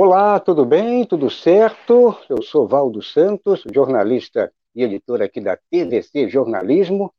Olá, 0.00 0.38
tudo 0.38 0.64
bem? 0.64 1.04
Tudo 1.04 1.28
certo? 1.28 2.16
Eu 2.28 2.40
sou 2.40 2.68
Valdo 2.68 3.02
Santos, 3.02 3.64
jornalista 3.74 4.52
e 4.72 4.84
editor 4.84 5.20
aqui 5.20 5.40
da 5.40 5.56
TVC 5.56 6.28
Jornalismo. 6.28 7.12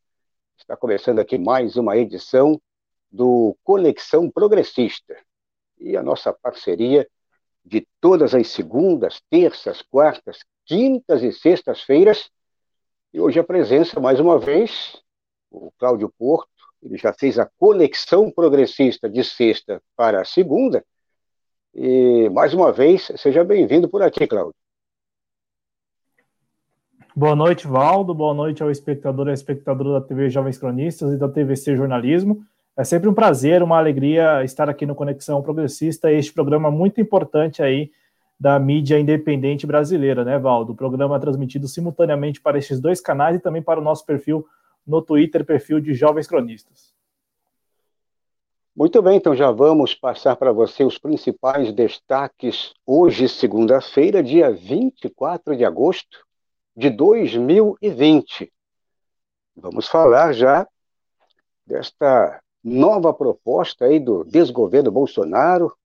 Está 0.57 0.77
começando 0.77 1.19
aqui 1.19 1.37
mais 1.37 1.75
uma 1.75 1.97
edição 1.97 2.57
do 3.11 3.53
Conexão 3.65 4.31
Progressista. 4.31 5.13
E 5.77 5.97
a 5.97 6.01
nossa 6.01 6.31
parceria 6.31 7.05
de 7.65 7.85
todas 7.99 8.33
as 8.33 8.47
segundas, 8.47 9.21
terças, 9.29 9.81
quartas, 9.81 10.39
quintas 10.65 11.21
e 11.21 11.33
sextas-feiras. 11.33 12.31
E 13.13 13.19
hoje 13.19 13.41
a 13.41 13.43
presença, 13.43 13.99
mais 13.99 14.21
uma 14.21 14.39
vez, 14.39 15.03
o 15.51 15.69
Cláudio 15.77 16.09
Porto. 16.17 16.47
Ele 16.81 16.97
já 16.97 17.11
fez 17.11 17.37
a 17.37 17.45
Conexão 17.57 18.31
Progressista 18.31 19.09
de 19.09 19.21
sexta 19.21 19.83
para 19.97 20.23
segunda 20.23 20.81
e, 21.73 22.29
mais 22.29 22.53
uma 22.53 22.71
vez, 22.71 23.11
seja 23.17 23.43
bem-vindo 23.43 23.87
por 23.87 24.01
aqui, 24.01 24.27
Cláudio. 24.27 24.53
Boa 27.15 27.35
noite, 27.35 27.67
Valdo. 27.67 28.13
Boa 28.13 28.33
noite 28.33 28.63
ao 28.63 28.71
espectador 28.71 29.27
e 29.27 29.33
espectadora 29.33 29.99
da 29.99 30.05
TV 30.05 30.29
Jovens 30.29 30.57
Cronistas 30.57 31.13
e 31.13 31.17
da 31.17 31.27
TVC 31.27 31.75
Jornalismo. 31.75 32.45
É 32.77 32.83
sempre 32.83 33.09
um 33.09 33.13
prazer, 33.13 33.61
uma 33.61 33.77
alegria 33.77 34.43
estar 34.43 34.69
aqui 34.69 34.85
no 34.85 34.95
Conexão 34.95 35.41
Progressista, 35.41 36.11
este 36.11 36.31
programa 36.31 36.71
muito 36.71 37.01
importante 37.01 37.61
aí 37.61 37.91
da 38.39 38.57
mídia 38.57 38.97
independente 38.97 39.67
brasileira, 39.67 40.23
né, 40.23 40.39
Valdo? 40.39 40.71
O 40.71 40.75
programa 40.75 41.17
é 41.17 41.19
transmitido 41.19 41.67
simultaneamente 41.67 42.39
para 42.39 42.57
estes 42.57 42.79
dois 42.79 43.01
canais 43.01 43.35
e 43.35 43.39
também 43.39 43.61
para 43.61 43.81
o 43.81 43.83
nosso 43.83 44.05
perfil 44.05 44.45
no 44.87 45.01
Twitter, 45.01 45.43
perfil 45.43 45.81
de 45.81 45.93
Jovens 45.93 46.25
Cronistas. 46.25 46.93
Muito 48.75 49.01
bem, 49.01 49.17
então 49.17 49.35
já 49.35 49.51
vamos 49.51 49.93
passar 49.93 50.35
para 50.35 50.53
você 50.53 50.83
os 50.83 50.97
principais 50.97 51.73
destaques 51.73 52.73
hoje, 52.85 53.27
segunda-feira, 53.27 54.23
dia 54.23 54.51
24 54.51 55.55
de 55.57 55.65
agosto 55.65 56.25
de 56.75 56.89
2020. 56.89 58.53
Vamos 59.55 59.87
falar 59.87 60.31
já 60.33 60.67
desta 61.65 62.41
nova 62.63 63.13
proposta 63.13 63.85
aí 63.85 63.99
do 63.99 64.23
desgoverno 64.23 64.91
Bolsonaro, 64.91 65.75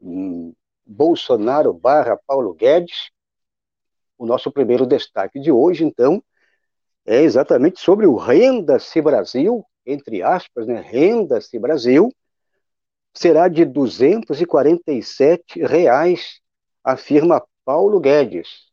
hum, 0.00 0.54
Bolsonaro 0.86 1.72
barra 1.72 2.16
Paulo 2.26 2.54
Guedes. 2.54 3.10
O 4.16 4.26
nosso 4.26 4.52
primeiro 4.52 4.86
destaque 4.86 5.40
de 5.40 5.50
hoje, 5.50 5.84
então, 5.84 6.22
é 7.06 7.22
exatamente 7.22 7.80
sobre 7.80 8.06
o 8.06 8.16
Renda-se 8.16 9.00
Brasil, 9.00 9.64
entre 9.86 10.22
aspas, 10.22 10.66
né, 10.66 10.80
Renda-se 10.80 11.58
Brasil, 11.58 12.12
será 13.18 13.48
de 13.48 13.64
247 13.64 15.60
reais, 15.64 16.40
afirma 16.84 17.44
Paulo 17.64 17.98
Guedes. 17.98 18.68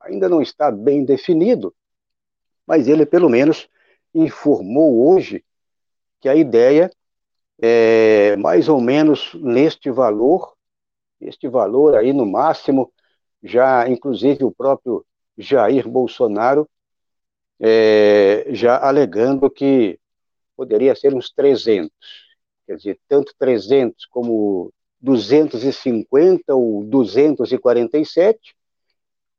Ainda 0.00 0.28
não 0.28 0.40
está 0.40 0.70
bem 0.70 1.04
definido, 1.04 1.74
mas 2.64 2.86
ele 2.86 3.04
pelo 3.04 3.28
menos 3.28 3.68
informou 4.14 5.08
hoje 5.08 5.44
que 6.20 6.28
a 6.28 6.36
ideia 6.36 6.88
é 7.60 8.36
mais 8.36 8.68
ou 8.68 8.80
menos 8.80 9.34
neste 9.34 9.90
valor, 9.90 10.54
este 11.20 11.48
valor 11.48 11.96
aí 11.96 12.12
no 12.12 12.24
máximo, 12.24 12.92
já 13.42 13.88
inclusive 13.88 14.44
o 14.44 14.52
próprio 14.52 15.04
Jair 15.36 15.88
Bolsonaro 15.88 16.70
é, 17.58 18.46
já 18.50 18.78
alegando 18.78 19.50
que 19.50 19.98
poderia 20.56 20.94
ser 20.94 21.12
uns 21.12 21.28
300 21.32 21.90
quer 22.70 22.76
dizer, 22.76 23.00
tanto 23.08 23.34
300 23.36 24.06
como 24.06 24.72
250 25.00 26.54
ou 26.54 26.84
247, 26.84 28.54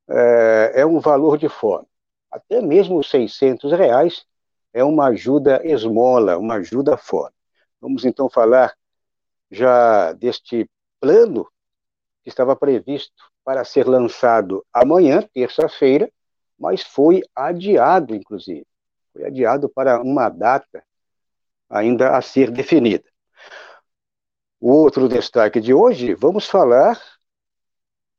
é, 0.09 0.71
é 0.81 0.85
um 0.85 0.99
valor 0.99 1.37
de 1.37 1.47
fome. 1.47 1.87
Até 2.29 2.61
mesmo 2.61 2.99
os 2.99 3.09
600 3.09 3.71
reais 3.71 4.25
é 4.73 4.83
uma 4.83 5.07
ajuda 5.07 5.61
esmola, 5.63 6.37
uma 6.37 6.55
ajuda 6.55 6.97
fora. 6.97 7.33
Vamos 7.79 8.03
então 8.03 8.29
falar 8.29 8.75
já 9.49 10.11
deste 10.11 10.69
plano 10.99 11.47
que 12.23 12.29
estava 12.29 12.53
previsto 12.53 13.31
para 13.45 13.63
ser 13.63 13.87
lançado 13.87 14.65
amanhã, 14.73 15.21
terça-feira, 15.33 16.11
mas 16.59 16.81
foi 16.81 17.21
adiado, 17.33 18.13
inclusive. 18.13 18.67
Foi 19.13 19.23
adiado 19.23 19.69
para 19.69 20.01
uma 20.01 20.27
data 20.27 20.83
ainda 21.69 22.17
a 22.17 22.21
ser 22.21 22.51
definida. 22.51 23.10
O 24.63 24.73
outro 24.73 25.09
destaque 25.09 25.59
de 25.59 25.73
hoje, 25.73 26.13
vamos 26.13 26.45
falar 26.45 27.01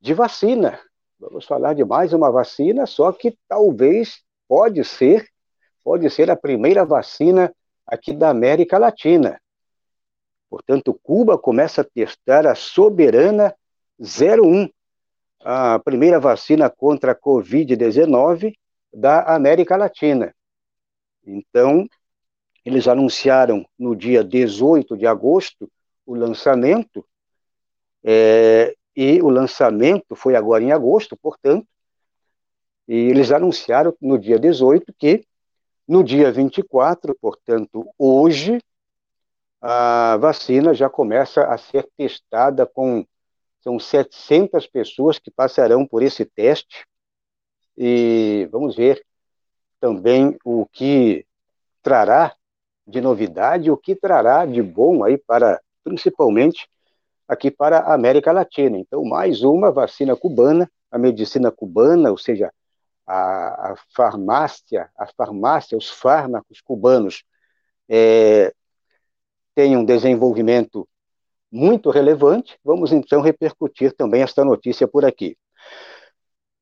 de 0.01 0.13
vacina. 0.13 0.77
Vamos 1.17 1.45
falar 1.45 1.73
de 1.73 1.85
mais 1.85 2.13
uma 2.13 2.33
vacina, 2.33 2.85
só 2.85 3.13
que 3.13 3.39
talvez 3.47 4.25
pode 4.49 4.85
ser, 4.85 5.29
pode 5.85 6.11
ser 6.11 6.33
a 6.33 6.37
primeira 6.37 6.85
vacina 6.85 7.55
aqui 7.87 8.13
da 8.13 8.31
América 8.31 8.77
Latina. 8.77 9.41
Portanto, 10.51 10.99
Cuba 11.01 11.39
começa 11.39 11.83
a 11.83 11.85
testar 11.85 12.45
a 12.45 12.57
Soberana 12.57 13.55
01, 14.01 14.69
a 15.45 15.79
primeira 15.79 16.19
vacina 16.19 16.69
contra 16.69 17.13
a 17.13 17.17
Covid-19 17.17 18.53
da 18.93 19.33
América 19.33 19.77
Latina. 19.77 20.35
Então, 21.25 21.87
eles 22.65 22.89
anunciaram 22.89 23.65
no 23.79 23.95
dia 23.95 24.25
18 24.25 24.97
de 24.97 25.07
agosto 25.07 25.71
o 26.07 26.15
lançamento, 26.15 27.07
é, 28.05 28.75
e 28.95 29.21
o 29.23 29.29
lançamento 29.29 30.15
foi 30.15 30.35
agora 30.37 30.63
em 30.63 30.73
agosto, 30.73 31.17
portanto, 31.17 31.67
e 32.89 32.95
eles 32.95 33.31
anunciaram 33.31 33.95
no 34.01 34.19
dia 34.19 34.39
18 34.39 34.93
que 34.99 35.25
no 35.87 36.03
dia 36.03 36.31
24, 36.33 37.17
portanto, 37.21 37.89
hoje, 37.99 38.61
a 39.61 40.17
vacina 40.17 40.75
já 40.75 40.91
começa 40.91 41.45
a 41.45 41.57
ser 41.57 41.89
testada 41.97 42.67
com 42.67 43.07
são 43.63 43.79
700 43.79 44.67
pessoas 44.67 45.19
que 45.19 45.31
passarão 45.31 45.87
por 45.87 46.03
esse 46.03 46.25
teste. 46.25 46.85
E 47.77 48.49
vamos 48.51 48.75
ver 48.75 49.05
também 49.81 50.37
o 50.45 50.67
que 50.67 51.25
trará 51.81 52.35
de 52.87 53.01
novidade, 53.01 53.71
o 53.71 53.77
que 53.77 53.95
trará 53.95 54.45
de 54.45 54.61
bom 54.61 55.05
aí 55.05 55.17
para 55.17 55.61
principalmente 55.83 56.69
aqui 57.29 57.51
para 57.51 57.79
a 57.79 57.95
América 57.95 58.33
Latina. 58.33 58.79
Então, 58.79 59.05
mais 59.05 59.43
uma 59.43 59.71
vacina 59.71 60.17
cubana, 60.17 60.71
a 60.91 60.99
medicina 60.99 61.51
cubana, 61.51 62.11
ou 62.11 62.19
seja, 62.19 62.53
a, 63.07 63.73
a 63.73 63.77
farmácia, 63.95 64.91
a 64.97 65.07
farmácia, 65.07 65.77
os 65.77 65.89
fármacos 65.89 66.61
cubanos 66.61 67.25
é, 67.89 68.53
têm 69.55 69.77
um 69.77 69.85
desenvolvimento 69.85 70.89
muito 71.51 71.91
relevante. 71.91 72.59
Vamos 72.65 72.93
então 72.93 73.21
repercutir 73.21 73.93
também 73.95 74.23
esta 74.23 74.45
notícia 74.45 74.89
por 74.89 75.05
aqui. 75.05 75.37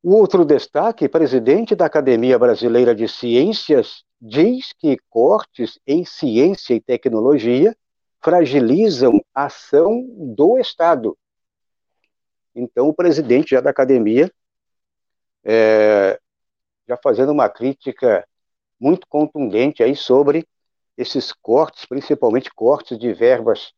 O 0.03 0.15
outro 0.15 0.45
destaque, 0.45 1.09
presidente 1.09 1.75
da 1.75 1.87
Academia 1.87 2.39
Brasileira 2.39 2.95
de 2.95 3.07
Ciências 3.07 4.03
diz 4.21 4.73
que 4.73 4.97
cortes 5.11 5.79
em 5.87 6.05
ciência 6.05 6.75
e 6.75 6.81
tecnologia 6.81 7.77
fragilizam 8.21 9.21
a 9.35 9.47
ação 9.47 10.07
do 10.35 10.59
Estado. 10.59 11.17
Então, 12.55 12.89
o 12.89 12.95
presidente 12.95 13.51
já 13.51 13.61
da 13.61 13.71
academia, 13.71 14.31
é, 15.45 16.21
já 16.87 16.97
fazendo 17.03 17.33
uma 17.33 17.49
crítica 17.49 18.27
muito 18.79 19.07
contundente 19.07 19.83
aí 19.83 19.95
sobre 19.95 20.47
esses 20.97 21.33
cortes, 21.33 21.87
principalmente 21.87 22.53
cortes 22.53 22.99
de 22.99 23.13
verbas 23.13 23.73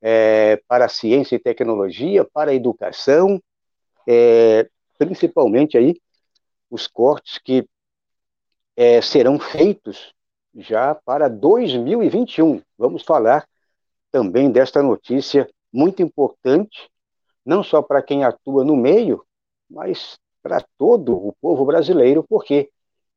é, 0.00 0.56
para 0.66 0.88
ciência 0.88 1.36
e 1.36 1.40
tecnologia, 1.40 2.24
para 2.24 2.54
educação, 2.54 3.40
é, 4.08 4.68
principalmente 4.98 5.76
aí 5.76 6.00
os 6.70 6.86
cortes 6.86 7.38
que 7.38 7.68
é, 8.76 9.00
serão 9.00 9.38
feitos 9.38 10.12
já 10.54 10.94
para 10.94 11.28
2021. 11.28 12.62
Vamos 12.76 13.02
falar 13.02 13.46
também 14.10 14.50
desta 14.50 14.82
notícia 14.82 15.48
muito 15.72 16.02
importante, 16.02 16.90
não 17.44 17.62
só 17.62 17.82
para 17.82 18.02
quem 18.02 18.24
atua 18.24 18.64
no 18.64 18.76
meio, 18.76 19.24
mas 19.68 20.18
para 20.42 20.64
todo 20.78 21.16
o 21.16 21.32
povo 21.40 21.64
brasileiro, 21.64 22.24
porque 22.28 22.70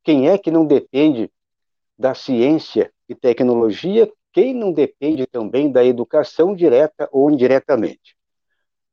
quem 0.03 0.29
é 0.29 0.37
que 0.37 0.51
não 0.51 0.65
depende 0.65 1.31
da 1.97 2.13
ciência 2.15 2.91
e 3.07 3.15
tecnologia, 3.15 4.11
quem 4.31 4.53
não 4.53 4.71
depende 4.71 5.25
também 5.25 5.71
da 5.71 5.83
educação 5.83 6.55
direta 6.55 7.07
ou 7.11 7.29
indiretamente? 7.29 8.15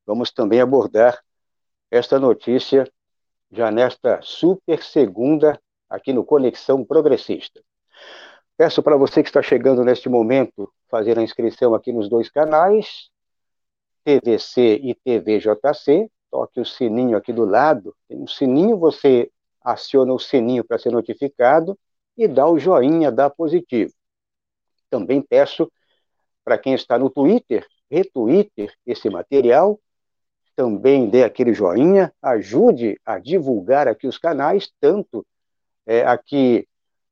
Vamos 0.06 0.31
também 0.31 0.60
abordar 0.60 1.20
esta 1.90 2.19
notícia 2.19 2.90
já 3.50 3.70
nesta 3.70 4.20
super 4.22 4.82
segunda 4.82 5.60
aqui 5.88 6.12
no 6.12 6.25
Conexão 6.25 6.84
Progressista. 6.84 7.62
Peço 8.56 8.82
para 8.82 8.96
você 8.96 9.22
que 9.22 9.28
está 9.28 9.43
chegando 9.43 9.84
neste 9.84 10.08
momento 10.08 10.72
fazer 10.88 11.19
a 11.19 11.23
inscrição 11.23 11.75
aqui 11.75 11.93
nos 11.93 12.09
dois 12.09 12.29
canais, 12.31 13.11
TVC 14.05 14.81
e 14.83 14.94
TVJC. 14.94 16.11
toque 16.31 16.61
o 16.61 16.65
sininho 16.65 17.17
aqui 17.17 17.33
do 17.33 17.44
lado, 17.44 17.94
tem 18.09 18.19
um 18.19 18.27
sininho, 18.27 18.79
você 18.79 19.31
aciona 19.62 20.12
o 20.12 20.19
sininho 20.19 20.65
para 20.65 20.79
ser 20.79 20.93
notificado 20.93 21.79
e 22.17 22.29
dá 22.29 22.49
o 22.49 22.59
joinha, 22.59 23.11
dá 23.11 23.29
positivo. 23.29 23.93
Também 24.88 25.21
peço 25.21 25.71
para 26.44 26.56
quem 26.56 26.75
está 26.75 26.99
no 26.99 27.11
Twitter, 27.11 27.67
retweeter 27.91 28.73
esse 28.87 29.11
material, 29.11 29.81
também 30.55 31.09
dê 31.11 31.23
aquele 31.23 31.53
joinha, 31.53 32.12
ajude 32.23 32.99
a 33.05 33.19
divulgar 33.19 33.89
aqui 33.89 34.06
os 34.06 34.17
canais, 34.17 34.73
tanto 34.81 35.27
é, 35.85 36.03
aqui 36.03 36.67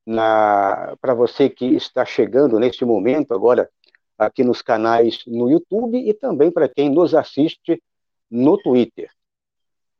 para 0.05 1.13
você 1.15 1.49
que 1.49 1.65
está 1.75 2.05
chegando 2.05 2.59
neste 2.59 2.85
momento 2.85 3.33
agora 3.33 3.69
aqui 4.17 4.43
nos 4.43 4.61
canais 4.61 5.23
no 5.25 5.49
YouTube 5.49 5.97
e 5.97 6.13
também 6.13 6.51
para 6.51 6.69
quem 6.69 6.89
nos 6.89 7.13
assiste 7.13 7.81
no 8.29 8.57
Twitter. 8.57 9.09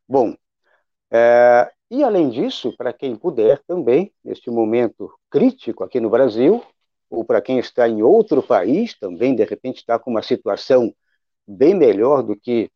Bom, 0.08 0.36
é, 1.12 1.72
e 1.90 2.04
além 2.04 2.30
disso, 2.30 2.76
para 2.78 2.94
quem 2.94 3.16
puder 3.16 3.62
também, 3.68 4.14
neste 4.24 4.50
momento 4.50 5.12
crítico 5.30 5.84
aqui 5.84 6.00
no 6.00 6.10
Brasil, 6.10 6.64
ou 7.10 7.24
para 7.24 7.42
quem 7.42 7.60
está 7.60 7.88
em 7.88 8.02
outro 8.02 8.42
país, 8.42 8.98
também 8.98 9.36
de 9.36 9.44
repente 9.44 9.78
está 9.78 9.98
com 10.00 10.12
uma 10.12 10.22
situação 10.22 10.94
bem 11.48 11.74
melhor 11.76 12.24
do 12.24 12.36
que 12.36 12.70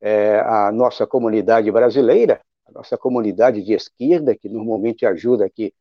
é, 0.00 0.40
a 0.40 0.72
nossa 0.72 1.06
comunidade 1.06 1.70
brasileira, 1.70 2.40
a 2.66 2.72
nossa 2.72 2.96
comunidade 2.96 3.62
de 3.62 3.72
esquerda, 3.72 4.36
que 4.36 4.48
normalmente 4.48 5.06
ajuda 5.06 5.44
aqui, 5.44 5.72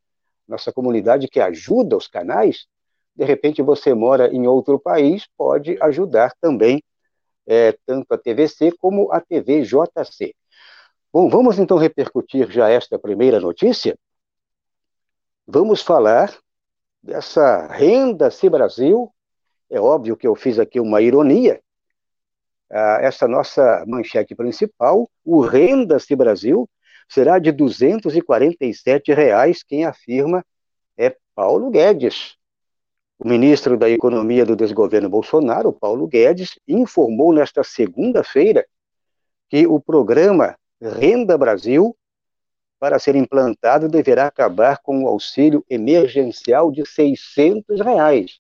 nossa 0.48 0.72
comunidade 0.72 1.28
que 1.28 1.40
ajuda 1.40 1.98
os 1.98 2.08
canais, 2.08 2.66
de 3.16 3.24
repente 3.24 3.62
você 3.62 3.94
mora 3.94 4.34
em 4.34 4.46
outro 4.48 4.80
país, 4.80 5.28
pode 5.38 5.78
ajudar 5.82 6.34
também 6.42 6.84
é, 7.48 7.78
tanto 7.86 8.14
a 8.14 8.18
TVC 8.18 8.72
como 8.80 9.12
a 9.12 9.22
TVJC. 9.22 10.36
Bom, 11.14 11.30
vamos 11.30 11.58
então 11.60 11.78
repercutir 11.78 12.52
já 12.52 12.70
esta 12.70 13.00
primeira 13.00 13.40
notícia. 13.40 13.98
Vamos 15.48 15.82
falar 15.82 16.36
dessa 17.02 17.68
renda 17.68 18.30
Se 18.32 18.50
Brasil. 18.50 19.14
É 19.70 19.80
óbvio 19.80 20.18
que 20.18 20.28
eu 20.28 20.36
fiz 20.36 20.60
aqui 20.60 20.80
uma 20.80 21.02
ironia. 21.02 21.62
Ah, 22.70 22.98
essa 23.02 23.28
nossa 23.28 23.86
manchete 23.88 24.36
principal, 24.36 25.10
o 25.24 25.42
Renda 25.42 26.00
Se 26.00 26.16
Brasil, 26.16 26.68
será 27.08 27.40
de 27.40 27.52
247 27.52 29.14
reais, 29.14 29.64
quem 29.64 29.86
afirma 29.86 30.44
é 30.98 31.16
Paulo 31.34 31.70
Guedes. 31.70 32.38
O 33.18 33.28
ministro 33.28 33.78
da 33.78 33.90
Economia 33.90 34.46
do 34.46 34.56
desgoverno 34.56 35.10
Bolsonaro, 35.10 35.72
Paulo 35.72 36.08
Guedes, 36.08 36.60
informou 36.68 37.34
nesta 37.34 37.64
segunda-feira 37.64 38.66
que 39.50 39.66
o 39.66 39.80
programa 39.80 40.58
Renda 40.82 41.38
Brasil, 41.38 41.96
para 42.78 43.00
ser 43.00 43.16
implantado, 43.16 43.88
deverá 43.88 44.28
acabar 44.28 44.80
com 44.82 45.04
o 45.04 45.08
auxílio 45.08 45.66
emergencial 45.70 46.72
de 46.72 46.86
600 46.86 47.80
reais. 47.80 48.38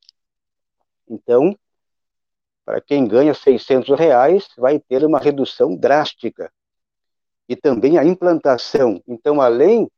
Então, 1.07 1.57
para 2.65 2.81
quem 2.81 3.07
ganha 3.07 3.33
600 3.33 3.97
reais, 3.97 4.47
vai 4.57 4.79
ter 4.79 5.05
uma 5.05 5.19
redução 5.19 5.75
drástica. 5.75 6.51
E 7.47 7.55
também 7.55 7.97
a 7.97 8.03
implantação. 8.03 9.01
Então, 9.07 9.39
além 9.41 9.89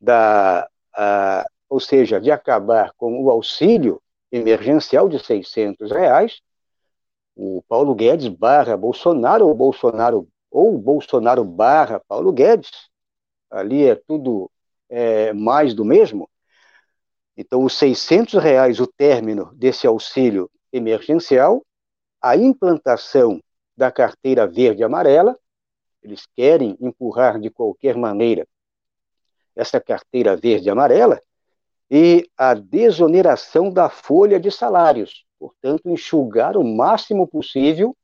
da, 0.00 0.68
a, 0.94 1.46
ou 1.68 1.80
seja, 1.80 2.20
de 2.20 2.30
acabar 2.30 2.92
com 2.96 3.22
o 3.22 3.30
auxílio 3.30 4.00
emergencial 4.30 5.08
de 5.08 5.18
600 5.18 5.90
reais, 5.90 6.40
o 7.34 7.62
Paulo 7.68 7.94
Guedes 7.94 8.28
barra 8.28 8.76
Bolsonaro, 8.76 9.46
ou 9.46 9.54
Bolsonaro, 9.54 10.28
ou 10.50 10.78
Bolsonaro 10.78 11.44
barra 11.44 12.00
Paulo 12.06 12.32
Guedes, 12.32 12.70
ali 13.50 13.84
é 13.84 13.94
tudo 13.94 14.50
é, 14.88 15.32
mais 15.32 15.74
do 15.74 15.84
mesmo. 15.84 16.28
Então, 17.36 17.64
os 17.64 17.76
600 17.78 18.34
reais, 18.34 18.78
o 18.78 18.86
término 18.86 19.52
desse 19.54 19.86
auxílio 19.86 20.50
emergencial, 20.72 21.64
a 22.20 22.36
implantação 22.36 23.40
da 23.76 23.90
carteira 23.90 24.46
verde 24.46 24.82
e 24.82 24.84
amarela, 24.84 25.36
eles 26.02 26.26
querem 26.34 26.76
empurrar 26.80 27.38
de 27.38 27.50
qualquer 27.50 27.96
maneira 27.96 28.46
essa 29.54 29.80
carteira 29.80 30.34
verde 30.36 30.68
e 30.68 30.70
amarela, 30.70 31.22
e 31.90 32.28
a 32.38 32.54
desoneração 32.54 33.70
da 33.70 33.90
folha 33.90 34.40
de 34.40 34.50
salários. 34.50 35.26
Portanto, 35.38 35.90
enxugar 35.90 36.56
o 36.56 36.64
máximo 36.64 37.28
possível 37.28 37.94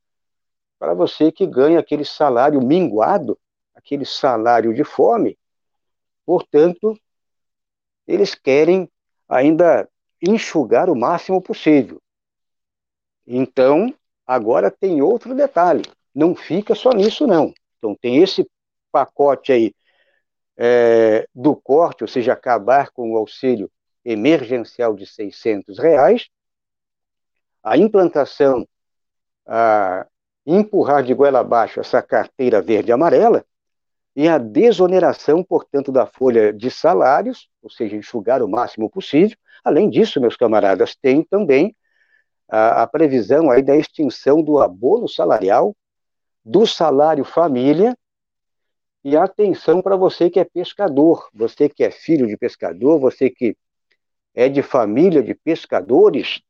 para 0.78 0.92
você 0.92 1.32
que 1.32 1.46
ganha 1.46 1.80
aquele 1.80 2.04
salário 2.04 2.60
minguado, 2.60 3.38
aquele 3.74 4.04
salário 4.04 4.74
de 4.74 4.84
fome. 4.84 5.38
Portanto, 6.26 6.98
eles 8.06 8.34
querem 8.34 8.90
ainda 9.28 9.88
enxugar 10.20 10.90
o 10.90 10.96
máximo 10.96 11.40
possível. 11.40 12.00
Então, 13.26 13.94
agora 14.26 14.70
tem 14.70 15.00
outro 15.00 15.34
detalhe, 15.34 15.82
não 16.14 16.34
fica 16.34 16.74
só 16.74 16.90
nisso 16.90 17.26
não. 17.26 17.52
Então 17.78 17.94
tem 17.94 18.22
esse 18.22 18.48
pacote 18.92 19.52
aí 19.52 19.74
é, 20.56 21.26
do 21.34 21.54
corte, 21.54 22.02
ou 22.02 22.08
seja, 22.08 22.32
acabar 22.32 22.90
com 22.90 23.12
o 23.12 23.16
auxílio 23.16 23.70
emergencial 24.04 24.94
de 24.94 25.06
600 25.06 25.78
reais, 25.78 26.28
a 27.62 27.76
implantação, 27.76 28.66
a 29.46 30.06
empurrar 30.46 31.02
de 31.02 31.14
goela 31.14 31.40
abaixo 31.40 31.78
essa 31.80 32.02
carteira 32.02 32.60
verde 32.60 32.90
e 32.90 32.92
amarela, 32.92 33.44
e 34.16 34.26
a 34.26 34.36
desoneração, 34.36 35.44
portanto, 35.44 35.92
da 35.92 36.04
folha 36.04 36.52
de 36.52 36.70
salários, 36.70 37.48
ou 37.62 37.70
seja, 37.70 37.94
enxugar 37.94 38.42
o 38.42 38.48
máximo 38.48 38.90
possível. 38.90 39.36
Além 39.62 39.88
disso, 39.88 40.20
meus 40.20 40.36
camaradas, 40.36 40.96
tem 40.96 41.22
também 41.22 41.76
a, 42.48 42.82
a 42.82 42.86
previsão 42.88 43.48
aí 43.48 43.62
da 43.62 43.76
extinção 43.76 44.42
do 44.42 44.58
abono 44.60 45.08
salarial, 45.08 45.76
do 46.48 46.66
salário 46.66 47.26
família, 47.26 47.94
e 49.04 49.14
atenção 49.18 49.82
para 49.82 49.96
você 49.96 50.30
que 50.30 50.40
é 50.40 50.44
pescador, 50.44 51.28
você 51.34 51.68
que 51.68 51.84
é 51.84 51.90
filho 51.90 52.26
de 52.26 52.38
pescador, 52.38 52.98
você 52.98 53.28
que 53.28 53.54
é 54.34 54.48
de 54.48 54.62
família 54.62 55.22
de 55.22 55.34
pescadores, 55.34 56.40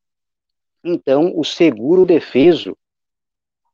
então 0.84 1.32
o 1.36 1.44
seguro 1.44 2.06
defeso. 2.06 2.78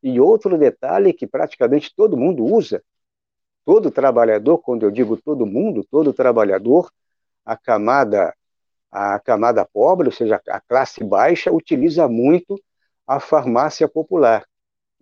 E 0.02 0.18
outro 0.18 0.56
detalhe 0.56 1.12
que 1.12 1.26
praticamente 1.26 1.94
todo 1.94 2.16
mundo 2.16 2.42
usa, 2.42 2.82
todo 3.62 3.90
trabalhador, 3.90 4.58
quando 4.58 4.84
eu 4.84 4.90
digo 4.90 5.18
todo 5.18 5.44
mundo, 5.44 5.86
todo 5.90 6.12
trabalhador, 6.14 6.90
a 7.44 7.54
camada 7.54 8.34
a 8.90 9.18
camada 9.18 9.66
pobre, 9.66 10.06
ou 10.06 10.12
seja, 10.12 10.40
a 10.48 10.60
classe 10.60 11.02
baixa, 11.02 11.52
utiliza 11.52 12.08
muito 12.08 12.58
a 13.06 13.18
farmácia 13.18 13.88
popular. 13.88 14.46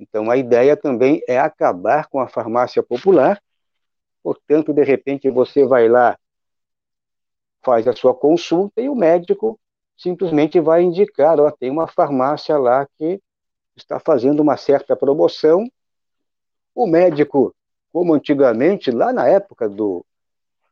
Então, 0.02 0.28
a 0.28 0.36
ideia 0.36 0.76
também 0.76 1.22
é 1.28 1.38
acabar 1.38 2.08
com 2.08 2.18
a 2.18 2.26
farmácia 2.26 2.82
popular. 2.82 3.40
Portanto, 4.20 4.72
de 4.72 4.82
repente, 4.82 5.30
você 5.30 5.64
vai 5.64 5.88
lá 5.88 6.18
faz 7.64 7.86
a 7.86 7.92
sua 7.92 8.12
consulta 8.12 8.80
e 8.80 8.88
o 8.88 8.96
médico 8.96 9.56
simplesmente 9.96 10.58
vai 10.58 10.82
indicar, 10.82 11.38
ó, 11.38 11.48
tem 11.52 11.70
uma 11.70 11.86
farmácia 11.86 12.58
lá 12.58 12.84
que 12.98 13.22
está 13.76 14.00
fazendo 14.00 14.40
uma 14.40 14.56
certa 14.56 14.96
promoção. 14.96 15.70
O 16.74 16.84
médico, 16.88 17.54
como 17.92 18.12
antigamente, 18.12 18.90
lá 18.90 19.12
na 19.12 19.28
época 19.28 19.68
do, 19.68 20.04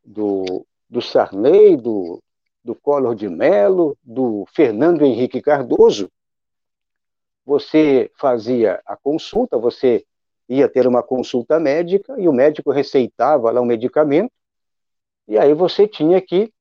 do, 0.05 0.67
do 0.89 1.01
Sarney, 1.01 1.77
do, 1.77 2.21
do 2.65 2.75
Collor 2.75 3.15
de 3.15 3.29
Mello, 3.29 3.97
do 4.03 4.45
Fernando 4.53 5.05
Henrique 5.05 5.41
Cardoso, 5.41 6.11
você 7.51 8.09
fazia 8.15 8.81
a 8.87 8.97
consulta, 8.97 9.59
você 9.59 10.05
ia 10.49 10.69
ter 10.69 10.87
uma 10.87 11.03
consulta 11.03 11.59
médica 11.59 12.15
e 12.17 12.29
o 12.29 12.33
médico 12.33 12.71
receitava 12.71 13.51
lá 13.51 13.61
um 13.61 13.65
medicamento, 13.65 14.31
e 15.27 15.37
aí 15.37 15.53
você 15.53 15.89
tinha 15.89 16.21
que 16.21 16.53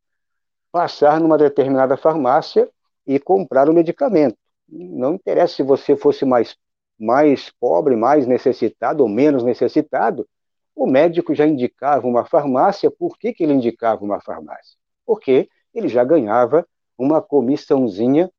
passar 0.71 1.19
numa 1.19 1.37
determinada 1.37 1.95
farmácia 1.95 2.67
e 3.05 3.19
comprar 3.19 3.69
o 3.69 3.73
medicamento. 3.73 4.35
Não 4.67 5.13
interessa 5.13 5.57
se 5.57 5.61
você 5.61 5.95
fosse 5.95 6.25
mais, 6.25 6.57
mais 6.97 7.51
pobre, 7.59 7.95
mais 7.95 8.25
necessitado 8.25 9.03
ou 9.03 9.09
menos 9.09 9.43
necessitado, 9.43 10.27
o 10.75 10.87
médico 10.87 11.35
já 11.35 11.45
indicava 11.45 12.07
uma 12.07 12.25
farmácia. 12.25 12.89
Por 12.89 13.15
que, 13.15 13.31
que 13.31 13.43
ele 13.43 13.53
indicava 13.53 14.03
uma 14.03 14.19
farmácia? 14.21 14.75
Porque 15.05 15.47
ele 15.71 15.87
já 15.87 16.03
ganhava 16.03 16.65
uma 16.97 17.21
comissãozinha 17.21 18.31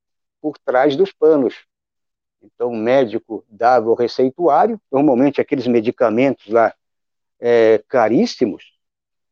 por 0.43 0.59
trás 0.59 0.97
dos 0.97 1.13
panos. 1.13 1.70
Então, 2.43 2.69
o 2.69 2.77
médico 2.77 3.45
dava 3.49 3.91
o 3.91 3.95
receituário, 3.95 4.81
normalmente 4.91 5.41
aqueles 5.41 5.67
medicamentos 5.67 6.49
lá 6.49 6.75
é, 7.39 7.83
caríssimos, 7.89 8.73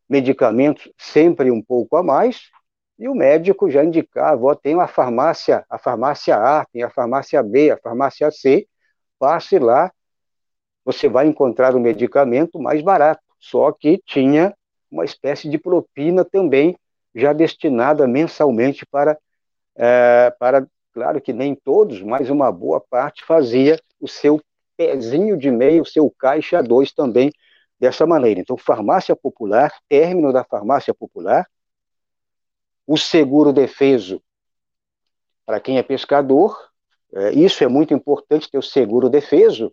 medicamentos 0.09 0.91
sempre 0.97 1.51
um 1.51 1.63
pouco 1.63 1.97
a 1.97 2.03
mais, 2.03 2.51
e 2.99 3.09
o 3.09 3.15
médico 3.15 3.71
já 3.71 3.85
indicava, 3.85 4.45
ó, 4.45 4.55
tem 4.55 4.75
uma 4.75 4.89
farmácia, 4.89 5.65
a 5.71 5.79
farmácia 5.79 6.37
A, 6.37 6.65
tem 6.67 6.83
a 6.83 6.91
farmácia 6.91 7.43
B, 7.43 7.71
a 7.71 7.77
farmácia 7.77 8.31
C, 8.31 8.67
passe 9.19 9.59
lá, 9.59 9.93
você 10.85 11.09
vai 11.09 11.27
encontrar 11.27 11.75
o 11.77 11.81
medicamento 11.81 12.59
mais 12.59 12.83
barato, 12.83 13.23
só 13.39 13.71
que 13.73 14.03
tinha 14.05 14.55
uma 14.91 15.05
espécie 15.05 15.49
de 15.49 15.59
propina 15.59 16.25
também 16.25 16.77
já 17.15 17.33
destinada 17.33 18.07
mensalmente 18.07 18.87
para, 18.87 19.19
é, 19.77 20.35
para, 20.39 20.67
claro 20.99 21.21
que 21.21 21.33
nem 21.33 21.55
todos, 21.55 22.03
mas 22.03 22.29
uma 22.29 22.51
boa 22.51 22.81
parte 22.81 23.25
fazia 23.25 23.81
o 24.01 24.09
seu 24.09 24.43
pezinho 24.77 25.37
de 25.37 25.49
meio, 25.49 25.83
o 25.83 25.87
seu 25.87 26.11
caixa 26.11 26.61
2 26.61 26.93
também 26.93 27.31
dessa 27.79 28.05
maneira. 28.05 28.41
Então, 28.41 28.57
farmácia 28.57 29.15
popular, 29.15 29.73
término 29.89 30.33
da 30.33 30.43
farmácia 30.43 30.93
popular, 30.93 31.49
o 32.85 32.97
seguro 32.97 33.53
defeso 33.53 34.21
para 35.47 35.61
quem 35.61 35.79
é 35.79 35.85
pescador, 35.85 36.59
é, 37.15 37.33
isso 37.33 37.63
é 37.63 37.69
muito 37.69 37.95
importante 37.95 38.51
ter 38.51 38.59
o 38.59 38.63
seguro 38.63 39.09
defeso, 39.09 39.73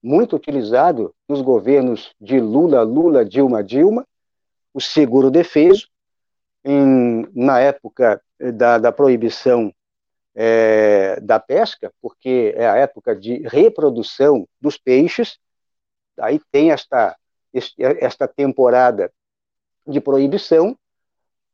muito 0.00 0.36
utilizado 0.36 1.12
nos 1.28 1.42
governos 1.42 2.14
de 2.20 2.38
Lula, 2.38 2.82
Lula, 2.82 3.24
Dilma, 3.24 3.64
Dilma, 3.64 4.06
o 4.72 4.80
seguro 4.80 5.28
defeso, 5.28 5.88
em, 6.64 7.26
na 7.34 7.58
época 7.58 8.22
da, 8.54 8.78
da 8.78 8.92
proibição 8.92 9.72
é, 10.34 11.20
da 11.20 11.38
pesca, 11.38 11.92
porque 12.00 12.54
é 12.56 12.66
a 12.66 12.76
época 12.76 13.14
de 13.14 13.38
reprodução 13.46 14.46
dos 14.60 14.76
peixes, 14.76 15.38
aí 16.18 16.40
tem 16.50 16.70
esta, 16.70 17.16
esta 17.78 18.26
temporada 18.26 19.12
de 19.86 20.00
proibição, 20.00 20.76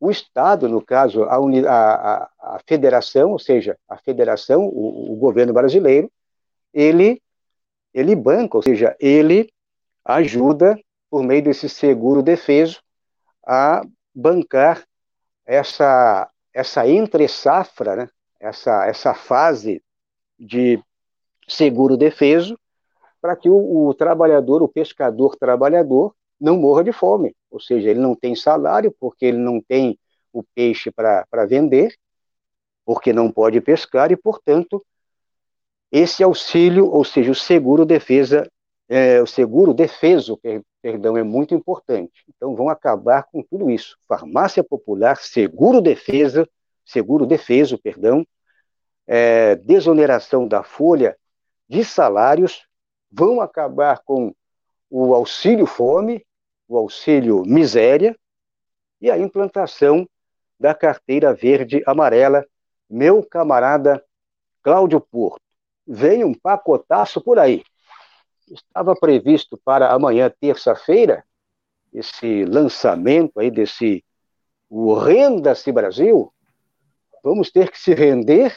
o 0.01 0.11
Estado, 0.11 0.69
no 0.69 0.81
caso, 0.81 1.25
a, 1.25 1.37
a, 1.37 2.31
a 2.39 2.61
federação, 2.67 3.33
ou 3.33 3.39
seja, 3.39 3.77
a 3.89 3.97
federação, 3.99 4.65
o, 4.67 5.13
o, 5.13 5.17
governo 5.17 5.53
brasileiro, 5.53 6.11
ele, 6.73 7.21
ele 7.93 8.15
banca, 8.15 8.57
ou 8.57 8.63
seja, 8.63 8.97
ele 9.01 9.53
ajuda, 10.05 10.79
por 11.11 11.25
meio 11.25 11.43
desse 11.43 11.69
seguro 11.69 12.23
defeso, 12.23 12.81
a 13.45 13.83
bancar 14.15 14.85
essa, 15.45 16.31
essa 16.55 16.87
entre-safra, 16.87 17.97
né, 17.97 18.09
essa, 18.41 18.87
essa 18.87 19.15
fase 19.15 19.83
de 20.39 20.83
seguro 21.47 21.97
defeso, 21.97 22.59
para 23.21 23.35
que 23.35 23.49
o, 23.49 23.89
o 23.89 23.95
trabalhador, 23.95 24.63
o 24.63 24.69
pescador 24.69 25.37
trabalhador, 25.37 26.15
não 26.41 26.57
morra 26.57 26.85
de 26.85 26.93
fome, 26.93 27.35
ou 27.51 27.59
seja, 27.59 27.91
ele 27.91 27.99
não 27.99 28.15
tem 28.15 28.35
salário 28.37 28.95
porque 29.01 29.27
ele 29.27 29.39
não 29.39 29.61
tem 29.61 29.99
o 30.33 30.43
peixe 30.55 30.91
para 30.91 31.47
vender, 31.49 31.93
porque 32.85 33.13
não 33.13 33.31
pode 33.31 33.61
pescar 33.61 34.13
e, 34.13 34.17
portanto, 34.17 34.85
esse 35.91 36.23
auxílio, 36.23 36.87
ou 36.87 37.05
seja, 37.05 37.31
o 37.33 37.35
seguro 37.35 37.85
defesa, 37.85 38.49
é, 38.89 39.21
o 39.21 39.27
seguro 39.27 39.75
defeso, 39.75 40.39
perdão, 40.81 41.17
é 41.17 41.23
muito 41.23 41.55
importante. 41.55 42.25
Então, 42.29 42.55
vão 42.55 42.69
acabar 42.69 43.25
com 43.25 43.43
tudo 43.43 43.71
isso. 43.71 43.97
Farmácia 44.07 44.63
popular, 44.63 45.17
seguro 45.17 45.81
defesa, 45.81 46.49
seguro 46.89 47.27
defeso, 47.27 47.79
perdão, 47.79 48.27
é, 49.07 49.55
desoneração 49.57 50.49
da 50.49 50.63
folha 50.63 51.17
de 51.69 51.85
salários, 51.85 52.67
vão 53.13 53.41
acabar 53.41 54.01
com 54.05 54.35
o 54.91 55.15
auxílio 55.15 55.67
fome, 55.67 56.25
o 56.67 56.79
auxílio 56.79 57.45
miséria 57.45 58.19
e 59.01 59.11
a 59.11 59.19
implantação 59.19 60.09
da 60.59 60.75
carteira 60.75 61.35
verde 61.35 61.83
amarela. 61.87 62.45
Meu 62.89 63.23
camarada 63.23 64.03
Cláudio 64.63 65.01
Porto, 65.01 65.43
vem 65.87 66.25
um 66.25 66.33
pacotaço 66.33 67.21
por 67.21 67.39
aí. 67.39 67.63
Estava 68.51 68.95
previsto 68.95 69.59
para 69.63 69.93
amanhã, 69.93 70.33
terça-feira, 70.41 71.23
esse 71.93 72.47
lançamento 72.47 73.39
aí 73.39 73.51
desse 73.51 74.03
Renda-se 74.71 75.71
Brasil. 75.71 76.33
Vamos 77.29 77.51
ter 77.51 77.71
que 77.71 77.79
se 77.79 77.93
render. 77.93 78.57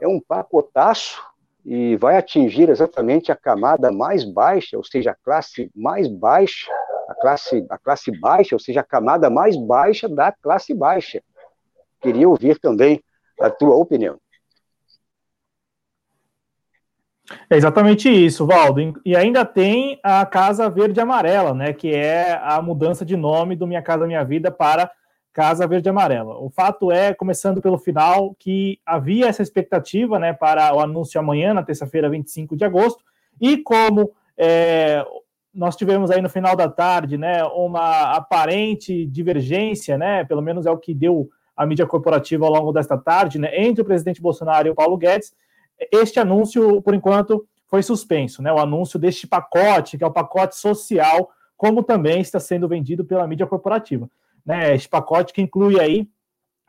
É 0.00 0.08
um 0.08 0.20
pacotaço 0.20 1.22
e 1.64 1.96
vai 1.96 2.16
atingir 2.16 2.68
exatamente 2.68 3.30
a 3.30 3.36
camada 3.36 3.92
mais 3.92 4.24
baixa, 4.24 4.76
ou 4.76 4.84
seja, 4.84 5.10
a 5.10 5.14
classe 5.14 5.70
mais 5.74 6.08
baixa 6.08 6.70
a 7.08 7.14
classe, 7.14 7.64
a 7.70 7.78
classe 7.78 8.10
baixa, 8.10 8.54
ou 8.54 8.58
seja, 8.58 8.80
a 8.80 8.84
camada 8.84 9.30
mais 9.30 9.56
baixa 9.56 10.08
da 10.08 10.32
classe 10.32 10.74
baixa. 10.74 11.22
Queria 12.00 12.28
ouvir 12.28 12.58
também 12.58 13.02
a 13.40 13.48
tua 13.48 13.76
opinião. 13.76 14.18
É 17.50 17.56
exatamente 17.56 18.08
isso, 18.08 18.46
Valdo. 18.46 19.00
E 19.04 19.16
ainda 19.16 19.44
tem 19.44 20.00
a 20.02 20.24
Casa 20.26 20.68
Verde 20.70 21.00
Amarela, 21.00 21.54
né, 21.54 21.72
que 21.72 21.92
é 21.92 22.40
a 22.42 22.60
mudança 22.62 23.04
de 23.04 23.16
nome 23.16 23.56
do 23.56 23.66
Minha 23.66 23.82
Casa 23.82 24.06
Minha 24.06 24.24
Vida 24.24 24.50
para 24.50 24.90
Casa 25.36 25.66
Verde 25.66 25.90
Amarela. 25.90 26.38
O 26.38 26.48
fato 26.48 26.90
é, 26.90 27.12
começando 27.12 27.60
pelo 27.60 27.76
final, 27.76 28.34
que 28.38 28.80
havia 28.86 29.26
essa 29.26 29.42
expectativa 29.42 30.18
né, 30.18 30.32
para 30.32 30.74
o 30.74 30.80
anúncio 30.80 31.20
amanhã, 31.20 31.52
na 31.52 31.62
terça-feira, 31.62 32.08
25 32.08 32.56
de 32.56 32.64
agosto, 32.64 33.04
e 33.38 33.58
como 33.58 34.12
é, 34.38 35.04
nós 35.52 35.76
tivemos 35.76 36.10
aí 36.10 36.22
no 36.22 36.30
final 36.30 36.56
da 36.56 36.70
tarde, 36.70 37.18
né, 37.18 37.44
uma 37.44 38.12
aparente 38.16 39.04
divergência, 39.04 39.98
né, 39.98 40.24
pelo 40.24 40.40
menos 40.40 40.64
é 40.64 40.70
o 40.70 40.78
que 40.78 40.94
deu 40.94 41.28
a 41.54 41.66
mídia 41.66 41.86
corporativa 41.86 42.46
ao 42.46 42.52
longo 42.52 42.72
desta 42.72 42.96
tarde, 42.96 43.38
né, 43.38 43.50
entre 43.60 43.82
o 43.82 43.84
presidente 43.84 44.22
Bolsonaro 44.22 44.68
e 44.68 44.70
o 44.70 44.74
Paulo 44.74 44.96
Guedes. 44.96 45.34
Este 45.92 46.18
anúncio, 46.18 46.80
por 46.80 46.94
enquanto, 46.94 47.46
foi 47.66 47.82
suspenso, 47.82 48.40
né, 48.40 48.50
o 48.50 48.58
anúncio 48.58 48.98
deste 48.98 49.26
pacote, 49.26 49.98
que 49.98 50.04
é 50.04 50.06
o 50.06 50.10
pacote 50.10 50.56
social, 50.56 51.28
como 51.58 51.82
também 51.82 52.22
está 52.22 52.40
sendo 52.40 52.66
vendido 52.66 53.04
pela 53.04 53.28
mídia 53.28 53.46
corporativa, 53.46 54.08
né, 54.46 54.74
este 54.74 54.88
pacote 54.88 55.32
que 55.32 55.42
inclui 55.42 55.80
aí 55.80 56.08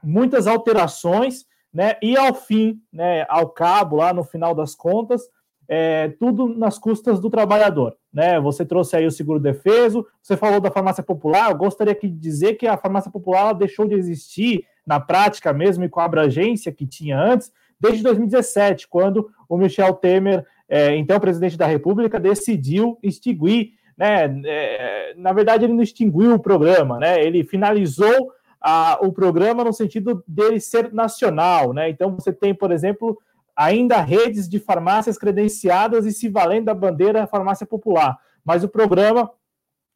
muitas 0.03 0.47
alterações, 0.47 1.45
né, 1.73 1.95
e 2.01 2.17
ao 2.17 2.33
fim, 2.33 2.81
né, 2.91 3.25
ao 3.29 3.49
cabo, 3.49 3.97
lá 3.97 4.13
no 4.13 4.23
final 4.23 4.55
das 4.55 4.73
contas, 4.73 5.21
é, 5.67 6.09
tudo 6.19 6.47
nas 6.47 6.79
custas 6.79 7.19
do 7.19 7.29
trabalhador. 7.29 7.95
Né? 8.11 8.39
Você 8.39 8.65
trouxe 8.65 8.95
aí 8.95 9.05
o 9.05 9.11
seguro 9.11 9.39
defeso, 9.39 10.07
você 10.21 10.37
falou 10.37 10.61
da 10.61 10.71
farmácia 10.71 11.03
popular. 11.03 11.51
Eu 11.51 11.57
gostaria 11.57 11.93
de 11.93 12.09
dizer 12.09 12.55
que 12.55 12.65
a 12.65 12.77
farmácia 12.77 13.11
popular 13.11 13.53
deixou 13.53 13.87
de 13.87 13.95
existir 13.95 14.65
na 14.85 14.99
prática 14.99 15.51
mesmo 15.51 15.83
e 15.83 15.89
com 15.89 15.99
a 15.99 16.05
abrangência 16.05 16.71
que 16.71 16.87
tinha 16.87 17.19
antes, 17.19 17.51
desde 17.79 18.01
2017, 18.01 18.87
quando 18.87 19.29
o 19.47 19.57
Michel 19.57 19.93
Temer, 19.93 20.45
é, 20.69 20.95
então 20.95 21.19
presidente 21.19 21.57
da 21.57 21.67
República, 21.67 22.19
decidiu 22.19 22.97
extinguir. 23.03 23.73
Né? 23.97 24.41
É, 24.45 25.13
na 25.17 25.33
verdade, 25.33 25.65
ele 25.65 25.73
não 25.73 25.81
extinguiu 25.81 26.35
o 26.35 26.39
programa, 26.39 26.99
né? 26.99 27.21
ele 27.23 27.43
finalizou 27.43 28.31
a, 28.61 28.99
o 29.01 29.11
programa 29.11 29.63
no 29.63 29.73
sentido 29.73 30.23
dele 30.27 30.59
ser 30.59 30.93
nacional. 30.93 31.73
Né? 31.73 31.89
Então, 31.89 32.15
você 32.15 32.31
tem, 32.31 32.53
por 32.53 32.71
exemplo, 32.71 33.17
ainda 33.55 34.01
redes 34.01 34.47
de 34.47 34.59
farmácias 34.59 35.17
credenciadas 35.17 36.05
e 36.05 36.11
se 36.11 36.29
valendo 36.29 36.65
da 36.65 36.75
bandeira 36.75 37.25
farmácia 37.25 37.65
popular. 37.65 38.17
Mas 38.45 38.63
o 38.63 38.69
programa, 38.69 39.31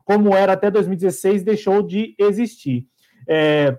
como 0.04 0.36
era 0.36 0.54
até 0.54 0.72
2016, 0.72 1.44
deixou 1.44 1.84
de 1.84 2.16
existir. 2.18 2.88
É, 3.30 3.78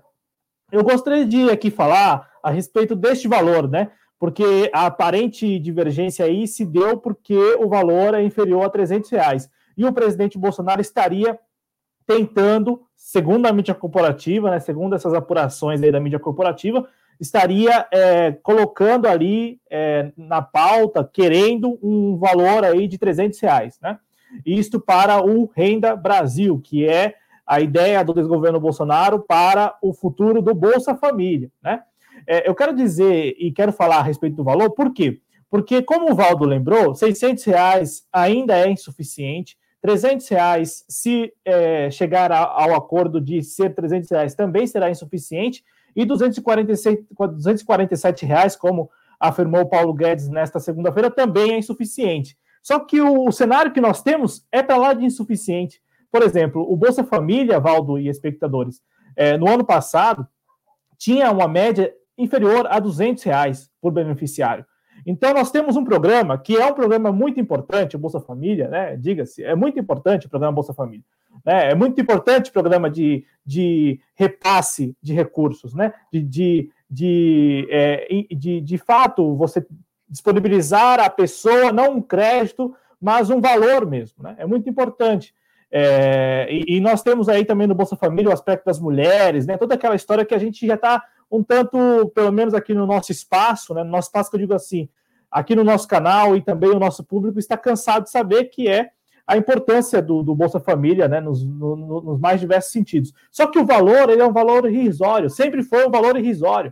eu 0.71 0.83
gostaria 0.83 1.25
de 1.25 1.49
aqui 1.49 1.69
falar 1.69 2.29
a 2.41 2.49
respeito 2.49 2.95
deste 2.95 3.27
valor, 3.27 3.69
né? 3.69 3.91
Porque 4.17 4.69
a 4.73 4.85
aparente 4.85 5.59
divergência 5.59 6.25
aí 6.25 6.47
se 6.47 6.65
deu 6.65 6.97
porque 6.97 7.37
o 7.59 7.67
valor 7.67 8.13
é 8.13 8.23
inferior 8.23 8.63
a 8.63 8.69
300 8.69 9.09
reais. 9.11 9.49
E 9.77 9.85
o 9.85 9.93
presidente 9.93 10.37
Bolsonaro 10.37 10.81
estaria 10.81 11.39
tentando, 12.05 12.81
segundo 12.95 13.45
a 13.45 13.53
mídia 13.53 13.73
corporativa, 13.73 14.51
né, 14.51 14.59
segundo 14.59 14.95
essas 14.95 15.13
apurações 15.13 15.79
da 15.79 15.99
mídia 15.99 16.19
corporativa, 16.19 16.87
estaria 17.19 17.87
é, 17.91 18.31
colocando 18.31 19.07
ali 19.07 19.59
é, 19.69 20.11
na 20.17 20.41
pauta, 20.41 21.09
querendo 21.11 21.79
um 21.81 22.17
valor 22.17 22.63
aí 22.63 22.87
de 22.87 22.97
300 22.97 23.39
reais, 23.39 23.79
né? 23.81 23.99
Isto 24.45 24.79
para 24.79 25.23
o 25.23 25.49
Renda 25.55 25.95
Brasil, 25.95 26.59
que 26.59 26.87
é 26.87 27.15
a 27.45 27.61
ideia 27.61 28.03
do 28.03 28.13
desgoverno 28.13 28.59
Bolsonaro 28.59 29.19
para 29.19 29.77
o 29.81 29.93
futuro 29.93 30.41
do 30.41 30.55
Bolsa 30.55 30.95
Família, 30.95 31.51
né? 31.61 31.83
É, 32.25 32.47
eu 32.47 32.55
quero 32.55 32.73
dizer 32.73 33.35
e 33.37 33.51
quero 33.51 33.71
falar 33.71 33.97
a 33.97 34.03
respeito 34.03 34.35
do 34.35 34.43
valor, 34.43 34.71
por 34.71 34.93
quê? 34.93 35.19
Porque, 35.49 35.83
como 35.83 36.11
o 36.11 36.15
Valdo 36.15 36.45
lembrou, 36.45 36.95
600 36.95 37.43
reais 37.43 38.07
ainda 38.11 38.57
é 38.57 38.69
insuficiente, 38.69 39.57
300 39.83 40.29
reais, 40.29 40.85
se 40.87 41.33
é, 41.43 41.91
chegar 41.91 42.31
a, 42.31 42.39
ao 42.39 42.73
acordo 42.73 43.19
de 43.19 43.43
ser 43.43 43.75
300 43.75 44.09
reais, 44.09 44.33
também 44.33 44.65
será 44.65 44.89
insuficiente, 44.89 45.61
e 45.93 46.05
246, 46.05 46.99
247 47.11 48.25
reais, 48.25 48.55
como 48.55 48.89
afirmou 49.19 49.67
Paulo 49.67 49.93
Guedes 49.93 50.29
nesta 50.29 50.57
segunda-feira, 50.57 51.11
também 51.11 51.51
é 51.51 51.57
insuficiente. 51.57 52.37
Só 52.61 52.79
que 52.79 53.01
o, 53.01 53.27
o 53.27 53.31
cenário 53.33 53.73
que 53.73 53.81
nós 53.81 54.01
temos 54.01 54.47
é 54.53 54.63
para 54.63 54.77
lá 54.77 54.93
de 54.93 55.03
insuficiente. 55.03 55.81
Por 56.09 56.23
exemplo, 56.23 56.65
o 56.67 56.77
Bolsa 56.77 57.03
Família, 57.03 57.59
Valdo 57.59 57.99
e 57.99 58.07
espectadores, 58.07 58.81
é, 59.17 59.37
no 59.37 59.49
ano 59.49 59.65
passado 59.65 60.25
tinha 60.97 61.29
uma 61.29 61.47
média 61.47 61.93
inferior 62.17 62.67
a 62.69 62.79
200 62.79 63.21
reais 63.23 63.69
por 63.81 63.91
beneficiário. 63.91 64.65
Então, 65.05 65.33
nós 65.33 65.51
temos 65.51 65.75
um 65.75 65.83
programa 65.83 66.37
que 66.37 66.55
é 66.55 66.65
um 66.65 66.73
programa 66.73 67.11
muito 67.11 67.39
importante, 67.39 67.95
o 67.95 67.99
Bolsa 67.99 68.19
Família, 68.19 68.67
né? 68.67 68.95
Diga-se, 68.95 69.43
é 69.43 69.55
muito 69.55 69.79
importante 69.79 70.27
o 70.27 70.29
programa 70.29 70.53
Bolsa 70.53 70.73
Família. 70.73 71.03
Né? 71.45 71.71
É 71.71 71.75
muito 71.75 71.99
importante 71.99 72.49
o 72.49 72.53
programa 72.53 72.89
de, 72.89 73.25
de 73.45 73.99
repasse 74.15 74.95
de 75.01 75.13
recursos, 75.13 75.73
né? 75.73 75.93
De, 76.11 76.21
de, 76.21 76.69
de, 76.89 77.67
é, 77.69 78.07
de, 78.31 78.61
de 78.61 78.77
fato, 78.77 79.35
você 79.35 79.65
disponibilizar 80.07 80.99
à 80.99 81.09
pessoa 81.09 81.71
não 81.71 81.95
um 81.95 82.01
crédito, 82.01 82.75
mas 83.01 83.29
um 83.29 83.41
valor 83.41 83.85
mesmo, 83.85 84.23
né? 84.23 84.35
É 84.37 84.45
muito 84.45 84.69
importante. 84.69 85.33
É, 85.75 86.47
e, 86.51 86.77
e, 86.77 86.79
nós 86.79 87.01
temos 87.01 87.27
aí 87.27 87.43
também 87.43 87.65
no 87.65 87.73
Bolsa 87.73 87.95
Família 87.95 88.29
o 88.29 88.33
aspecto 88.33 88.65
das 88.65 88.79
mulheres, 88.79 89.47
né? 89.47 89.57
Toda 89.57 89.73
aquela 89.73 89.95
história 89.95 90.23
que 90.23 90.35
a 90.35 90.37
gente 90.37 90.67
já 90.67 90.75
está 90.75 91.03
um 91.33 91.43
tanto, 91.43 92.11
pelo 92.13 92.31
menos 92.31 92.53
aqui 92.53 92.75
no 92.75 92.85
nosso 92.85 93.11
espaço, 93.11 93.73
né? 93.73 93.83
No 93.83 93.89
nosso 93.89 94.07
espaço 94.07 94.29
que 94.29 94.35
eu 94.35 94.39
digo 94.39 94.53
assim, 94.53 94.87
aqui 95.31 95.55
no 95.55 95.63
nosso 95.63 95.87
canal 95.87 96.37
e 96.37 96.41
também 96.41 96.69
o 96.69 96.79
nosso 96.79 97.03
público 97.03 97.39
está 97.39 97.57
cansado 97.57 98.03
de 98.03 98.11
saber 98.11 98.45
que 98.45 98.67
é 98.67 98.91
a 99.25 99.35
importância 99.35 99.99
do, 99.99 100.21
do 100.21 100.35
Bolsa 100.35 100.59
Família, 100.59 101.07
né? 101.07 101.19
Nos, 101.19 101.43
no, 101.43 102.01
nos 102.01 102.19
mais 102.19 102.39
diversos 102.39 102.71
sentidos. 102.71 103.11
Só 103.31 103.47
que 103.47 103.57
o 103.57 103.65
valor, 103.65 104.11
ele 104.11 104.21
é 104.21 104.25
um 104.25 104.31
valor 104.31 104.69
irrisório, 104.69 105.27
sempre 105.27 105.63
foi 105.63 105.87
um 105.87 105.91
valor 105.91 106.15
irrisório. 106.17 106.71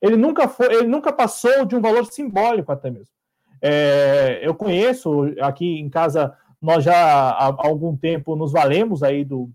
Ele 0.00 0.16
nunca 0.16 0.48
foi, 0.48 0.72
ele 0.74 0.88
nunca 0.88 1.12
passou 1.12 1.66
de 1.66 1.76
um 1.76 1.80
valor 1.80 2.06
simbólico 2.06 2.72
até 2.72 2.90
mesmo. 2.90 3.12
É, 3.60 4.40
eu 4.42 4.54
conheço 4.54 5.32
aqui 5.40 5.78
em 5.78 5.90
casa 5.90 6.34
nós 6.60 6.82
já 6.82 6.94
há 6.94 7.46
algum 7.66 7.96
tempo 7.96 8.36
nos 8.36 8.52
valemos 8.52 9.02
aí 9.02 9.24
do, 9.24 9.50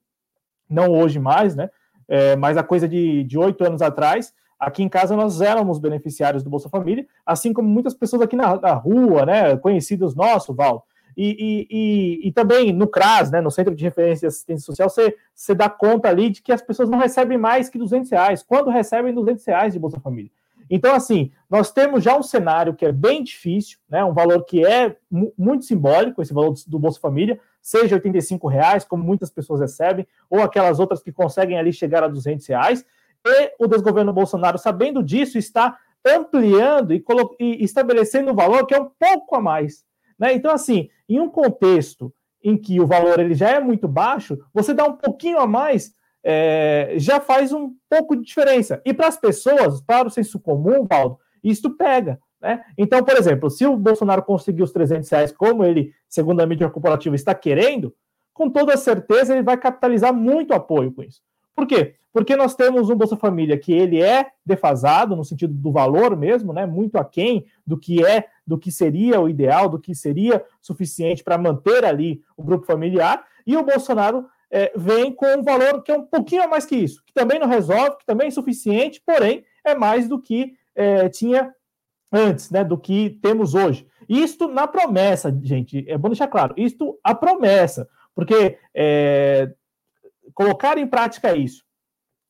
não 0.70 0.92
hoje 0.92 1.20
mais, 1.20 1.56
né? 1.56 1.70
É, 2.08 2.36
mas 2.36 2.58
a 2.58 2.64
coisa 2.64 2.88
de 2.88 3.38
oito 3.38 3.64
anos 3.64 3.82
atrás, 3.82 4.34
aqui 4.60 4.82
em 4.82 4.90
casa 4.90 5.16
nós 5.16 5.42
éramos 5.42 5.80
beneficiários 5.80 6.44
do 6.44 6.50
Bolsa 6.50 6.70
Família, 6.70 7.06
assim 7.26 7.54
como 7.54 7.68
muitas 7.68 7.94
pessoas 7.94 8.22
aqui 8.22 8.36
na, 8.36 8.60
na 8.60 8.74
rua, 8.74 9.26
né? 9.26 9.58
Conhecidos 9.58 10.16
nossos, 10.16 10.56
Val. 10.56 10.86
E, 11.16 11.30
e, 11.40 11.68
e, 11.72 12.28
e, 12.28 12.32
também 12.32 12.72
no 12.72 12.88
CRAS, 12.88 13.32
né, 13.32 13.42
no 13.42 13.50
Centro 13.50 13.74
de 13.74 13.84
Referência 13.84 14.28
e 14.28 14.28
Assistência 14.28 14.64
Social, 14.64 14.88
você, 14.88 15.16
você 15.34 15.56
dá 15.56 15.68
conta 15.68 16.08
ali 16.08 16.30
de 16.30 16.44
que 16.44 16.52
as 16.52 16.62
pessoas 16.62 16.88
não 16.88 17.00
recebem 17.00 17.40
mais 17.40 17.70
que 17.70 17.80
200 17.80 18.12
reais, 18.12 18.44
quando 18.44 18.70
recebem 18.70 19.12
200 19.16 19.44
reais 19.44 19.74
de 19.74 19.80
Bolsa 19.80 20.00
Família. 20.00 20.30
Então, 20.70 20.94
assim, 20.94 21.32
nós 21.50 21.72
temos 21.72 22.04
já 22.04 22.16
um 22.16 22.22
cenário 22.22 22.76
que 22.76 22.86
é 22.86 22.92
bem 22.92 23.24
difícil, 23.24 23.80
né? 23.90 24.04
Um 24.04 24.14
valor 24.14 24.44
que 24.44 24.64
é 24.64 24.96
muito 25.10 25.66
simbólico, 25.66 26.22
esse 26.22 26.34
valor 26.34 26.54
do 26.68 26.78
Bolsa 26.78 27.00
Família, 27.00 27.40
seja 27.68 27.96
85 27.96 28.48
reais, 28.48 28.86
como 28.86 29.04
muitas 29.04 29.30
pessoas 29.30 29.60
recebem, 29.60 30.08
ou 30.30 30.42
aquelas 30.42 30.80
outras 30.80 31.04
que 31.04 31.12
conseguem 31.12 31.60
ali 31.60 31.74
chegar 31.74 32.02
a 32.02 32.08
200 32.08 32.48
reais. 32.48 32.86
E 33.26 33.52
o 33.60 33.68
desgoverno 33.68 34.14
Bolsonaro, 34.14 34.58
sabendo 34.58 35.04
disso, 35.04 35.38
está 35.38 35.78
ampliando 36.06 36.94
e, 36.94 37.04
e 37.38 37.66
estabelecendo 37.66 38.32
um 38.32 38.36
valor 38.36 38.66
que 38.66 38.74
é 38.74 38.80
um 38.80 38.90
pouco 38.98 39.36
a 39.36 39.42
mais. 39.42 39.84
Né? 40.18 40.34
Então, 40.34 40.54
assim, 40.54 40.90
em 41.10 41.20
um 41.20 41.28
contexto 41.28 42.14
em 42.42 42.56
que 42.56 42.80
o 42.80 42.88
valor 42.88 43.20
ele 43.20 43.34
já 43.34 43.50
é 43.50 43.60
muito 43.60 43.86
baixo, 43.86 44.40
você 44.54 44.74
dá 44.74 44.86
um 44.86 44.94
pouquinho 44.94 45.38
a 45.38 45.46
mais 45.46 45.94
é, 46.24 46.94
já 46.96 47.20
faz 47.20 47.52
um 47.52 47.76
pouco 47.90 48.16
de 48.16 48.24
diferença. 48.24 48.82
E 48.86 48.94
para 48.94 49.08
as 49.08 49.18
pessoas, 49.18 49.82
para 49.82 50.08
o 50.08 50.10
senso 50.10 50.40
comum, 50.40 50.86
Valdo, 50.86 51.20
isso 51.44 51.70
pega. 51.76 52.18
Né? 52.42 52.64
Então, 52.78 53.04
por 53.04 53.16
exemplo, 53.16 53.50
se 53.50 53.66
o 53.66 53.76
Bolsonaro 53.76 54.24
conseguir 54.24 54.64
os 54.64 54.72
300 54.72 55.10
reais, 55.10 55.32
como 55.32 55.64
ele, 55.64 55.94
segundo 56.08 56.42
a 56.42 56.46
mídia 56.46 56.70
corporativa, 56.70 57.16
está 57.16 57.34
querendo, 57.34 57.94
com 58.34 58.50
toda 58.50 58.78
certeza 58.78 59.34
ele 59.34 59.44
vai 59.44 59.58
capitalizar 59.58 60.14
muito 60.14 60.54
apoio 60.54 60.92
com 60.92 61.04
isso. 61.04 61.22
Por 61.56 61.66
quê? 61.66 61.96
Porque 62.14 62.36
nós 62.36 62.56
temos 62.56 62.90
um 62.90 62.96
Bolsa 62.96 63.18
Família 63.18 63.58
que 63.58 63.74
ele 63.74 64.02
é 64.02 64.28
defasado, 64.46 65.16
no 65.16 65.26
sentido 65.26 65.54
do 65.54 65.72
valor 65.72 66.16
mesmo, 66.16 66.54
né? 66.54 66.66
muito 66.66 66.98
aquém 66.98 67.46
do 67.66 67.78
que 67.78 68.06
é, 68.06 68.26
do 68.46 68.58
que 68.58 68.72
seria 68.72 69.20
o 69.20 69.28
ideal, 69.28 69.68
do 69.68 69.80
que 69.80 69.96
seria 69.96 70.44
suficiente 70.62 71.24
para 71.24 71.38
manter 71.38 71.84
ali 71.84 72.22
o 72.36 72.44
grupo 72.44 72.66
familiar, 72.66 73.26
e 73.46 73.58
o 73.58 73.64
Bolsonaro 73.64 74.28
é, 74.52 74.72
vem 74.76 75.12
com 75.12 75.26
um 75.38 75.44
valor 75.44 75.82
que 75.82 75.92
é 75.92 75.98
um 75.98 76.04
pouquinho 76.04 76.50
mais 76.50 76.66
que 76.66 76.76
isso, 76.76 77.04
que 77.06 77.14
também 77.14 77.40
não 77.40 77.48
resolve, 77.48 77.98
que 77.98 78.06
também 78.06 78.26
é 78.26 78.28
insuficiente, 78.30 79.02
porém 79.06 79.44
é 79.64 79.76
mais 79.76 80.08
do 80.08 80.20
que 80.20 80.54
é, 80.76 81.10
tinha 81.10 81.54
antes, 82.12 82.50
né, 82.50 82.64
do 82.64 82.78
que 82.78 83.20
temos 83.22 83.54
hoje. 83.54 83.88
Isto 84.08 84.48
na 84.48 84.68
promessa, 84.68 85.36
gente, 85.44 85.84
é 85.88 85.98
bom 85.98 86.10
deixar 86.10 86.28
claro, 86.28 86.54
isto 86.58 86.98
a 87.04 87.14
promessa, 87.14 87.88
porque 88.16 88.58
é, 88.74 89.52
colocar 90.34 90.78
em 90.78 90.88
prática 90.88 91.36
isso, 91.36 91.64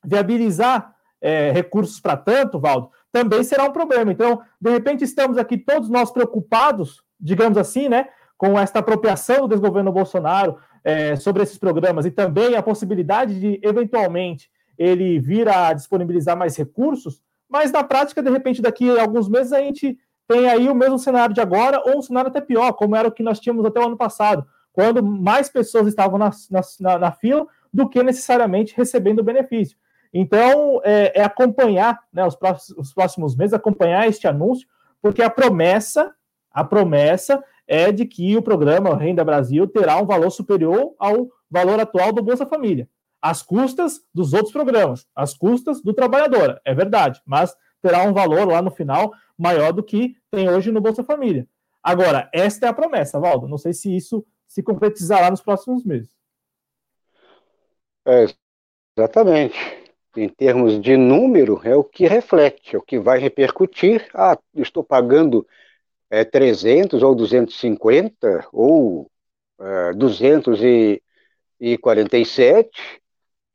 viabilizar 0.03 0.95
é, 1.21 1.51
recursos 1.51 1.99
para 1.99 2.17
tanto, 2.17 2.59
Valdo, 2.59 2.89
também 3.11 3.43
será 3.43 3.65
um 3.65 3.71
problema. 3.71 4.11
Então, 4.11 4.41
de 4.59 4.69
repente, 4.71 5.03
estamos 5.03 5.37
aqui 5.37 5.57
todos 5.57 5.89
nós 5.89 6.11
preocupados, 6.11 7.03
digamos 7.19 7.57
assim, 7.57 7.89
né, 7.89 8.07
com 8.37 8.59
esta 8.59 8.79
apropriação 8.79 9.41
do 9.41 9.49
desgoverno 9.49 9.91
Bolsonaro, 9.91 10.57
é, 10.83 11.15
sobre 11.17 11.43
esses 11.43 11.57
programas 11.57 12.05
e 12.05 12.11
também 12.11 12.55
a 12.55 12.63
possibilidade 12.63 13.39
de, 13.39 13.59
eventualmente, 13.61 14.49
ele 14.77 15.19
vir 15.19 15.49
a 15.49 15.73
disponibilizar 15.73 16.37
mais 16.37 16.55
recursos, 16.55 17.21
mas 17.49 17.71
na 17.71 17.83
prática, 17.83 18.21
de 18.21 18.29
repente, 18.29 18.61
daqui 18.61 18.89
a 18.89 19.01
alguns 19.01 19.29
meses, 19.29 19.53
a 19.53 19.59
gente 19.59 19.97
tem 20.27 20.49
aí 20.49 20.69
o 20.69 20.75
mesmo 20.75 20.99
cenário 20.99 21.33
de 21.33 21.41
agora, 21.41 21.81
ou 21.85 21.99
um 21.99 22.01
cenário 22.01 22.29
até 22.29 22.41
pior, 22.41 22.73
como 22.73 22.95
era 22.95 23.07
o 23.07 23.11
que 23.11 23.23
nós 23.23 23.39
tínhamos 23.39 23.65
até 23.65 23.79
o 23.79 23.85
ano 23.85 23.97
passado, 23.97 24.45
quando 24.73 25.01
mais 25.01 25.49
pessoas 25.49 25.87
estavam 25.87 26.17
na, 26.17 26.31
na, 26.79 26.99
na 26.99 27.11
fila 27.11 27.47
do 27.73 27.87
que 27.87 28.03
necessariamente 28.03 28.75
recebendo 28.75 29.19
o 29.19 29.23
benefício. 29.23 29.77
Então, 30.13 30.81
é, 30.83 31.19
é 31.19 31.23
acompanhar 31.23 31.99
né, 32.11 32.25
os, 32.25 32.35
próximos, 32.35 32.77
os 32.77 32.93
próximos 32.93 33.35
meses, 33.35 33.53
acompanhar 33.53 34.07
este 34.07 34.27
anúncio, 34.27 34.67
porque 35.01 35.21
a 35.21 35.29
promessa, 35.29 36.13
a 36.51 36.63
promessa 36.63 37.43
é 37.67 37.91
de 37.91 38.05
que 38.05 38.35
o 38.37 38.41
programa 38.41 38.95
Renda 38.95 39.23
Brasil 39.23 39.67
terá 39.67 39.97
um 39.97 40.05
valor 40.05 40.29
superior 40.29 40.93
ao 40.97 41.27
valor 41.49 41.79
atual 41.79 42.11
do 42.11 42.23
Bolsa 42.23 42.45
Família, 42.45 42.87
às 43.21 43.41
custas 43.41 44.01
dos 44.13 44.33
outros 44.33 44.51
programas, 44.51 45.05
às 45.15 45.33
custas 45.33 45.81
do 45.81 45.93
trabalhador, 45.93 46.59
é 46.63 46.73
verdade, 46.73 47.21
mas 47.25 47.55
terá 47.81 48.03
um 48.03 48.13
valor 48.13 48.47
lá 48.47 48.61
no 48.61 48.71
final 48.71 49.11
maior 49.37 49.71
do 49.71 49.83
que 49.83 50.15
tem 50.31 50.49
hoje 50.49 50.71
no 50.71 50.81
Bolsa 50.81 51.03
Família. 51.03 51.47
Agora, 51.81 52.29
esta 52.33 52.65
é 52.65 52.69
a 52.69 52.73
promessa, 52.73 53.19
Valdo. 53.19 53.47
Não 53.47 53.57
sei 53.57 53.73
se 53.73 53.95
isso 53.95 54.25
se 54.47 54.63
concretizará 54.63 55.29
nos 55.29 55.41
próximos 55.41 55.85
meses. 55.85 56.09
É, 58.05 58.25
exatamente. 58.97 59.57
Em 60.15 60.29
termos 60.29 60.81
de 60.81 60.97
número, 60.97 61.61
é 61.63 61.75
o 61.75 61.83
que 61.83 62.07
reflete, 62.07 62.75
é 62.75 62.79
o 62.79 62.81
que 62.81 62.97
vai 62.97 63.19
repercutir. 63.19 64.09
Ah, 64.13 64.37
estou 64.55 64.83
pagando 64.83 65.47
é, 66.09 66.23
300 66.23 67.03
ou 67.03 67.13
250 67.13 68.47
ou 68.51 69.11
é, 69.59 69.93
247, 69.93 72.69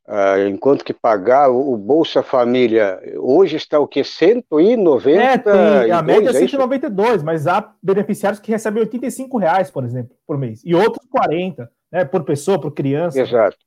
é, 0.05 0.47
enquanto 0.49 0.83
que 0.83 0.93
pagar 0.93 1.49
o, 1.49 1.77
Bolsa 1.77 2.21
Família 2.21 3.01
hoje 3.17 3.55
está 3.55 3.79
o 3.79 3.87
que? 3.87 4.03
190? 4.03 5.21
É, 5.21 5.37
tem, 5.37 5.91
a 5.91 6.01
média 6.01 6.29
é 6.29 6.33
192, 6.33 7.21
é 7.21 7.25
mas 7.25 7.47
há 7.47 7.73
beneficiários 7.81 8.39
que 8.39 8.51
recebem 8.51 8.83
85 8.83 9.37
reais, 9.37 9.71
por 9.71 9.85
exemplo, 9.85 10.15
por 10.27 10.37
mês, 10.37 10.61
e 10.65 10.75
outros 10.75 11.07
40, 11.09 11.71
né, 11.91 12.03
por 12.03 12.23
pessoa, 12.23 12.59
por 12.59 12.71
criança. 12.71 13.19
Exato. 13.19 13.57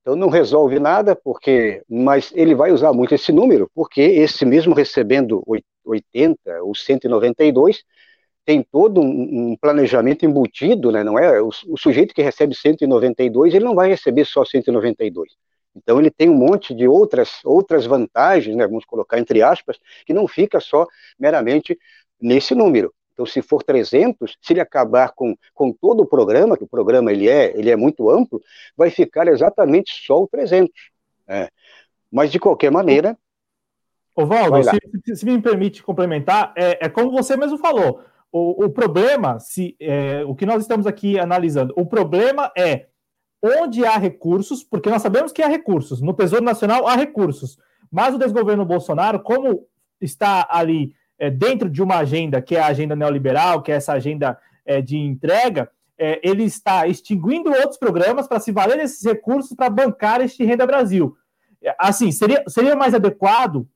Então 0.00 0.16
não 0.16 0.28
resolve 0.28 0.80
nada, 0.80 1.14
porque, 1.14 1.80
mas 1.88 2.32
ele 2.34 2.56
vai 2.56 2.72
usar 2.72 2.92
muito 2.92 3.14
esse 3.14 3.30
número, 3.30 3.70
porque 3.72 4.00
esse 4.00 4.44
mesmo 4.44 4.74
recebendo 4.74 5.44
80 5.84 6.62
ou 6.62 6.74
192 6.74 7.84
tem 8.44 8.62
todo 8.62 9.00
um, 9.00 9.52
um 9.52 9.56
planejamento 9.56 10.24
embutido, 10.24 10.90
né? 10.90 11.04
Não 11.04 11.18
é 11.18 11.40
o, 11.40 11.50
o, 11.68 11.76
sujeito 11.76 12.14
que 12.14 12.22
recebe 12.22 12.54
192 12.54 13.54
ele 13.54 13.64
não 13.64 13.74
vai 13.74 13.88
receber 13.88 14.24
só 14.24 14.44
192. 14.44 15.32
Então 15.74 15.98
ele 15.98 16.10
tem 16.10 16.28
um 16.28 16.34
monte 16.34 16.74
de 16.74 16.86
outras 16.86 17.40
outras 17.44 17.86
vantagens, 17.86 18.56
né? 18.56 18.66
Vamos 18.66 18.84
colocar 18.84 19.18
entre 19.18 19.42
aspas, 19.42 19.78
que 20.04 20.12
não 20.12 20.26
fica 20.26 20.60
só 20.60 20.86
meramente 21.18 21.78
nesse 22.20 22.54
número. 22.54 22.92
Então, 23.12 23.26
se 23.26 23.42
for 23.42 23.62
300, 23.62 24.36
se 24.40 24.52
ele 24.52 24.60
acabar 24.60 25.12
com, 25.12 25.36
com 25.52 25.72
todo 25.72 26.02
o 26.02 26.06
programa, 26.06 26.56
que 26.56 26.64
o 26.64 26.68
programa 26.68 27.12
ele 27.12 27.28
é, 27.28 27.56
ele 27.58 27.70
é 27.70 27.76
muito 27.76 28.10
amplo, 28.10 28.40
vai 28.76 28.90
ficar 28.90 29.28
exatamente 29.28 29.92
só 30.06 30.22
o 30.22 30.26
300. 30.26 30.72
Né? 31.28 31.48
Mas, 32.10 32.32
de 32.32 32.40
qualquer 32.40 32.70
maneira... 32.70 33.16
Ô, 34.14 34.26
Valdo, 34.26 34.62
se, 34.64 35.16
se, 35.16 35.24
me 35.24 35.40
permite 35.40 35.82
complementar, 35.82 36.52
é, 36.56 36.86
é 36.86 36.88
como 36.88 37.10
você 37.10 37.36
mesmo 37.36 37.58
falou, 37.58 38.02
o, 38.32 38.64
o 38.64 38.70
problema, 38.70 39.38
se 39.38 39.76
é, 39.78 40.24
o 40.26 40.34
que 40.34 40.46
nós 40.46 40.62
estamos 40.62 40.86
aqui 40.86 41.18
analisando, 41.18 41.74
o 41.76 41.84
problema 41.84 42.50
é 42.56 42.86
onde 43.42 43.84
há 43.84 43.98
recursos, 43.98 44.64
porque 44.64 44.88
nós 44.88 45.02
sabemos 45.02 45.32
que 45.32 45.42
há 45.42 45.48
recursos, 45.48 46.00
no 46.00 46.14
Tesouro 46.14 46.44
Nacional 46.44 46.88
há 46.88 46.96
recursos, 46.96 47.58
mas 47.90 48.14
o 48.14 48.18
desgoverno 48.18 48.64
Bolsonaro, 48.64 49.20
como 49.20 49.66
está 50.00 50.48
ali 50.50 50.94
é, 51.18 51.30
dentro 51.30 51.68
de 51.68 51.82
uma 51.82 51.98
agenda 51.98 52.40
que 52.40 52.56
é 52.56 52.60
a 52.60 52.66
agenda 52.66 52.96
neoliberal, 52.96 53.62
que 53.62 53.70
é 53.70 53.76
essa 53.76 53.92
agenda 53.92 54.38
é, 54.64 54.80
de 54.80 54.96
entrega, 54.96 55.70
é, 55.98 56.18
ele 56.26 56.44
está 56.44 56.88
extinguindo 56.88 57.50
outros 57.50 57.76
programas 57.76 58.26
para 58.26 58.40
se 58.40 58.50
valer 58.50 58.78
desses 58.78 59.04
recursos 59.04 59.54
para 59.54 59.68
bancar 59.68 60.20
este 60.20 60.42
Renda 60.44 60.66
Brasil. 60.66 61.14
É, 61.62 61.74
assim, 61.78 62.10
seria, 62.10 62.42
seria 62.48 62.74
mais 62.74 62.94
adequado 62.94 63.68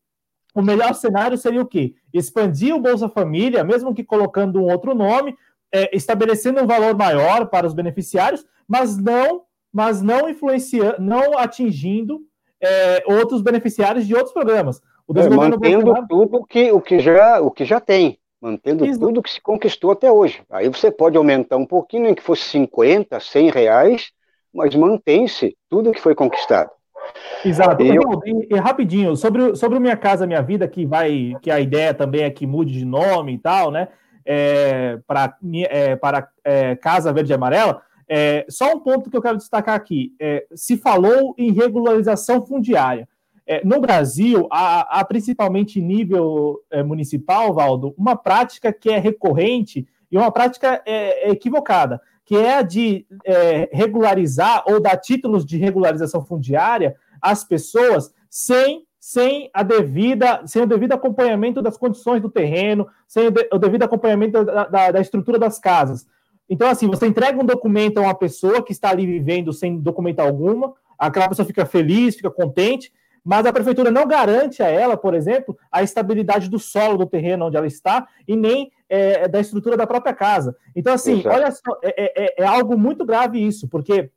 o 0.61 0.64
melhor 0.64 0.95
cenário 0.95 1.37
seria 1.37 1.62
o 1.62 1.66
quê? 1.66 1.95
Expandir 2.12 2.75
o 2.75 2.81
Bolsa 2.81 3.09
Família, 3.09 3.64
mesmo 3.64 3.95
que 3.95 4.05
colocando 4.05 4.61
um 4.61 4.71
outro 4.71 4.95
nome, 4.95 5.37
é, 5.73 5.95
estabelecendo 5.95 6.62
um 6.62 6.66
valor 6.66 6.97
maior 6.97 7.47
para 7.47 7.66
os 7.66 7.75
beneficiários, 7.75 8.45
mas 8.66 8.97
não, 8.97 9.42
mas 9.73 10.01
não 10.01 10.29
influenciando, 10.29 10.97
não 11.01 11.38
atingindo 11.38 12.21
é, 12.61 13.03
outros 13.07 13.42
beneficiários 13.42 14.07
de 14.07 14.14
outros 14.14 14.33
programas. 14.33 14.81
É, 15.14 15.29
mantendo 15.29 15.59
Bolsonaro... 15.59 16.07
tudo 16.09 16.45
que, 16.47 16.73
o, 16.73 16.81
que 16.81 16.99
já, 16.99 17.40
o 17.40 17.51
que 17.51 17.64
já 17.64 17.79
tem, 17.79 18.19
mantendo 18.40 18.85
Exato. 18.85 19.07
tudo 19.07 19.23
que 19.23 19.31
se 19.31 19.40
conquistou 19.40 19.92
até 19.92 20.11
hoje. 20.11 20.42
Aí 20.51 20.69
você 20.69 20.90
pode 20.90 21.16
aumentar 21.16 21.57
um 21.57 21.66
pouquinho, 21.66 22.05
nem 22.05 22.14
que 22.14 22.23
fosse 22.23 22.42
50, 22.45 23.21
100 23.21 23.51
reais, 23.51 24.11
mas 24.53 24.75
mantém-se 24.75 25.57
tudo 25.69 25.92
que 25.92 26.01
foi 26.01 26.14
conquistado. 26.14 26.71
Exato. 27.44 27.83
E, 27.83 27.94
eu... 27.94 28.02
e, 28.24 28.55
e, 28.55 28.59
rapidinho, 28.59 29.16
sobre, 29.16 29.55
sobre 29.55 29.79
o 29.79 29.81
Minha 29.81 29.96
Casa 29.96 30.26
Minha 30.26 30.42
Vida, 30.42 30.66
que 30.66 30.85
vai, 30.85 31.35
que 31.40 31.50
a 31.50 31.61
ideia 31.61 31.94
também 31.94 32.22
é 32.22 32.31
que 32.31 32.46
mude 32.46 32.72
de 32.72 32.85
nome 32.85 33.35
e 33.35 33.38
tal, 33.38 33.70
né? 33.70 33.88
É, 34.24 34.98
para 35.07 35.37
é, 35.68 35.94
para 35.94 36.29
é, 36.42 36.74
Casa 36.74 37.12
Verde 37.12 37.33
e 37.33 37.35
Amarela, 37.35 37.81
é, 38.09 38.44
só 38.48 38.72
um 38.72 38.81
ponto 38.81 39.09
que 39.09 39.16
eu 39.16 39.22
quero 39.22 39.37
destacar 39.37 39.74
aqui: 39.74 40.12
é, 40.20 40.46
se 40.55 40.76
falou 40.76 41.35
em 41.38 41.52
regularização 41.52 42.44
fundiária. 42.44 43.09
É, 43.48 43.64
no 43.64 43.81
Brasil, 43.81 44.48
há, 44.50 44.98
há, 44.98 45.05
principalmente 45.05 45.81
nível 45.81 46.59
é, 46.68 46.83
municipal, 46.83 47.55
Valdo, 47.55 47.94
uma 47.96 48.16
prática 48.16 48.72
que 48.72 48.90
é 48.90 48.98
recorrente 48.98 49.87
e 50.11 50.18
uma 50.18 50.33
prática 50.33 50.83
é, 50.85 51.29
é 51.29 51.31
equivocada, 51.31 52.00
que 52.24 52.37
é 52.37 52.55
a 52.55 52.62
de 52.62 53.07
regularizar 53.70 54.64
ou 54.66 54.81
dar 54.81 54.96
títulos 54.96 55.46
de 55.46 55.57
regularização 55.57 56.24
fundiária 56.24 56.96
às 57.20 57.44
pessoas 57.44 58.12
sem 58.31 58.85
sem 58.98 59.48
a 59.55 59.62
devida, 59.62 60.42
sem 60.46 60.62
o 60.62 60.66
devido 60.66 60.92
acompanhamento 60.92 61.62
das 61.62 61.76
condições 61.76 62.20
do 62.20 62.29
terreno, 62.29 62.88
sem 63.07 63.29
o, 63.29 63.31
de, 63.31 63.48
o 63.52 63.57
devido 63.57 63.85
acompanhamento 63.85 64.44
da, 64.44 64.64
da, 64.64 64.90
da, 64.90 65.00
estrutura 65.00 65.38
das 65.38 65.61
casas. 65.61 66.05
Então, 66.50 66.68
assim, 66.68 66.88
você 66.88 67.07
entrega 67.07 67.40
um 67.40 67.46
documento 67.46 67.98
a 67.98 68.00
uma 68.00 68.14
pessoa 68.16 68.64
que 68.64 68.72
está 68.72 68.90
ali 68.90 69.07
vivendo 69.07 69.52
sem 69.52 69.79
documento 69.79 70.18
alguma, 70.18 70.74
aquela 70.98 71.29
pessoa 71.29 71.46
fica 71.46 71.64
feliz, 71.64 72.16
fica 72.16 72.33
contente, 72.33 72.92
mas 73.24 73.46
a 73.46 73.52
prefeitura 73.52 73.90
não 73.90 74.07
garante 74.07 74.62
a 74.62 74.68
ela, 74.68 74.96
por 74.96 75.14
exemplo, 75.14 75.57
a 75.70 75.85
estabilidade 75.85 76.48
do 76.48 76.59
solo 76.59 76.96
do 76.96 77.07
terreno 77.07 77.46
onde 77.46 77.57
ela 77.57 77.66
está 77.66 78.09
e 78.26 78.35
nem 78.35 78.70
é, 78.88 79.26
da 79.29 79.40
estrutura 79.40 79.76
da 79.76 79.87
própria 79.87 80.14
casa. 80.14 80.57
Então, 80.74 80.92
assim, 80.92 81.20
Exato. 81.20 81.35
olha 81.35 81.50
só, 81.50 81.79
é, 81.83 82.24
é, 82.24 82.42
é, 82.42 82.44
algo 82.44 82.79
muito 82.79 83.05
grave 83.05 83.44
isso, 83.44 83.68
porque 83.68 84.11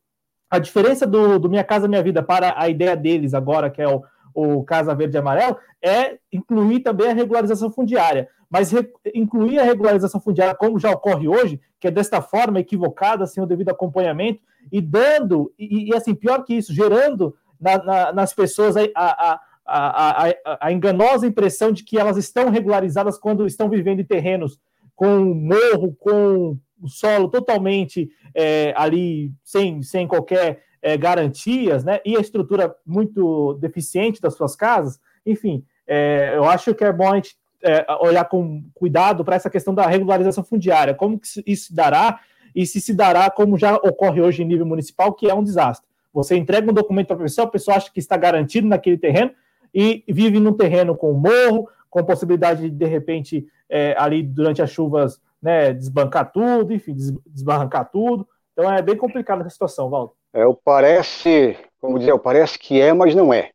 a 0.49 0.59
diferença 0.59 1.05
do, 1.05 1.37
do 1.37 1.49
Minha 1.49 1.63
Casa 1.63 1.87
Minha 1.87 2.03
Vida 2.03 2.23
para 2.23 2.53
a 2.57 2.67
ideia 2.67 2.95
deles 2.95 3.33
agora, 3.33 3.69
que 3.69 3.81
é 3.81 3.87
o, 3.87 4.03
o 4.33 4.63
Casa 4.63 4.95
Verde 4.95 5.17
e 5.17 5.19
Amarelo, 5.19 5.57
é 5.81 6.17
incluir 6.31 6.79
também 6.79 7.09
a 7.09 7.13
regularização 7.13 7.71
fundiária. 7.71 8.27
Mas 8.49 8.71
re, 8.71 8.91
incluir 9.13 9.59
a 9.59 9.63
regularização 9.63 10.19
fundiária, 10.19 10.55
como 10.55 10.79
já 10.79 10.91
ocorre 10.91 11.27
hoje, 11.27 11.61
que 11.79 11.87
é 11.87 11.91
desta 11.91 12.21
forma, 12.21 12.59
equivocada, 12.59 13.27
sem 13.27 13.43
o 13.43 13.45
devido 13.45 13.69
acompanhamento, 13.69 14.41
e 14.71 14.81
dando, 14.81 15.53
e, 15.57 15.89
e 15.89 15.95
assim, 15.95 16.15
pior 16.15 16.43
que 16.43 16.55
isso, 16.55 16.73
gerando 16.73 17.35
na, 17.59 17.83
na, 17.83 18.13
nas 18.13 18.33
pessoas 18.33 18.75
a, 18.75 18.81
a, 18.95 19.39
a, 19.65 20.33
a, 20.61 20.71
enganosa 20.71 21.27
impressão 21.27 21.71
de 21.71 21.83
que 21.83 21.97
elas 21.97 22.17
estão 22.17 22.49
regularizadas 22.49 23.17
quando 23.17 23.45
estão 23.45 23.69
vivendo 23.69 23.99
em 23.99 24.05
terrenos 24.05 24.59
com 24.95 25.33
morro, 25.33 25.95
com 25.99 26.57
solo 26.85 27.29
totalmente 27.29 28.09
é, 28.33 28.73
ali 28.75 29.31
sem, 29.43 29.81
sem 29.81 30.07
qualquer 30.07 30.63
é, 30.81 30.97
garantias, 30.97 31.83
né? 31.83 31.99
E 32.05 32.15
a 32.15 32.19
estrutura 32.19 32.75
muito 32.85 33.53
deficiente 33.55 34.21
das 34.21 34.35
suas 34.35 34.55
casas. 34.55 34.99
Enfim, 35.25 35.63
é, 35.87 36.33
eu 36.35 36.45
acho 36.45 36.73
que 36.73 36.83
é 36.83 36.91
bom 36.91 37.11
a 37.11 37.15
gente 37.15 37.37
é, 37.61 37.85
olhar 38.01 38.25
com 38.25 38.63
cuidado 38.73 39.23
para 39.23 39.35
essa 39.35 39.49
questão 39.49 39.73
da 39.73 39.85
regularização 39.85 40.43
fundiária, 40.43 40.93
como 40.93 41.19
que 41.19 41.27
isso 41.45 41.67
se 41.67 41.75
dará 41.75 42.19
e 42.55 42.65
se 42.65 42.79
se 42.81 42.93
dará 42.93 43.29
como 43.29 43.57
já 43.57 43.75
ocorre 43.75 44.21
hoje 44.21 44.41
em 44.41 44.45
nível 44.45 44.65
municipal, 44.65 45.13
que 45.13 45.29
é 45.29 45.33
um 45.33 45.43
desastre. 45.43 45.87
Você 46.13 46.35
entrega 46.35 46.69
um 46.69 46.73
documento 46.73 47.07
para 47.07 47.17
a 47.17 47.19
pessoa, 47.19 47.47
a 47.47 47.51
pessoa 47.51 47.77
acha 47.77 47.91
que 47.91 47.99
está 47.99 48.17
garantido 48.17 48.67
naquele 48.67 48.97
terreno 48.97 49.31
e 49.73 50.03
vive 50.07 50.39
num 50.39 50.53
terreno 50.53 50.95
com 50.95 51.13
morro, 51.13 51.67
com 51.89 52.03
possibilidade 52.03 52.63
de, 52.63 52.69
de 52.69 52.85
repente, 52.85 53.45
é, 53.69 53.95
ali 53.97 54.23
durante 54.23 54.61
as 54.61 54.71
chuvas, 54.71 55.21
né, 55.41 55.73
desbancar 55.73 56.31
tudo, 56.31 56.73
enfim, 56.73 56.95
desbarrancar 57.27 57.89
tudo. 57.89 58.27
Então 58.53 58.71
é 58.71 58.81
bem 58.81 58.97
complicada 58.97 59.41
essa 59.41 59.51
situação, 59.51 59.89
Valdo. 59.89 60.13
É, 60.33 60.43
parece, 60.63 61.57
como 61.79 61.97
dizer, 61.97 62.17
parece 62.19 62.57
que 62.59 62.79
é, 62.79 62.93
mas 62.93 63.15
não 63.15 63.33
é. 63.33 63.51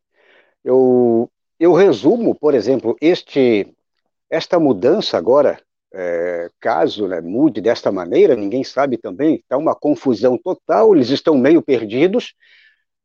Eu, 0.64 1.30
eu 1.60 1.72
resumo, 1.72 2.34
por 2.34 2.54
exemplo, 2.54 2.96
este, 3.00 3.72
esta 4.30 4.58
mudança 4.58 5.16
agora, 5.16 5.60
é, 5.92 6.50
caso 6.58 7.06
né, 7.06 7.20
mude 7.20 7.60
desta 7.60 7.92
maneira, 7.92 8.34
ninguém 8.34 8.64
sabe 8.64 8.96
também, 8.96 9.36
está 9.36 9.56
uma 9.56 9.74
confusão 9.74 10.36
total, 10.38 10.94
eles 10.94 11.10
estão 11.10 11.36
meio 11.36 11.62
perdidos, 11.62 12.34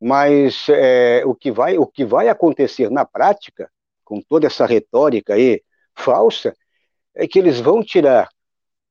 mas 0.01 0.67
é, 0.69 1.23
o, 1.25 1.35
que 1.35 1.51
vai, 1.51 1.77
o 1.77 1.85
que 1.85 2.05
vai 2.05 2.29
acontecer 2.29 2.89
na 2.89 3.05
prática, 3.05 3.69
com 4.03 4.21
toda 4.21 4.47
essa 4.47 4.65
retórica 4.65 5.33
aí 5.33 5.61
falsa, 5.95 6.55
é 7.13 7.27
que 7.27 7.37
eles 7.37 7.59
vão 7.59 7.83
tirar 7.83 8.29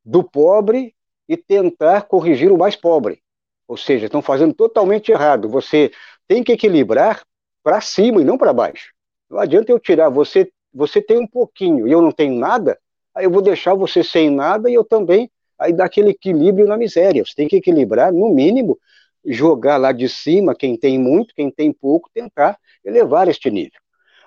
do 0.09 0.25
pobre 0.25 0.95
e 1.29 1.37
tentar 1.37 2.03
corrigir 2.03 2.51
o 2.51 2.57
mais 2.57 2.75
pobre. 2.75 3.21
Ou 3.69 3.77
seja, 3.77 4.07
estão 4.07 4.23
fazendo 4.23 4.55
totalmente 4.55 5.13
errado. 5.13 5.51
Você 5.51 5.91
tem 6.27 6.43
que 6.43 6.53
equilibrar 6.53 7.23
para 7.63 7.83
cima 7.83 8.23
e 8.23 8.25
não 8.25 8.39
para 8.39 8.55
baixo. 8.55 8.95
Não 9.29 9.39
adianta 9.39 9.71
eu 9.71 9.79
tirar, 9.79 10.09
você, 10.09 10.51
você 10.73 11.03
tem 11.03 11.19
um 11.19 11.27
pouquinho 11.27 11.87
e 11.87 11.93
eu 11.93 12.01
não 12.01 12.11
tenho 12.11 12.35
nada, 12.35 12.79
aí 13.15 13.27
eu 13.27 13.31
vou 13.31 13.43
deixar 13.43 13.75
você 13.75 14.03
sem 14.03 14.31
nada 14.31 14.71
e 14.71 14.75
eu 14.75 14.83
também, 14.83 15.31
aí 15.59 15.75
dá 15.75 15.85
aquele 15.85 16.11
equilíbrio 16.11 16.67
na 16.67 16.79
miséria. 16.79 17.23
Você 17.23 17.35
tem 17.35 17.47
que 17.47 17.57
equilibrar, 17.57 18.11
no 18.11 18.31
mínimo, 18.31 18.79
jogar 19.27 19.77
lá 19.77 19.93
de 19.93 20.09
cima 20.09 20.55
quem 20.55 20.75
tem 20.75 20.99
muito, 20.99 21.35
quem 21.35 21.51
tem 21.51 21.71
pouco, 21.71 22.09
tentar 22.15 22.59
elevar 22.83 23.29
este 23.29 23.51
nível. 23.51 23.79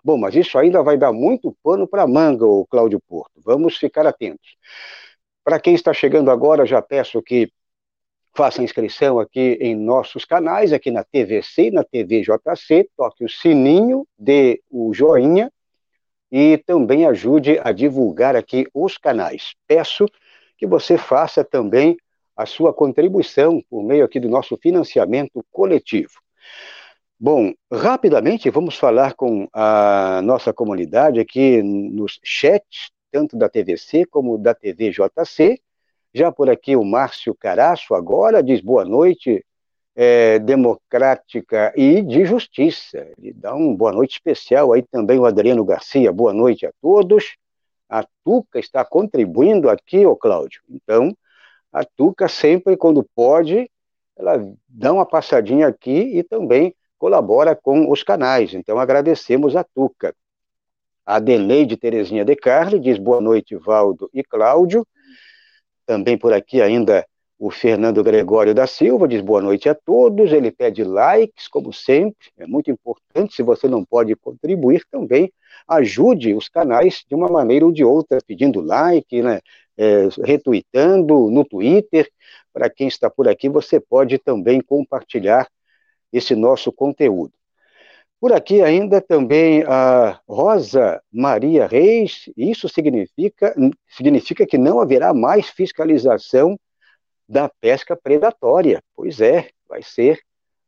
Bom, 0.03 0.17
mas 0.17 0.35
isso 0.35 0.59
ainda 0.59 0.83
vai 0.83 0.95
dar 0.95 1.11
muito 1.11 1.55
pano 1.63 1.87
para 1.87 2.05
manga, 2.05 2.45
o 2.45 2.67
Cláudio 2.67 2.99
Porto. 3.07 3.41
Vamos 3.43 3.77
ficar 3.77 4.05
atentos. 4.05 4.55
Para 5.43 5.59
quem 5.59 5.73
está 5.73 5.93
chegando 5.93 6.29
agora, 6.29 6.65
já 6.65 6.81
peço 6.81 7.21
que 7.21 7.51
faça 8.33 8.63
inscrição 8.63 9.19
aqui 9.19 9.57
em 9.59 9.75
nossos 9.75 10.23
canais, 10.23 10.71
aqui 10.71 10.89
na 10.91 11.03
TVC 11.03 11.71
na 11.71 11.83
TVJC, 11.83 12.89
toque 12.95 13.25
o 13.25 13.29
sininho, 13.29 14.07
dê 14.17 14.61
o 14.69 14.93
joinha 14.93 15.51
e 16.31 16.57
também 16.59 17.05
ajude 17.05 17.59
a 17.61 17.71
divulgar 17.71 18.35
aqui 18.35 18.65
os 18.73 18.97
canais. 18.97 19.53
Peço 19.67 20.05
que 20.57 20.65
você 20.65 20.97
faça 20.97 21.43
também 21.43 21.97
a 22.35 22.45
sua 22.45 22.73
contribuição 22.73 23.61
por 23.69 23.83
meio 23.83 24.05
aqui 24.05 24.19
do 24.19 24.29
nosso 24.29 24.57
financiamento 24.57 25.45
coletivo. 25.51 26.13
Bom, 27.19 27.53
rapidamente 27.71 28.49
vamos 28.49 28.75
falar 28.75 29.13
com 29.13 29.47
a 29.53 30.21
nossa 30.23 30.53
comunidade 30.53 31.19
aqui 31.19 31.61
nos 31.61 32.19
chats, 32.23 32.91
tanto 33.11 33.35
da 33.37 33.49
TVC 33.49 34.05
como 34.05 34.37
da 34.37 34.53
TVJC. 34.53 35.59
Já 36.13 36.31
por 36.31 36.49
aqui 36.49 36.75
o 36.75 36.83
Márcio 36.83 37.35
Caraço 37.35 37.93
agora 37.93 38.41
diz 38.41 38.61
boa 38.61 38.83
noite, 38.83 39.45
é, 39.95 40.39
democrática 40.39 41.73
e 41.75 42.01
de 42.01 42.25
justiça. 42.25 43.07
Ele 43.17 43.33
dá 43.33 43.53
uma 43.53 43.75
boa 43.75 43.91
noite 43.91 44.13
especial 44.13 44.73
aí 44.73 44.81
também 44.81 45.19
o 45.19 45.25
Adriano 45.25 45.63
Garcia. 45.63 46.11
Boa 46.11 46.33
noite 46.33 46.65
a 46.65 46.71
todos. 46.81 47.35
A 47.89 48.05
Tuca 48.23 48.59
está 48.59 48.85
contribuindo 48.85 49.69
aqui, 49.69 50.05
ô 50.05 50.15
Cláudio. 50.15 50.61
Então, 50.69 51.15
a 51.71 51.83
Tuca 51.83 52.27
sempre, 52.27 52.77
quando 52.77 53.05
pode, 53.15 53.69
ela 54.17 54.37
dá 54.67 54.93
uma 54.93 55.05
passadinha 55.05 55.67
aqui 55.67 56.17
e 56.17 56.23
também 56.23 56.73
colabora 56.97 57.55
com 57.55 57.91
os 57.91 58.03
canais. 58.03 58.53
Então, 58.53 58.79
agradecemos 58.79 59.55
a 59.55 59.63
Tuca. 59.63 60.13
A 61.05 61.19
Deneide 61.19 61.77
Terezinha 61.77 62.23
de 62.23 62.35
Carli 62.35 62.79
diz 62.79 62.97
boa 62.97 63.19
noite, 63.19 63.55
Valdo 63.55 64.09
e 64.13 64.23
Cláudio. 64.23 64.85
Também 65.85 66.17
por 66.17 66.33
aqui 66.33 66.61
ainda 66.61 67.05
o 67.39 67.49
Fernando 67.49 68.03
Gregório 68.03 68.53
da 68.53 68.67
Silva 68.67 69.07
diz 69.07 69.19
boa 69.19 69.41
noite 69.41 69.67
a 69.67 69.73
todos. 69.73 70.31
Ele 70.31 70.51
pede 70.51 70.83
likes, 70.83 71.47
como 71.47 71.73
sempre. 71.73 72.29
É 72.37 72.45
muito 72.45 72.69
importante. 72.69 73.35
Se 73.35 73.41
você 73.41 73.67
não 73.67 73.83
pode 73.83 74.15
contribuir 74.15 74.85
também, 74.91 75.33
ajude 75.67 76.35
os 76.35 76.47
canais 76.47 77.03
de 77.09 77.15
uma 77.15 77.27
maneira 77.27 77.65
ou 77.65 77.71
de 77.71 77.83
outra, 77.83 78.19
pedindo 78.25 78.61
like, 78.61 79.21
né? 79.21 79.39
é, 79.77 80.07
retweetando 80.23 81.31
no 81.31 81.43
Twitter. 81.43 82.07
Para 82.53 82.69
quem 82.69 82.87
está 82.87 83.09
por 83.09 83.27
aqui, 83.27 83.49
você 83.49 83.79
pode 83.79 84.17
também 84.19 84.61
compartilhar 84.61 85.49
esse 86.13 86.35
nosso 86.35 86.71
conteúdo. 86.71 87.33
Por 88.21 88.31
aqui 88.33 88.61
ainda 88.61 89.01
também 89.01 89.63
a 89.63 90.21
Rosa 90.29 91.01
Maria 91.11 91.65
Reis, 91.65 92.29
isso 92.37 92.69
significa, 92.69 93.55
significa 93.87 94.45
que 94.45 94.59
não 94.59 94.79
haverá 94.79 95.11
mais 95.11 95.49
fiscalização 95.49 96.55
da 97.27 97.49
pesca 97.49 97.95
predatória. 97.95 98.79
Pois 98.95 99.19
é, 99.19 99.49
vai 99.67 99.81
ser 99.81 100.21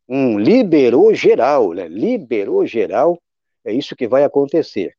um 0.09 0.39
liberou 0.39 1.13
geral, 1.13 1.73
né? 1.73 1.87
liberou 1.87 2.65
geral, 2.65 3.21
é 3.63 3.71
isso 3.71 3.95
que 3.95 4.07
vai 4.07 4.23
acontecer. 4.23 4.95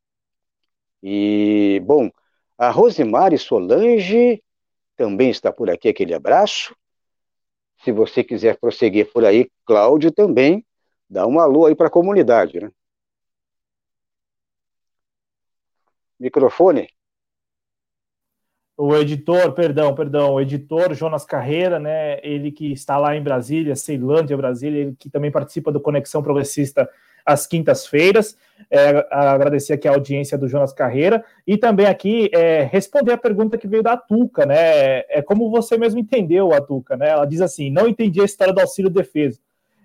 E, 1.02 1.82
bom, 1.84 2.08
a 2.56 2.70
Rosemary 2.70 3.36
Solange 3.36 4.40
também 4.96 5.28
está 5.28 5.52
por 5.52 5.68
aqui, 5.68 5.88
aquele 5.88 6.14
abraço. 6.14 6.72
Se 7.82 7.90
você 7.90 8.22
quiser 8.22 8.56
prosseguir 8.60 9.12
por 9.12 9.24
aí, 9.24 9.50
Cláudio 9.66 10.12
também, 10.12 10.64
dá 11.08 11.26
um 11.26 11.38
alô 11.38 11.66
aí 11.66 11.74
para 11.74 11.88
a 11.88 11.90
comunidade, 11.90 12.60
né? 12.60 12.70
Microfone. 16.18 16.88
O 18.76 18.96
editor, 18.96 19.52
perdão, 19.52 19.94
perdão, 19.94 20.34
o 20.34 20.40
editor 20.40 20.94
Jonas 20.94 21.24
Carreira, 21.24 21.78
né? 21.78 22.18
Ele 22.24 22.50
que 22.50 22.72
está 22.72 22.96
lá 22.98 23.14
em 23.14 23.22
Brasília, 23.22 23.76
Ceilândia, 23.76 24.36
Brasília, 24.36 24.80
ele 24.80 24.96
que 24.98 25.08
também 25.08 25.30
participa 25.30 25.70
do 25.70 25.80
Conexão 25.80 26.22
Progressista 26.22 26.88
às 27.24 27.46
quintas-feiras. 27.46 28.36
É, 28.68 29.06
agradecer 29.10 29.74
aqui 29.74 29.86
a 29.86 29.92
audiência 29.92 30.36
do 30.36 30.48
Jonas 30.48 30.72
Carreira 30.72 31.24
e 31.46 31.56
também 31.56 31.86
aqui 31.86 32.28
é, 32.32 32.62
responder 32.64 33.12
a 33.12 33.18
pergunta 33.18 33.56
que 33.56 33.68
veio 33.68 33.82
da 33.82 33.96
Tuca, 33.96 34.44
né? 34.44 35.00
É 35.08 35.22
como 35.22 35.50
você 35.50 35.78
mesmo 35.78 36.00
entendeu 36.00 36.52
a 36.52 36.60
Tuca, 36.60 36.96
né? 36.96 37.10
Ela 37.10 37.26
diz 37.26 37.40
assim: 37.40 37.70
não 37.70 37.86
entendi 37.86 38.20
a 38.20 38.24
história 38.24 38.52
do 38.52 38.60
auxílio 38.60 38.90
defesa. 38.90 39.38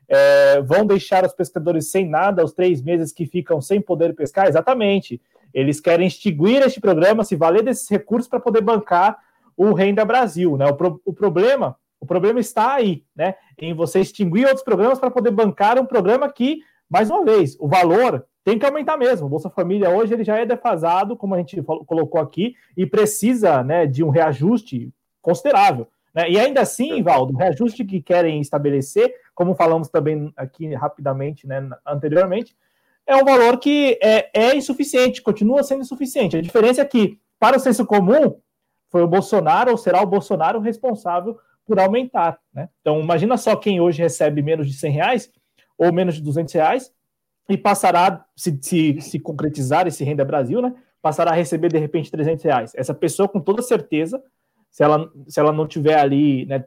É, 0.09 0.61
vão 0.61 0.85
deixar 0.85 1.23
os 1.23 1.33
pescadores 1.33 1.91
sem 1.91 2.09
nada 2.09 2.43
os 2.43 2.51
três 2.51 2.81
meses 2.81 3.11
que 3.11 3.25
ficam 3.25 3.61
sem 3.61 3.79
poder 3.79 4.15
pescar? 4.15 4.47
Exatamente. 4.47 5.21
Eles 5.53 5.79
querem 5.79 6.07
extinguir 6.07 6.61
este 6.63 6.81
programa, 6.81 7.23
se 7.23 7.35
valer 7.35 7.63
desses 7.63 7.87
recursos 7.87 8.27
para 8.27 8.39
poder 8.39 8.61
bancar 8.61 9.17
o 9.55 9.73
Renda 9.73 10.03
Brasil, 10.03 10.57
né? 10.57 10.65
O, 10.65 10.75
pro, 10.75 11.01
o 11.05 11.13
problema 11.13 11.77
o 12.01 12.05
problema 12.05 12.39
está 12.39 12.75
aí, 12.75 13.03
né? 13.13 13.35
Em 13.57 13.73
você 13.73 13.99
extinguir 13.99 14.45
outros 14.45 14.63
programas 14.63 14.97
para 14.97 15.11
poder 15.11 15.31
bancar 15.31 15.77
um 15.77 15.85
programa 15.85 16.31
que 16.31 16.61
mais 16.89 17.09
uma 17.11 17.23
vez, 17.23 17.55
o 17.59 17.67
valor 17.67 18.25
tem 18.43 18.57
que 18.57 18.65
aumentar 18.65 18.97
mesmo. 18.97 19.27
O 19.27 19.29
Bolsa 19.29 19.49
Família 19.49 19.91
hoje 19.91 20.13
ele 20.13 20.23
já 20.23 20.37
é 20.37 20.45
defasado, 20.45 21.15
como 21.15 21.35
a 21.35 21.37
gente 21.37 21.61
falou, 21.61 21.85
colocou 21.85 22.19
aqui, 22.19 22.55
e 22.75 22.85
precisa 22.85 23.63
né, 23.63 23.85
de 23.85 24.03
um 24.03 24.09
reajuste 24.09 24.91
considerável. 25.21 25.87
Né? 26.19 26.31
E 26.31 26.37
ainda 26.37 26.59
assim, 26.59 27.01
Valdo, 27.01 27.33
o 27.33 27.37
reajuste 27.37 27.85
que 27.85 28.01
querem 28.01 28.41
estabelecer, 28.41 29.13
como 29.33 29.55
falamos 29.55 29.87
também 29.87 30.33
aqui 30.35 30.73
rapidamente, 30.75 31.47
né, 31.47 31.65
anteriormente, 31.87 32.53
é 33.07 33.15
um 33.15 33.23
valor 33.23 33.57
que 33.57 33.97
é, 34.03 34.29
é 34.33 34.55
insuficiente, 34.55 35.21
continua 35.21 35.63
sendo 35.63 35.81
insuficiente. 35.81 36.35
A 36.35 36.41
diferença 36.41 36.81
é 36.81 36.85
que, 36.85 37.17
para 37.39 37.55
o 37.55 37.59
senso 37.59 37.85
comum, 37.85 38.37
foi 38.89 39.01
o 39.01 39.07
Bolsonaro 39.07 39.71
ou 39.71 39.77
será 39.77 40.01
o 40.01 40.05
Bolsonaro 40.05 40.59
responsável 40.59 41.39
por 41.65 41.79
aumentar. 41.79 42.37
Né? 42.53 42.67
Então, 42.81 42.99
imagina 42.99 43.37
só 43.37 43.55
quem 43.55 43.79
hoje 43.79 44.01
recebe 44.01 44.41
menos 44.41 44.67
de 44.67 44.73
100 44.73 44.91
reais 44.91 45.31
ou 45.77 45.93
menos 45.93 46.15
de 46.15 46.21
200 46.21 46.53
reais 46.53 46.91
e 47.47 47.57
passará, 47.57 48.25
se, 48.35 48.59
se, 48.61 48.99
se 48.99 49.19
concretizar 49.19 49.87
esse 49.87 50.03
Renda 50.03 50.25
Brasil, 50.25 50.61
né, 50.61 50.75
passará 51.01 51.31
a 51.31 51.35
receber 51.35 51.69
de 51.69 51.77
repente 51.77 52.11
300 52.11 52.43
reais. 52.43 52.71
Essa 52.75 52.93
pessoa, 52.93 53.29
com 53.29 53.39
toda 53.39 53.61
certeza, 53.61 54.21
se 54.69 54.83
ela, 54.83 55.11
se 55.27 55.39
ela 55.39 55.51
não 55.51 55.67
tiver 55.67 55.99
ali, 55.99 56.45
né, 56.45 56.63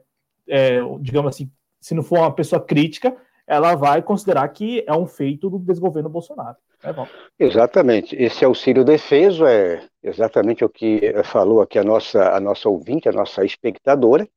é, 0.47 0.79
digamos 0.99 1.35
assim, 1.35 1.51
se 1.79 1.93
não 1.93 2.03
for 2.03 2.19
uma 2.19 2.33
pessoa 2.33 2.61
crítica, 2.61 3.15
ela 3.45 3.75
vai 3.75 4.01
considerar 4.01 4.47
que 4.49 4.83
é 4.87 4.93
um 4.93 5.05
feito 5.05 5.49
do 5.49 5.59
desgoverno 5.59 6.09
Bolsonaro. 6.09 6.57
É 6.83 7.45
exatamente. 7.45 8.15
Esse 8.15 8.43
auxílio 8.43 8.83
defeso 8.83 9.45
é 9.45 9.87
exatamente 10.01 10.63
o 10.65 10.69
que 10.69 11.13
falou 11.23 11.61
aqui 11.61 11.79
a 11.79 11.83
nossa, 11.83 12.35
a 12.35 12.39
nossa 12.39 12.67
ouvinte, 12.67 13.07
a 13.07 13.11
nossa 13.11 13.43
espectadora, 13.45 14.27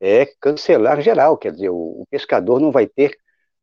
é 0.00 0.26
cancelar 0.40 1.00
geral, 1.00 1.36
quer 1.36 1.52
dizer, 1.52 1.70
o, 1.70 2.02
o 2.02 2.06
pescador 2.10 2.60
não 2.60 2.70
vai 2.70 2.86
ter 2.86 3.16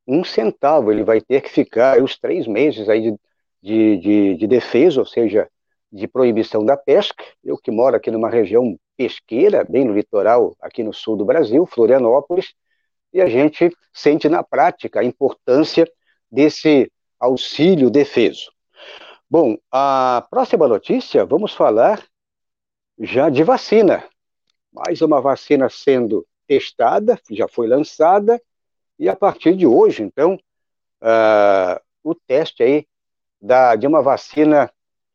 um 0.08 0.24
centavo, 0.24 0.92
ele 0.92 1.04
vai 1.04 1.22
ter 1.22 1.42
que 1.42 1.50
ficar 1.50 2.02
os 2.02 2.18
três 2.18 2.48
meses 2.48 2.90
aí 2.90 3.02
de, 3.02 3.20
de, 3.62 3.98
de, 3.98 4.36
de 4.36 4.48
defesa, 4.48 5.00
ou 5.00 5.06
seja, 5.06 5.48
de 5.94 6.08
proibição 6.08 6.66
da 6.66 6.76
pesca. 6.76 7.24
Eu 7.44 7.56
que 7.56 7.70
moro 7.70 7.96
aqui 7.96 8.10
numa 8.10 8.30
região 8.30 8.78
pesqueira, 8.98 9.64
bem 9.64 9.86
no 9.86 9.94
litoral, 9.94 10.56
aqui 10.60 10.82
no 10.82 10.92
sul 10.92 11.16
do 11.16 11.24
Brasil, 11.24 11.68
Florianópolis, 11.68 12.56
e 13.14 13.22
a 13.22 13.28
gente 13.28 13.72
sente 13.94 14.28
na 14.28 14.44
prática 14.44 15.00
a 15.00 15.04
importância 15.04 15.88
desse 16.32 16.92
auxílio 17.20 17.92
defeso. 17.92 18.52
Bom, 19.30 19.56
a 19.72 20.26
próxima 20.32 20.68
notícia, 20.68 21.24
vamos 21.26 21.54
falar 21.54 22.04
já 23.00 23.30
de 23.30 23.44
vacina. 23.44 24.04
Mais 24.72 25.02
uma 25.02 25.22
vacina 25.22 25.70
sendo 25.70 26.26
testada, 26.48 27.20
já 27.30 27.48
foi 27.48 27.68
lançada, 27.68 28.42
e 28.98 29.08
a 29.08 29.16
partir 29.16 29.56
de 29.56 29.68
hoje, 29.68 30.02
então, 30.02 30.36
uh, 31.02 31.80
o 32.04 32.16
teste 32.16 32.64
aí 32.64 32.88
da, 33.40 33.76
de 33.76 33.86
uma 33.86 34.02
vacina 34.02 34.72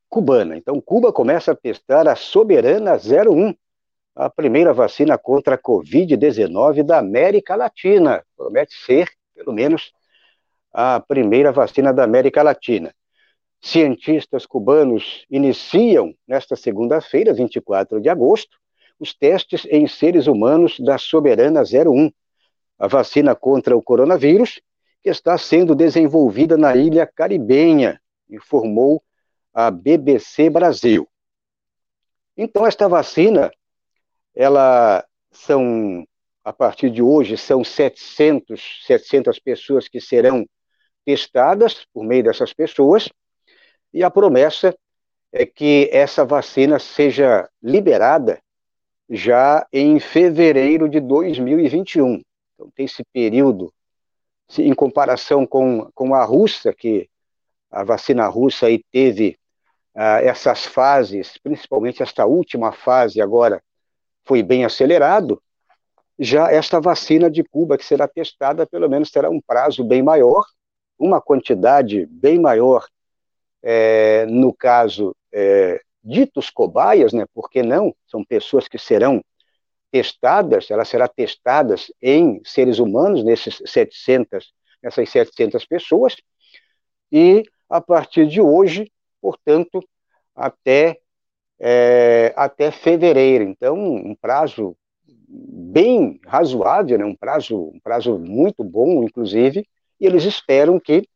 cubana. 0.09 0.57
Então, 0.57 0.81
Cuba 0.81 1.13
começa 1.13 1.53
a 1.53 1.57
testar 1.57 2.09
a 2.09 2.17
Soberana 2.17 2.95
01, 2.95 3.55
a 4.15 4.29
primeira 4.29 4.73
vacina 4.73 5.17
contra 5.17 5.55
a 5.55 5.59
Covid-19 5.59 6.83
da 6.83 6.99
América 6.99 7.55
Latina. 7.55 8.25
Promete 8.37 8.75
ser, 8.75 9.09
pelo 9.35 9.53
menos, 9.53 9.93
a 10.73 11.01
primeira 11.01 11.53
vacina 11.53 11.93
da 11.93 12.05
América 12.05 12.43
Latina. 12.43 12.93
Cientistas 13.61 14.47
cubanos 14.47 15.25
iniciam, 15.31 16.15
nesta 16.27 16.57
segunda-feira, 16.57 17.33
24 17.33 18.01
de 18.01 18.09
agosto, 18.09 18.57
os 18.99 19.15
testes 19.15 19.67
em 19.71 19.87
seres 19.87 20.27
humanos 20.27 20.79
da 20.81 20.99
Soberana 20.99 21.63
01, 21.63 22.11
a 22.79 22.87
vacina 22.87 23.35
contra 23.35 23.77
o 23.77 23.83
coronavírus, 23.83 24.61
que 25.03 25.09
está 25.09 25.39
sendo 25.39 25.75
desenvolvida 25.75 26.57
na 26.57 26.77
ilha 26.77 27.07
caribenha, 27.07 28.01
informou 28.29 29.03
a 29.59 29.73
BBC 29.73 30.49
Brasil. 30.49 31.09
Então, 32.37 32.65
esta 32.65 32.89
vacina, 32.89 33.51
ela 34.33 35.05
são, 35.33 36.07
a 36.45 36.53
partir 36.53 36.91
de 36.91 37.03
hoje, 37.03 37.37
são 37.37 37.65
700, 37.65 38.85
700 38.87 39.41
pessoas 39.41 39.89
que 39.89 40.01
serão 40.01 40.47
testadas 41.05 41.85
por 41.93 42.05
meio 42.05 42.23
dessas 42.23 42.53
pessoas, 42.53 43.09
e 43.93 44.05
a 44.05 44.11
promessa 44.13 44.73
é 45.33 45.45
que 45.45 45.91
essa 45.93 46.25
vacina 46.25 46.79
seja 46.79 47.51
liberada 47.61 48.41
já 49.11 49.67
em 49.73 49.99
fevereiro 49.99 50.89
de 50.89 51.01
2021. 51.01 52.23
Então, 52.55 52.71
tem 52.77 52.87
esse 52.87 53.03
período, 53.13 53.75
em 54.57 54.73
comparação 54.73 55.45
com, 55.45 55.91
com 55.97 56.15
a 56.15 56.25
russa, 56.25 56.73
que 56.73 57.11
a 57.69 57.83
vacina 57.83 58.29
russa 58.29 58.67
aí 58.67 58.85
teve 58.93 59.37
ah, 60.01 60.23
essas 60.23 60.65
fases, 60.65 61.37
principalmente 61.43 62.05
esta 62.05 62.25
última 62.25 62.71
fase 62.71 63.21
agora, 63.21 63.61
foi 64.25 64.45
bem 64.45 64.65
acelerado, 64.65 65.43
já 66.17 66.53
esta 66.53 66.81
vacina 66.81 67.29
de 67.29 67.43
Cuba, 67.43 67.77
que 67.77 67.85
será 67.85 68.07
testada, 68.07 68.65
pelo 68.65 68.89
menos 68.89 69.11
terá 69.11 69.29
um 69.29 69.41
prazo 69.41 69.83
bem 69.83 70.01
maior, 70.01 70.45
uma 70.97 71.21
quantidade 71.21 72.07
bem 72.07 72.39
maior, 72.39 72.87
é, 73.61 74.25
no 74.27 74.55
caso, 74.55 75.17
é, 75.33 75.81
ditos 76.01 76.49
cobaias, 76.49 77.13
né, 77.13 77.27
por 77.35 77.51
que 77.51 77.61
não? 77.61 77.93
São 78.07 78.25
pessoas 78.25 78.69
que 78.69 78.79
serão 78.79 79.21
testadas, 79.91 80.71
ela 80.71 80.85
será 80.85 81.09
testadas 81.09 81.93
em 82.01 82.41
seres 82.45 82.79
humanos, 82.79 83.25
nesses 83.25 83.61
700, 83.67 84.53
nessas 84.81 85.11
700 85.11 85.67
pessoas, 85.67 86.15
e 87.11 87.43
a 87.69 87.81
partir 87.81 88.29
de 88.29 88.41
hoje, 88.41 88.89
portanto, 89.21 89.83
até, 90.35 90.99
é, 91.59 92.33
até 92.37 92.71
fevereiro. 92.71 93.45
Então, 93.45 93.77
um 93.77 94.15
prazo 94.15 94.77
bem 95.29 96.21
razoável, 96.27 96.99
né? 96.99 97.05
um, 97.05 97.15
prazo, 97.15 97.71
um 97.75 97.81
prazo 97.81 98.19
muito 98.19 98.65
bom, 98.65 99.03
inclusive, 99.03 99.67
e 100.01 100.07
eles 100.07 100.25
esperam 100.25 100.79
que 100.79 101.07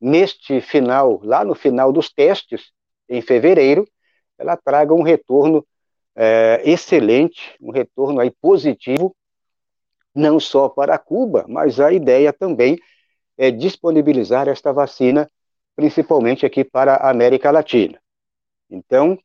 neste 0.00 0.60
final, 0.60 1.20
lá 1.22 1.44
no 1.44 1.54
final 1.54 1.92
dos 1.92 2.12
testes, 2.12 2.72
em 3.08 3.22
fevereiro, 3.22 3.86
ela 4.38 4.56
traga 4.56 4.92
um 4.92 5.02
retorno 5.02 5.64
é, 6.16 6.60
excelente, 6.64 7.54
um 7.60 7.70
retorno 7.70 8.20
aí 8.20 8.30
positivo, 8.30 9.14
não 10.14 10.38
só 10.38 10.68
para 10.68 10.98
Cuba, 10.98 11.44
mas 11.48 11.80
a 11.80 11.92
ideia 11.92 12.32
também 12.32 12.78
é 13.38 13.50
disponibilizar 13.50 14.48
esta 14.48 14.72
vacina, 14.72 15.30
principalmente 15.74 16.44
aqui 16.46 16.64
para 16.64 16.94
a 16.94 17.10
América 17.10 17.50
Latina. 17.50 18.00
Então, 18.70 19.18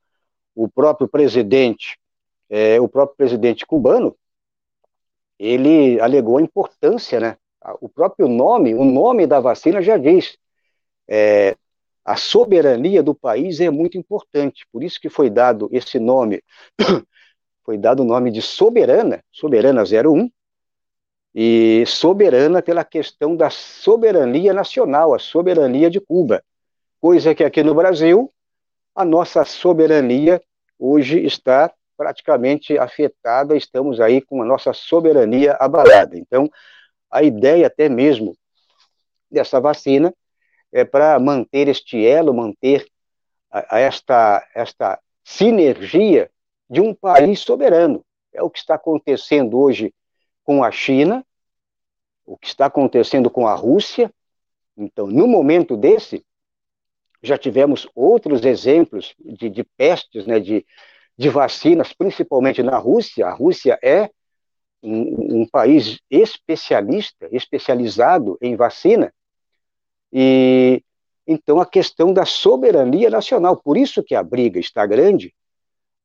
o 0.56 0.68
próprio 0.68 1.08
presidente, 1.08 1.98
é, 2.50 2.80
o 2.80 2.88
próprio 2.88 3.18
presidente 3.18 3.66
cubano, 3.66 4.16
ele 5.40 6.00
alegou 6.00 6.38
a 6.38 6.42
importância, 6.42 7.20
né? 7.20 7.38
O 7.82 7.90
próprio 7.90 8.28
nome, 8.28 8.74
o 8.74 8.84
nome 8.84 9.28
da 9.28 9.40
vacina 9.40 9.82
já 9.82 9.98
diz, 9.98 10.38
é, 11.08 11.56
a 12.04 12.16
soberania 12.16 13.04
do 13.04 13.14
país 13.14 13.60
é 13.60 13.70
muito 13.70 13.98
importante, 13.98 14.66
por 14.72 14.82
isso 14.82 15.00
que 15.00 15.10
foi 15.10 15.30
dado 15.30 15.68
esse 15.74 16.00
nome, 16.00 16.42
foi 17.66 17.78
dado 17.78 18.02
o 18.02 18.06
nome 18.06 18.32
de 18.32 18.42
soberana, 18.42 19.22
soberana 19.32 19.84
01, 19.84 20.30
e 21.40 21.86
soberana 21.86 22.64
pela 22.64 22.84
questão 22.84 23.36
da 23.36 23.52
soberania 23.52 24.52
nacional, 24.56 25.14
a 25.14 25.20
soberania 25.20 25.88
de 25.88 26.00
Cuba, 26.00 26.44
coisa 27.00 27.36
que 27.36 27.44
aqui 27.44 27.62
no 27.62 27.76
Brasil 27.76 28.34
a 28.96 29.06
nossa 29.06 29.46
soberania 29.46 30.42
hoje 30.80 31.24
está 31.24 31.72
praticamente 31.96 32.76
afetada, 32.80 33.56
estamos 33.56 34.02
aí 34.02 34.20
com 34.20 34.42
a 34.42 34.46
nossa 34.46 34.74
soberania 34.74 35.56
abalada. 35.60 36.18
Então, 36.18 36.50
a 37.12 37.22
ideia 37.22 37.68
até 37.68 37.88
mesmo 37.88 38.36
dessa 39.30 39.62
vacina 39.62 40.12
é 40.74 40.84
para 40.84 41.20
manter 41.20 41.68
este 41.68 42.04
elo, 42.04 42.34
manter 42.34 42.84
a, 43.52 43.76
a 43.76 43.80
esta, 43.80 44.44
esta 44.56 45.00
sinergia 45.24 46.32
de 46.68 46.82
um 46.82 46.96
país 46.96 47.42
soberano. 47.42 48.04
É 48.34 48.42
o 48.42 48.50
que 48.50 48.58
está 48.58 48.74
acontecendo 48.74 49.60
hoje 49.60 49.94
com 50.48 50.64
a 50.64 50.72
China, 50.72 51.26
o 52.26 52.38
que 52.38 52.48
está 52.48 52.68
acontecendo 52.68 53.30
com 53.30 53.46
a 53.46 53.54
Rússia. 53.54 54.10
Então, 54.78 55.08
no 55.08 55.28
momento 55.28 55.76
desse, 55.76 56.26
já 57.22 57.38
tivemos 57.38 57.86
outros 57.94 58.46
exemplos 58.46 59.14
de, 59.20 59.50
de 59.50 59.64
pestes, 59.76 60.26
né, 60.26 60.40
de, 60.40 60.66
de 61.18 61.28
vacinas, 61.28 61.92
principalmente 61.92 62.64
na 62.64 62.78
Rússia. 62.78 63.28
A 63.28 63.34
Rússia 63.34 63.78
é 63.84 64.10
um, 64.82 65.42
um 65.42 65.46
país 65.46 66.00
especialista, 66.10 67.28
especializado 67.30 68.38
em 68.42 68.56
vacina, 68.56 69.14
e 70.14 70.82
então 71.28 71.60
a 71.60 71.66
questão 71.66 72.14
da 72.14 72.24
soberania 72.24 73.10
nacional, 73.10 73.58
por 73.58 73.76
isso 73.76 74.02
que 74.02 74.16
a 74.16 74.24
briga 74.24 74.62
está 74.62 74.86
grande 74.86 75.36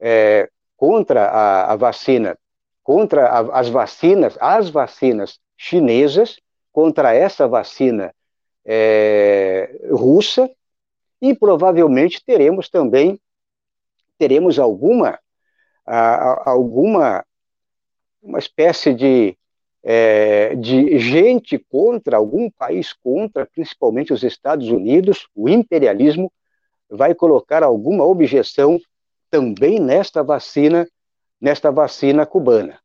é, 0.00 0.50
contra 0.76 1.26
a, 1.26 1.72
a, 1.72 1.76
vacina, 1.76 2.37
contra 2.83 3.27
a, 3.27 3.61
as 3.61 3.68
vacinas, 3.68 4.37
as 4.40 4.68
vacinas 4.71 5.38
chinesas, 5.57 6.40
contra 6.73 7.14
essa 7.14 7.47
vacina 7.47 8.14
é, 8.64 9.88
russa, 9.90 10.51
e 11.21 11.35
provavelmente 11.35 12.25
teremos 12.25 12.68
também 12.68 13.21
teremos 14.18 14.59
alguma 14.59 15.18
a, 15.87 16.51
alguma 16.51 17.25
uma 18.23 18.38
espécie 18.38 18.95
de 18.95 19.37
é, 19.85 20.55
de 20.55 20.97
gente 20.99 21.59
contra 21.59 22.16
algum 22.16 22.49
país 22.49 22.92
contra, 22.92 23.45
principalmente 23.45 24.12
os 24.12 24.23
Estados 24.23 24.68
Unidos, 24.68 25.27
o 25.35 25.49
imperialismo 25.49 26.33
vai 26.88 27.14
colocar 27.14 27.64
alguma 27.64 28.05
objeção 28.05 28.81
também 29.29 29.81
nesta 29.81 30.23
vacina, 30.23 30.87
nesta 31.42 31.72
vacina 31.72 32.24
cubana. 32.24 32.78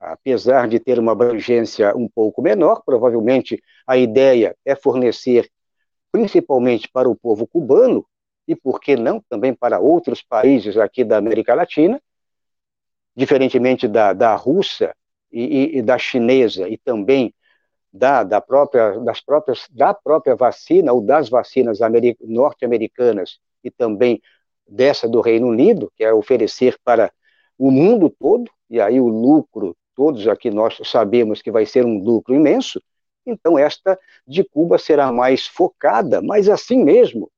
Apesar 0.00 0.66
de 0.66 0.80
ter 0.80 0.98
uma 0.98 1.12
abrangência 1.12 1.94
um 1.94 2.08
pouco 2.08 2.40
menor, 2.40 2.82
provavelmente 2.84 3.62
a 3.86 3.98
ideia 3.98 4.56
é 4.64 4.74
fornecer 4.74 5.50
principalmente 6.10 6.88
para 6.90 7.08
o 7.08 7.14
povo 7.14 7.46
cubano, 7.46 8.04
e 8.48 8.56
por 8.56 8.80
que 8.80 8.96
não 8.96 9.20
também 9.28 9.54
para 9.54 9.78
outros 9.78 10.20
países 10.20 10.76
aqui 10.76 11.04
da 11.04 11.16
América 11.16 11.54
Latina, 11.54 12.02
diferentemente 13.14 13.86
da, 13.86 14.12
da 14.12 14.34
Rússia 14.34 14.94
e, 15.30 15.78
e, 15.78 15.82
da 15.82 15.96
chinesa 15.96 16.68
e 16.68 16.76
também 16.76 17.32
da, 17.92 18.24
da, 18.24 18.40
própria, 18.40 18.98
das 19.00 19.20
próprias, 19.20 19.68
da 19.70 19.94
própria 19.94 20.34
vacina 20.34 20.92
ou 20.92 21.00
das 21.00 21.28
vacinas 21.28 21.78
norte-americanas 22.20 23.38
e 23.62 23.70
também 23.70 24.20
dessa 24.66 25.08
do 25.08 25.20
Reino 25.20 25.46
Unido, 25.46 25.92
que 25.96 26.02
é 26.02 26.12
oferecer 26.12 26.76
para 26.82 27.12
o 27.58 27.70
mundo 27.70 28.10
todo, 28.10 28.50
e 28.68 28.80
aí 28.80 29.00
o 29.00 29.08
lucro, 29.08 29.76
todos 29.94 30.26
aqui 30.26 30.50
nós 30.50 30.78
sabemos 30.84 31.42
que 31.42 31.50
vai 31.50 31.66
ser 31.66 31.84
um 31.84 31.98
lucro 31.98 32.34
imenso, 32.34 32.80
então, 33.24 33.58
esta 33.58 33.98
de 34.26 34.42
Cuba 34.44 34.78
será 34.78 35.12
mais 35.12 35.46
focada, 35.46 36.20
mas 36.20 36.48
assim 36.48 36.82
mesmo, 36.82 37.30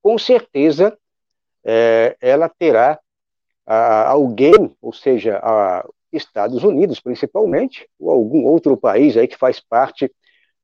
com 0.00 0.16
certeza, 0.16 0.96
é, 1.64 2.16
ela 2.20 2.48
terá 2.48 2.98
a, 3.66 4.08
alguém, 4.08 4.74
ou 4.80 4.92
seja, 4.92 5.38
a 5.42 5.84
Estados 6.12 6.62
Unidos 6.64 7.00
principalmente, 7.00 7.88
ou 7.98 8.10
algum 8.10 8.44
outro 8.46 8.76
país 8.76 9.16
aí 9.16 9.26
que 9.26 9.36
faz 9.36 9.60
parte 9.60 10.10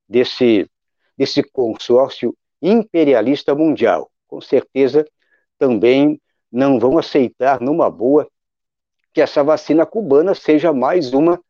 desse, 0.09 0.71
desse 1.17 1.43
consórcio 1.43 2.37
imperialista 2.63 3.55
mundial. 3.55 4.11
Com 4.29 4.41
certeza, 4.41 5.05
também 5.59 6.21
não 6.51 6.79
vão 6.79 6.97
aceitar 6.97 7.61
numa 7.61 7.91
boa 7.91 8.29
que 9.15 9.23
essa 9.23 9.45
vacina 9.45 9.87
cubana 9.87 10.35
seja 10.35 10.73
mais 10.73 11.15
uma, 11.15 11.41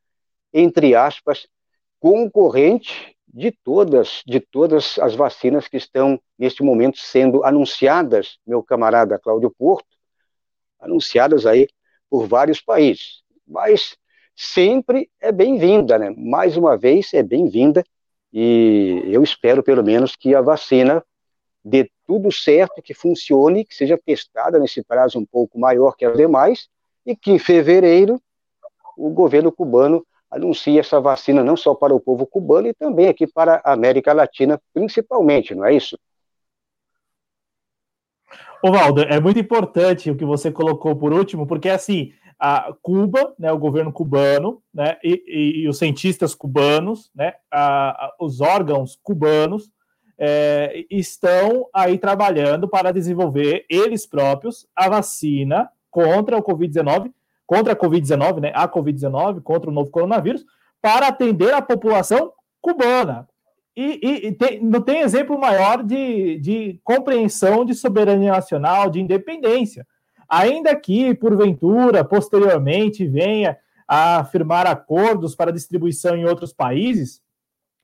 entre 0.53 0.94
aspas, 0.94 1.48
concorrente 1.98 3.16
de 3.27 3.50
todas, 3.50 4.22
de 4.27 4.38
todas 4.38 4.98
as 4.98 5.14
vacinas 5.14 5.66
que 5.66 5.79
estão 5.79 6.20
neste 6.38 6.62
momento 6.62 6.98
sendo 6.98 7.42
anunciadas, 7.42 8.38
meu 8.46 8.62
camarada 8.62 9.18
Cláudio 9.18 9.50
Porto, 9.50 9.88
anunciadas 10.79 11.46
aí 11.46 11.66
por 12.11 12.29
vários 12.29 12.61
países. 12.61 13.22
Mas 13.48 13.96
sempre 14.37 15.11
é 15.18 15.33
bem-vinda, 15.33 15.98
né? 15.98 16.14
Mais 16.16 16.59
uma 16.59 16.77
vez 16.77 17.14
é 17.14 17.22
bem-vinda 17.22 17.83
e 18.31 19.03
eu 19.07 19.22
espero 19.22 19.62
pelo 19.62 19.83
menos 19.83 20.14
que 20.14 20.35
a 20.35 20.42
vacina 20.42 21.03
dê 21.64 21.90
tudo 22.07 22.31
certo, 22.31 22.83
que 22.83 22.92
funcione, 22.92 23.64
que 23.64 23.74
seja 23.74 23.96
testada 23.96 24.59
nesse 24.59 24.85
prazo 24.85 25.18
um 25.18 25.24
pouco 25.24 25.59
maior 25.59 25.96
que 25.96 26.05
as 26.05 26.14
demais 26.14 26.68
e 27.04 27.14
que 27.14 27.32
em 27.32 27.38
fevereiro 27.38 28.20
o 28.96 29.10
governo 29.10 29.52
cubano 29.52 30.04
anuncia 30.30 30.80
essa 30.80 31.00
vacina 31.00 31.44
não 31.44 31.56
só 31.56 31.74
para 31.74 31.94
o 31.94 32.00
povo 32.00 32.26
cubano 32.26 32.66
e 32.66 32.74
também 32.74 33.08
aqui 33.08 33.26
para 33.26 33.60
a 33.64 33.72
América 33.72 34.12
Latina, 34.12 34.60
principalmente, 34.72 35.54
não 35.54 35.64
é 35.64 35.74
isso? 35.74 35.98
Ô, 38.62 38.68
é 39.08 39.20
muito 39.20 39.38
importante 39.38 40.10
o 40.10 40.16
que 40.16 40.24
você 40.24 40.50
colocou 40.50 40.96
por 40.96 41.12
último, 41.12 41.46
porque 41.46 41.68
assim, 41.68 42.12
a 42.38 42.74
Cuba, 42.82 43.34
né, 43.38 43.52
o 43.52 43.58
governo 43.58 43.92
cubano, 43.92 44.62
né, 44.72 44.96
e, 45.04 45.22
e, 45.26 45.62
e 45.62 45.68
os 45.68 45.78
cientistas 45.78 46.34
cubanos, 46.34 47.10
né, 47.14 47.34
a, 47.50 48.06
a, 48.06 48.14
os 48.18 48.40
órgãos 48.40 48.98
cubanos 49.02 49.70
é, 50.18 50.84
estão 50.90 51.68
aí 51.72 51.98
trabalhando 51.98 52.68
para 52.68 52.92
desenvolver 52.92 53.64
eles 53.68 54.06
próprios 54.06 54.66
a 54.74 54.88
vacina 54.88 55.70
contra 55.94 56.37
o 56.37 56.42
Covid-19 56.42 57.12
contra 57.46 57.72
a 57.72 57.76
Covid-19, 57.76 58.40
né, 58.40 58.52
a 58.54 58.68
Covid-19, 58.68 59.42
contra 59.42 59.70
o 59.70 59.72
novo 59.72 59.90
coronavírus, 59.90 60.44
para 60.80 61.09
atender 61.09 61.52
a 61.52 61.62
população 61.62 62.33
cubana. 62.61 63.28
E, 63.76 64.00
e, 64.02 64.26
e 64.28 64.33
tem, 64.33 64.62
não 64.62 64.80
tem 64.80 65.00
exemplo 65.00 65.38
maior 65.38 65.83
de, 65.83 66.38
de 66.38 66.80
compreensão 66.85 67.64
de 67.64 67.74
soberania 67.74 68.33
nacional, 68.33 68.88
de 68.88 69.00
independência. 69.00 69.87
Ainda 70.28 70.74
que, 70.76 71.14
porventura, 71.14 72.04
posteriormente, 72.04 73.07
venha 73.07 73.59
a 73.87 74.24
firmar 74.24 74.66
acordos 74.66 75.35
para 75.35 75.52
distribuição 75.52 76.16
em 76.16 76.24
outros 76.24 76.52
países, 76.52 77.20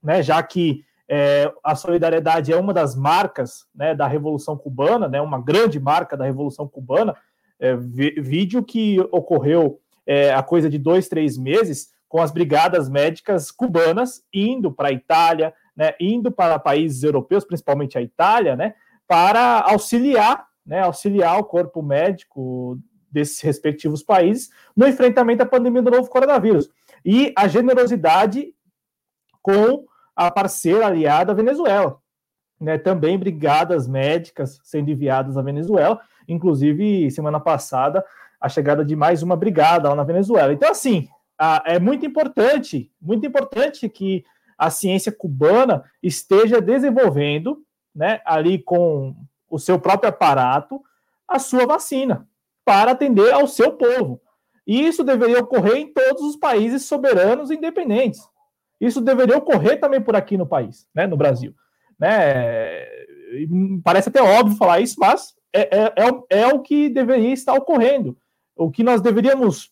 né, 0.03 0.23
já 0.23 0.43
que 0.43 0.83
é, 1.13 1.53
a 1.63 1.75
solidariedade 1.75 2.53
é 2.53 2.57
uma 2.57 2.73
das 2.73 2.95
marcas 2.95 3.67
né, 3.75 3.95
da 3.95 4.07
Revolução 4.07 4.57
Cubana, 4.57 5.09
né, 5.09 5.21
uma 5.21 5.43
grande 5.43 5.79
marca 5.81 6.17
da 6.17 6.25
Revolução 6.25 6.69
Cubana, 6.69 7.15
é, 7.61 7.77
vídeo 7.77 8.63
que 8.65 8.99
ocorreu 9.13 9.79
é, 10.07 10.33
há 10.33 10.43
coisa 10.43 10.69
de 10.69 10.79
dois, 10.79 11.09
três 11.09 11.37
meses, 11.37 11.91
com 12.09 12.21
as 12.21 12.33
brigadas 12.33 12.89
médicas 12.89 13.53
cubanas 13.53 14.25
indo 14.35 14.73
para 14.73 14.89
a 14.89 14.93
Itália, 14.93 15.55
né, 15.77 15.93
indo 16.01 16.33
para 16.33 16.59
países 16.59 17.03
europeus, 17.05 17.45
principalmente 17.45 17.97
a 17.97 18.03
Itália, 18.03 18.57
né, 18.57 18.75
para 19.07 19.61
auxiliar, 19.61 20.49
né, 20.67 20.81
auxiliar 20.81 21.39
o 21.39 21.45
corpo 21.45 21.83
médico 21.83 22.79
desses 23.11 23.41
respectivos 23.41 24.03
países 24.03 24.51
no 24.75 24.87
enfrentamento 24.87 25.43
à 25.43 25.47
pandemia 25.47 25.83
do 25.83 25.91
novo 25.91 26.09
coronavírus. 26.09 26.69
E 27.05 27.33
a 27.37 27.47
generosidade 27.47 28.55
com 29.43 29.85
a 30.15 30.31
parceira 30.31 30.87
aliada 30.87 31.35
Venezuela. 31.35 31.99
Né, 32.61 32.77
também 32.77 33.19
brigadas 33.19 33.89
médicas 33.89 34.61
sendo 34.63 34.91
enviadas 34.91 35.39
à 35.39 35.43
Venezuela, 35.43 35.99
inclusive 36.33 37.11
semana 37.11 37.41
passada, 37.41 38.05
a 38.41 38.49
chegada 38.49 38.85
de 38.85 38.97
mais 38.97 39.23
uma 39.23 39.37
brigada 39.37 39.89
lá 39.89 39.95
na 39.95 40.05
Venezuela. 40.05 40.53
Então, 40.53 40.71
assim, 40.71 41.09
é 41.65 41.79
muito 41.79 42.07
importante, 42.07 42.91
muito 43.01 43.27
importante 43.27 43.89
que 43.89 44.25
a 44.57 44.71
ciência 44.71 45.11
cubana 45.11 45.85
esteja 46.03 46.61
desenvolvendo, 46.61 47.63
né, 47.95 48.21
ali 48.25 48.59
com 48.59 49.15
o 49.49 49.59
seu 49.59 49.79
próprio 49.79 50.11
aparato, 50.11 50.81
a 51.27 51.39
sua 51.39 51.67
vacina 51.67 52.27
para 52.65 52.93
atender 52.93 53.33
ao 53.33 53.47
seu 53.47 53.73
povo. 53.73 54.21
E 54.67 54.87
isso 54.87 55.03
deveria 55.03 55.41
ocorrer 55.41 55.77
em 55.77 55.93
todos 55.93 56.23
os 56.23 56.37
países 56.37 56.85
soberanos 56.85 57.51
e 57.51 57.55
independentes. 57.55 58.21
Isso 58.81 59.01
deveria 59.01 59.37
ocorrer 59.37 59.81
também 59.81 60.01
por 60.01 60.15
aqui 60.15 60.37
no 60.37 60.47
país, 60.47 60.87
né, 60.95 61.07
no 61.07 61.17
Brasil. 61.17 61.55
Né? 61.99 62.87
Parece 63.83 64.09
até 64.09 64.23
óbvio 64.23 64.57
falar 64.57 64.81
isso, 64.81 64.97
mas 64.99 65.35
é, 65.53 65.79
é, 65.79 65.95
é, 65.97 66.41
é 66.43 66.47
o 66.49 66.61
que 66.61 66.89
deveria 66.89 67.33
estar 67.33 67.55
ocorrendo. 67.55 68.17
O 68.57 68.71
que 68.71 68.83
nós 68.83 69.01
deveríamos 69.01 69.71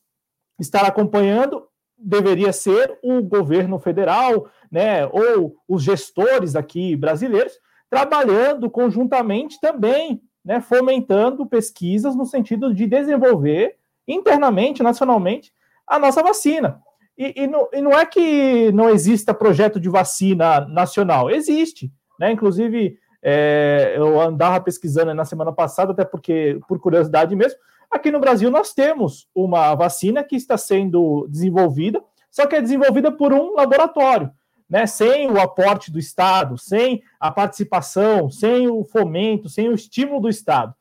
estar 0.59 0.85
acompanhando 0.85 1.66
deveria 1.97 2.53
ser 2.53 2.99
o 3.03 3.22
governo 3.22 3.79
federal, 3.79 4.49
né, 4.70 5.07
ou 5.07 5.57
os 5.66 5.83
gestores 5.83 6.55
aqui 6.55 6.95
brasileiros, 6.95 7.55
trabalhando 7.91 8.70
conjuntamente 8.70 9.61
também 9.61 10.22
né, 10.45 10.61
fomentando 10.61 11.45
pesquisas 11.45 12.14
no 12.16 12.24
sentido 12.24 12.72
de 12.72 12.87
desenvolver 12.87 13.76
internamente, 14.07 14.83
nacionalmente, 14.83 15.53
a 15.87 15.99
nossa 15.99 16.22
vacina. 16.22 16.81
E, 17.16 17.43
e, 17.43 17.47
não, 17.47 17.68
e, 17.72 17.81
não, 17.81 17.93
é 17.93 18.07
que 18.07 18.70
não 18.72 18.89
exista 18.89 19.35
projeto 19.35 19.81
de 19.81 19.89
vacina 19.89 20.61
nacional, 20.61 21.31
existe. 21.31 21.93
Né? 22.18 22.33
Inclusive, 22.33 22.99
é, 23.23 23.95
eu 23.97 24.21
andava 24.21 24.62
pesquisando 24.62 25.12
na 25.14 25.25
semana 25.25 25.53
passada, 25.53 25.93
até 25.93 26.05
porque, 26.05 26.61
por 26.69 26.79
curiosidade 26.79 27.35
mesmo, 27.35 27.59
aqui 27.91 28.11
no 28.11 28.21
Brasil 28.21 28.51
nós 28.51 28.73
temos 28.73 29.29
uma 29.35 29.75
vacina 29.75 30.23
que 30.23 30.37
está 30.37 30.57
sendo 30.57 31.27
desenvolvida, 31.29 32.03
só 32.31 32.47
que 32.47 32.57
é 32.57 32.61
desenvolvida 32.61 33.11
por 33.11 33.33
um 33.33 33.55
laboratório. 33.55 34.31
Né, 34.71 34.87
sem 34.87 35.31
o 35.31 35.41
aporte 35.41 35.91
do 35.91 35.99
Estado, 35.99 36.59
sem 36.59 37.03
a 37.19 37.31
participação, 37.31 38.31
sem 38.31 38.69
o 38.69 38.85
fomento, 38.85 39.49
sem 39.49 39.66
o 39.71 39.75
estímulo 39.75 40.21
do 40.21 40.29
Estado. 40.29 40.75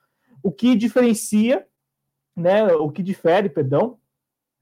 O 0.44 0.52
que 0.52 0.76
diferencia, 0.76 1.66
né, 2.36 2.66
o 2.74 2.92
que 2.92 3.02
difere, 3.02 3.48
perdão, 3.48 3.98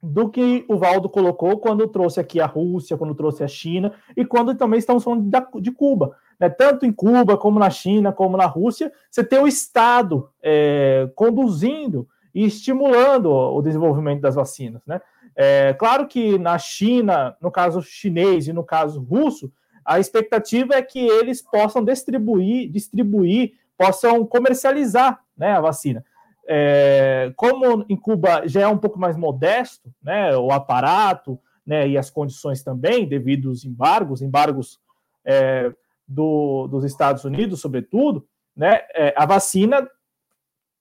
do 0.02 0.30
que 0.30 0.66
o 0.68 0.78
Valdo 0.78 1.10
colocou 1.10 1.58
quando 1.58 1.88
trouxe 1.88 2.20
aqui 2.20 2.39
a 2.39 2.46
Rússia, 2.46 2.98
quando 2.98 3.16
trouxe 3.16 3.43
a 3.43 3.48
China 3.48 3.93
e 4.16 4.24
quando 4.24 4.54
também 4.56 4.78
estamos 4.78 5.04
falando 5.04 5.30
de 5.60 5.72
Cuba. 5.72 6.16
Né? 6.39 6.50
Tanto 6.50 6.86
em 6.86 6.91
Cuba, 6.91 7.38
como 7.38 7.60
na 7.60 7.70
China, 7.70 8.12
como 8.12 8.38
na 8.38 8.46
Rússia, 8.46 8.91
você 9.10 9.24
tem 9.24 9.39
o 9.39 9.48
Estado 9.48 10.30
é, 10.43 11.10
conduzindo 11.16 12.08
e 12.34 12.46
estimulando 12.46 13.32
o 13.32 13.62
desenvolvimento 13.62 14.22
das 14.22 14.36
vacinas. 14.36 14.82
Né? 14.86 15.02
É, 15.36 15.74
claro 15.74 16.08
que 16.08 16.38
na 16.38 16.58
China, 16.58 17.36
no 17.41 17.50
caso 17.50 17.82
chinês 17.82 18.48
e 18.48 18.54
no 18.54 18.64
caso 18.64 19.02
russo, 19.02 19.52
a 19.84 20.00
expectativa 20.00 20.74
é 20.76 20.82
que 20.82 21.00
eles 21.00 21.41
possam 21.41 21.84
distribuir, 21.84 22.70
distribuir 22.72 23.54
possam 23.78 24.26
comercializar 24.26 25.22
né, 25.38 25.52
a 25.52 25.62
vacina. 25.62 26.04
É, 26.48 27.34
como 27.36 27.86
em 27.89 27.96
Cuba 27.96 28.48
já 28.48 28.62
é 28.62 28.68
um 28.68 28.78
pouco 28.78 29.00
mais 29.00 29.18
modesto, 29.18 29.91
né, 30.02 30.36
o 30.38 30.52
aparato 30.52 31.39
né, 31.66 31.88
e 31.88 31.98
as 31.98 32.10
condições 32.10 32.64
também, 32.64 33.08
devido 33.08 33.50
aos 33.50 33.66
embargos, 33.66 34.22
embargos 34.22 34.80
é, 35.26 35.72
do, 36.08 36.68
dos 36.68 36.84
Estados 36.84 37.24
Unidos, 37.24 37.62
sobretudo, 37.62 38.28
né, 38.56 38.82
é, 38.93 39.14
a 39.18 39.26
vacina, 39.26 39.89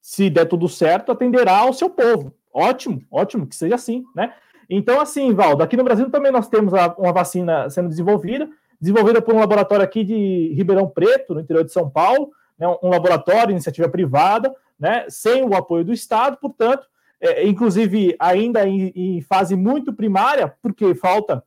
se 0.00 0.28
der 0.28 0.44
tudo 0.44 0.68
certo, 0.68 1.12
atenderá 1.12 1.58
ao 1.58 1.72
seu 1.72 1.88
povo. 1.88 2.34
Ótimo, 2.52 3.02
ótimo 3.10 3.46
que 3.46 3.56
seja 3.56 3.74
assim, 3.74 4.04
né? 4.14 4.34
Então, 4.68 5.00
assim, 5.00 5.34
Valdo, 5.34 5.62
aqui 5.62 5.76
no 5.76 5.84
Brasil 5.84 6.10
também 6.10 6.30
nós 6.30 6.48
temos 6.48 6.72
a, 6.72 6.94
uma 6.98 7.12
vacina 7.12 7.68
sendo 7.68 7.88
desenvolvida, 7.88 8.48
desenvolvida 8.80 9.20
por 9.20 9.34
um 9.34 9.40
laboratório 9.40 9.84
aqui 9.84 10.04
de 10.04 10.52
Ribeirão 10.54 10.88
Preto, 10.88 11.34
no 11.34 11.40
interior 11.40 11.64
de 11.64 11.72
São 11.72 11.88
Paulo, 11.88 12.30
né, 12.58 12.66
um 12.82 12.88
laboratório, 12.88 13.50
iniciativa 13.50 13.88
privada, 13.88 14.54
né, 14.78 15.06
sem 15.08 15.44
o 15.44 15.54
apoio 15.54 15.84
do 15.84 15.92
Estado, 15.92 16.36
portanto, 16.36 16.86
é, 17.20 17.46
inclusive 17.46 18.14
ainda 18.18 18.66
em, 18.66 18.92
em, 18.94 19.20
fase 19.22 19.56
muito 19.56 19.92
primária, 19.92 20.54
porque 20.60 20.94
falta 20.94 21.42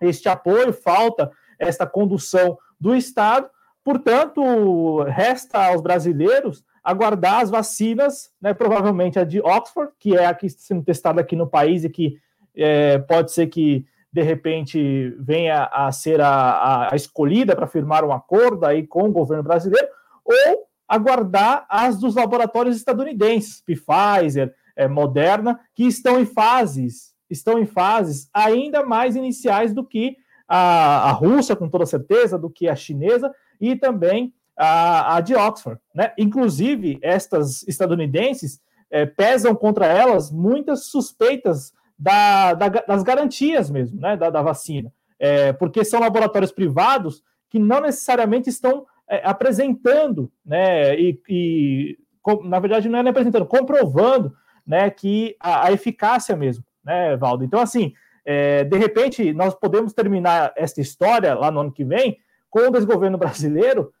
este 0.00 0.28
apoio, 0.28 0.72
falta 0.72 1.30
esta 1.58 1.86
condução 1.86 2.56
do 2.80 2.94
Estado, 2.94 3.48
portanto, 3.84 5.02
resta 5.02 5.66
aos 5.66 5.82
brasileiros 5.82 6.64
aguardar 6.82 7.40
as 7.40 7.50
vacinas, 7.50 8.30
né, 8.40 8.54
provavelmente 8.54 9.18
a 9.18 9.24
de 9.24 9.40
Oxford, 9.40 9.92
que 9.98 10.16
é 10.16 10.24
a 10.24 10.34
que 10.34 10.46
está 10.46 10.62
sendo 10.62 10.82
testada 10.82 11.20
aqui 11.20 11.36
no 11.36 11.46
país 11.46 11.84
e 11.84 11.90
que 11.90 12.18
é, 12.56 12.98
pode 12.98 13.32
ser 13.32 13.48
que 13.48 13.84
de 14.12 14.22
repente 14.22 15.14
venha 15.18 15.64
a 15.64 15.92
ser 15.92 16.20
a, 16.20 16.88
a 16.90 16.96
escolhida 16.96 17.54
para 17.54 17.66
firmar 17.66 18.04
um 18.04 18.12
acordo 18.12 18.64
aí 18.66 18.86
com 18.86 19.02
o 19.02 19.12
governo 19.12 19.42
brasileiro, 19.42 19.86
ou 20.24 20.69
aguardar 20.90 21.64
as 21.68 22.00
dos 22.00 22.16
laboratórios 22.16 22.76
estadunidenses, 22.76 23.62
Pfizer, 23.62 24.52
é, 24.74 24.88
Moderna, 24.88 25.60
que 25.72 25.84
estão 25.84 26.18
em 26.18 26.26
fases, 26.26 27.14
estão 27.30 27.60
em 27.60 27.66
fases 27.66 28.28
ainda 28.34 28.84
mais 28.84 29.14
iniciais 29.14 29.72
do 29.72 29.84
que 29.84 30.16
a, 30.48 31.10
a 31.10 31.12
Rússia, 31.12 31.54
com 31.54 31.68
toda 31.68 31.86
certeza, 31.86 32.36
do 32.36 32.50
que 32.50 32.68
a 32.68 32.74
chinesa 32.74 33.32
e 33.60 33.76
também 33.76 34.34
a, 34.56 35.14
a 35.16 35.20
de 35.20 35.36
Oxford. 35.36 35.80
Né? 35.94 36.12
Inclusive, 36.18 36.98
estas 37.02 37.62
estadunidenses 37.68 38.60
é, 38.90 39.06
pesam 39.06 39.54
contra 39.54 39.86
elas 39.86 40.28
muitas 40.32 40.86
suspeitas 40.86 41.72
da, 41.96 42.54
da, 42.54 42.68
das 42.68 43.04
garantias 43.04 43.70
mesmo, 43.70 44.00
né, 44.00 44.16
da, 44.16 44.28
da 44.28 44.42
vacina, 44.42 44.92
é, 45.20 45.52
porque 45.52 45.84
são 45.84 46.00
laboratórios 46.00 46.50
privados 46.50 47.22
que 47.48 47.58
não 47.60 47.80
necessariamente 47.80 48.48
estão 48.48 48.86
é, 49.10 49.20
apresentando, 49.24 50.30
né, 50.46 50.98
e, 50.98 51.20
e 51.28 51.98
com, 52.22 52.44
na 52.44 52.60
verdade 52.60 52.88
não 52.88 53.00
é 53.00 53.02
nem 53.02 53.10
apresentando, 53.10 53.44
comprovando, 53.44 54.32
né, 54.64 54.88
que 54.88 55.36
a, 55.40 55.66
a 55.66 55.72
eficácia 55.72 56.36
mesmo, 56.36 56.64
né, 56.84 57.16
Valdo. 57.16 57.44
Então, 57.44 57.60
assim, 57.60 57.92
é, 58.24 58.62
de 58.62 58.78
repente, 58.78 59.32
nós 59.32 59.52
podemos 59.52 59.92
terminar 59.92 60.52
esta 60.56 60.80
história 60.80 61.34
lá 61.34 61.50
no 61.50 61.60
ano 61.60 61.72
que 61.72 61.84
vem 61.84 62.18
com 62.48 62.60
o 62.60 62.70
desgoverno 62.70 63.18
brasileiro, 63.18 63.92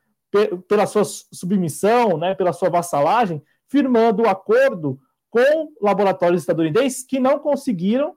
pela 0.68 0.86
sua 0.86 1.02
submissão, 1.04 2.16
né, 2.16 2.36
pela 2.36 2.52
sua 2.52 2.70
vassalagem, 2.70 3.42
firmando 3.66 4.22
o 4.22 4.28
acordo 4.28 4.96
com 5.28 5.72
laboratórios 5.80 6.42
estadunidenses 6.42 7.04
que 7.04 7.18
não 7.18 7.40
conseguiram 7.40 8.14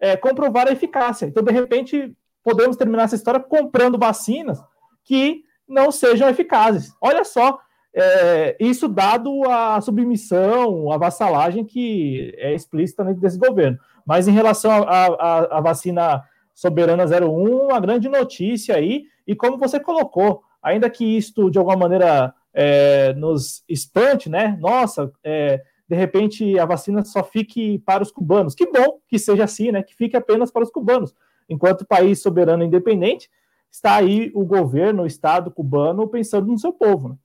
é, 0.00 0.16
comprovar 0.16 0.66
a 0.66 0.72
eficácia. 0.72 1.26
Então, 1.26 1.42
de 1.42 1.52
repente, 1.52 2.16
podemos 2.42 2.76
terminar 2.76 3.04
essa 3.04 3.16
história 3.16 3.40
comprando 3.40 3.98
vacinas 3.98 4.62
que 5.04 5.44
não 5.72 5.90
sejam 5.90 6.28
eficazes. 6.28 6.94
Olha 7.00 7.24
só, 7.24 7.58
é, 7.94 8.56
isso 8.60 8.88
dado 8.88 9.42
a 9.48 9.80
submissão, 9.80 10.92
a 10.92 10.96
vassalagem 10.96 11.64
que 11.64 12.34
é 12.38 12.54
explícita 12.54 13.04
desse 13.14 13.38
governo. 13.38 13.78
Mas 14.06 14.28
em 14.28 14.32
relação 14.32 14.70
à 14.88 15.60
vacina 15.60 16.22
Soberana 16.54 17.04
01, 17.04 17.66
uma 17.66 17.80
grande 17.80 18.08
notícia 18.08 18.76
aí, 18.76 19.04
e 19.26 19.34
como 19.34 19.58
você 19.58 19.80
colocou, 19.80 20.42
ainda 20.62 20.88
que 20.90 21.04
isto 21.16 21.50
de 21.50 21.58
alguma 21.58 21.76
maneira 21.76 22.34
é, 22.52 23.12
nos 23.14 23.64
espante, 23.68 24.28
né? 24.28 24.56
Nossa, 24.60 25.10
é, 25.24 25.62
de 25.88 25.96
repente 25.96 26.58
a 26.58 26.64
vacina 26.64 27.04
só 27.04 27.22
fique 27.22 27.78
para 27.80 28.02
os 28.02 28.10
cubanos. 28.10 28.54
Que 28.54 28.66
bom 28.66 28.98
que 29.08 29.18
seja 29.18 29.44
assim, 29.44 29.70
né? 29.70 29.82
Que 29.82 29.94
fique 29.94 30.16
apenas 30.16 30.50
para 30.50 30.62
os 30.62 30.70
cubanos. 30.70 31.14
Enquanto 31.48 31.86
país 31.86 32.20
soberano 32.22 32.62
e 32.62 32.66
independente, 32.66 33.30
está 33.72 33.96
aí 33.96 34.30
o 34.34 34.44
governo, 34.44 35.02
o 35.02 35.06
Estado 35.06 35.50
cubano 35.50 36.06
pensando 36.06 36.46
no 36.46 36.58
seu 36.58 36.72
povo. 36.72 37.08
Né? 37.08 37.16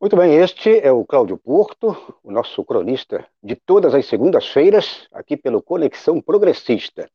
Muito 0.00 0.16
bem, 0.16 0.36
este 0.36 0.78
é 0.78 0.92
o 0.92 1.04
Cláudio 1.04 1.36
Porto, 1.36 2.16
o 2.22 2.30
nosso 2.30 2.64
cronista 2.64 3.26
de 3.42 3.56
todas 3.56 3.92
as 3.94 4.06
segundas-feiras, 4.06 5.08
aqui 5.10 5.36
pelo 5.36 5.60
Conexão 5.60 6.20
Progressista. 6.20 7.10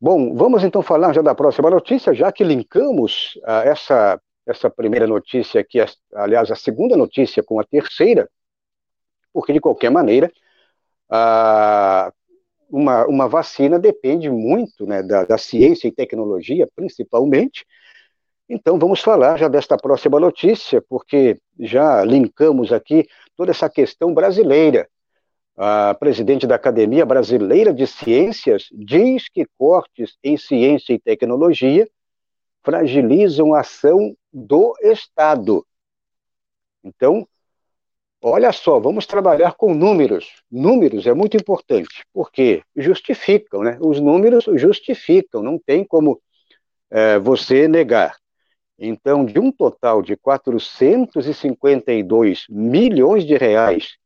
Bom, 0.00 0.34
vamos 0.34 0.64
então 0.64 0.80
falar 0.80 1.12
já 1.12 1.20
da 1.20 1.34
próxima 1.34 1.68
notícia, 1.68 2.14
já 2.14 2.32
que 2.32 2.42
linkamos 2.42 3.38
uh, 3.42 3.68
essa, 3.68 4.18
essa 4.46 4.70
primeira 4.70 5.06
notícia 5.06 5.60
aqui, 5.60 5.78
aliás, 6.14 6.50
a 6.50 6.56
segunda 6.56 6.96
notícia 6.96 7.42
com 7.42 7.60
a 7.60 7.64
terceira, 7.64 8.26
porque 9.30 9.52
de 9.52 9.60
qualquer 9.60 9.90
maneira, 9.90 10.32
uh, 11.10 12.10
uma, 12.72 13.06
uma 13.06 13.28
vacina 13.28 13.78
depende 13.78 14.28
muito 14.30 14.86
né, 14.86 15.02
da, 15.02 15.24
da 15.24 15.38
ciência 15.38 15.86
e 15.86 15.92
tecnologia, 15.92 16.68
principalmente, 16.74 17.64
então, 18.54 18.78
vamos 18.78 19.00
falar 19.00 19.38
já 19.38 19.48
desta 19.48 19.78
próxima 19.78 20.20
notícia, 20.20 20.82
porque 20.86 21.40
já 21.58 22.04
linkamos 22.04 22.70
aqui 22.70 23.08
toda 23.34 23.50
essa 23.50 23.66
questão 23.66 24.12
brasileira. 24.12 24.86
A 25.56 25.94
presidente 25.94 26.46
da 26.46 26.56
Academia 26.56 27.06
Brasileira 27.06 27.72
de 27.72 27.86
Ciências 27.86 28.68
diz 28.70 29.26
que 29.30 29.46
cortes 29.56 30.18
em 30.22 30.36
ciência 30.36 30.92
e 30.92 30.98
tecnologia 30.98 31.88
fragilizam 32.62 33.54
a 33.54 33.60
ação 33.60 34.14
do 34.30 34.74
Estado. 34.82 35.64
Então, 36.84 37.26
olha 38.22 38.52
só, 38.52 38.78
vamos 38.78 39.06
trabalhar 39.06 39.54
com 39.54 39.74
números. 39.74 40.42
Números 40.50 41.06
é 41.06 41.12
muito 41.12 41.36
importante, 41.36 42.06
porque 42.12 42.62
justificam, 42.76 43.62
né? 43.62 43.76
Os 43.80 44.00
números 44.00 44.44
justificam, 44.54 45.42
não 45.42 45.58
tem 45.58 45.84
como 45.84 46.20
é, 46.90 47.18
você 47.18 47.66
negar. 47.66 48.16
Então, 48.78 49.24
de 49.24 49.38
um 49.38 49.50
total 49.50 50.02
de 50.02 50.14
452 50.16 52.44
milhões 52.48 53.24
de 53.24 53.36
reais 53.36 53.96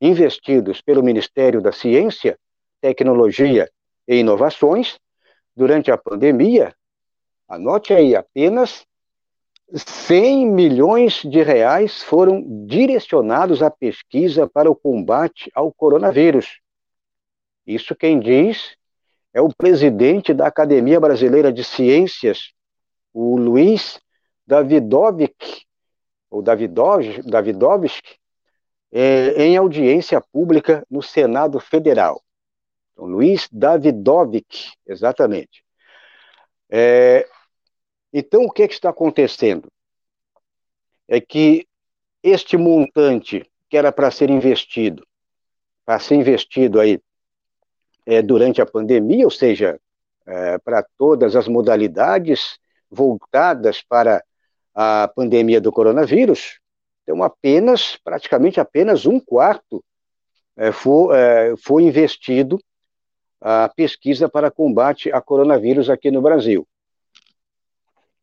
investidos 0.00 0.80
pelo 0.80 1.02
Ministério 1.02 1.60
da 1.60 1.72
Ciência, 1.72 2.38
Tecnologia 2.80 3.70
e 4.08 4.16
Inovações 4.16 4.98
durante 5.54 5.90
a 5.90 5.98
pandemia, 5.98 6.74
anote 7.48 7.92
aí, 7.92 8.16
apenas 8.16 8.86
100 9.72 10.46
milhões 10.46 11.22
de 11.22 11.42
reais 11.42 12.02
foram 12.02 12.42
direcionados 12.66 13.62
à 13.62 13.70
pesquisa 13.70 14.48
para 14.48 14.70
o 14.70 14.74
combate 14.74 15.50
ao 15.54 15.72
coronavírus. 15.72 16.60
Isso 17.66 17.94
quem 17.94 18.18
diz 18.18 18.76
é 19.32 19.40
o 19.40 19.54
presidente 19.54 20.34
da 20.34 20.46
Academia 20.46 20.98
Brasileira 20.98 21.52
de 21.52 21.62
Ciências, 21.62 22.52
o 23.12 23.36
Luiz 23.36 24.00
Davidovic, 24.46 25.64
ou 26.28 26.42
Davidovski, 26.42 28.18
é, 28.92 29.44
em 29.44 29.56
audiência 29.56 30.20
pública 30.20 30.84
no 30.90 31.02
Senado 31.02 31.60
Federal. 31.60 32.20
Então, 32.92 33.04
Luiz 33.04 33.48
Davidovich, 33.52 34.72
exatamente. 34.86 35.64
É, 36.68 37.28
então, 38.12 38.44
o 38.44 38.50
que, 38.50 38.62
é 38.62 38.68
que 38.68 38.74
está 38.74 38.90
acontecendo? 38.90 39.68
É 41.08 41.20
que 41.20 41.66
este 42.22 42.56
montante 42.56 43.50
que 43.68 43.76
era 43.76 43.92
para 43.92 44.10
ser 44.10 44.28
investido, 44.30 45.06
para 45.86 45.98
ser 46.00 46.16
investido 46.16 46.80
aí 46.80 47.00
é, 48.04 48.20
durante 48.20 48.60
a 48.60 48.66
pandemia, 48.66 49.24
ou 49.24 49.30
seja, 49.30 49.80
é, 50.26 50.58
para 50.58 50.84
todas 50.98 51.36
as 51.36 51.46
modalidades 51.46 52.58
voltadas 52.90 53.80
para 53.80 54.22
a 54.74 55.08
pandemia 55.14 55.60
do 55.60 55.70
coronavírus, 55.70 56.58
então 57.02 57.22
apenas, 57.22 57.96
praticamente 58.02 58.60
apenas 58.60 59.06
um 59.06 59.20
quarto 59.20 59.82
é, 60.56 60.72
foi, 60.72 61.16
é, 61.16 61.54
foi 61.56 61.84
investido 61.84 62.60
a 63.40 63.68
pesquisa 63.68 64.28
para 64.28 64.50
combate 64.50 65.10
a 65.12 65.20
coronavírus 65.20 65.88
aqui 65.88 66.10
no 66.10 66.20
Brasil. 66.20 66.66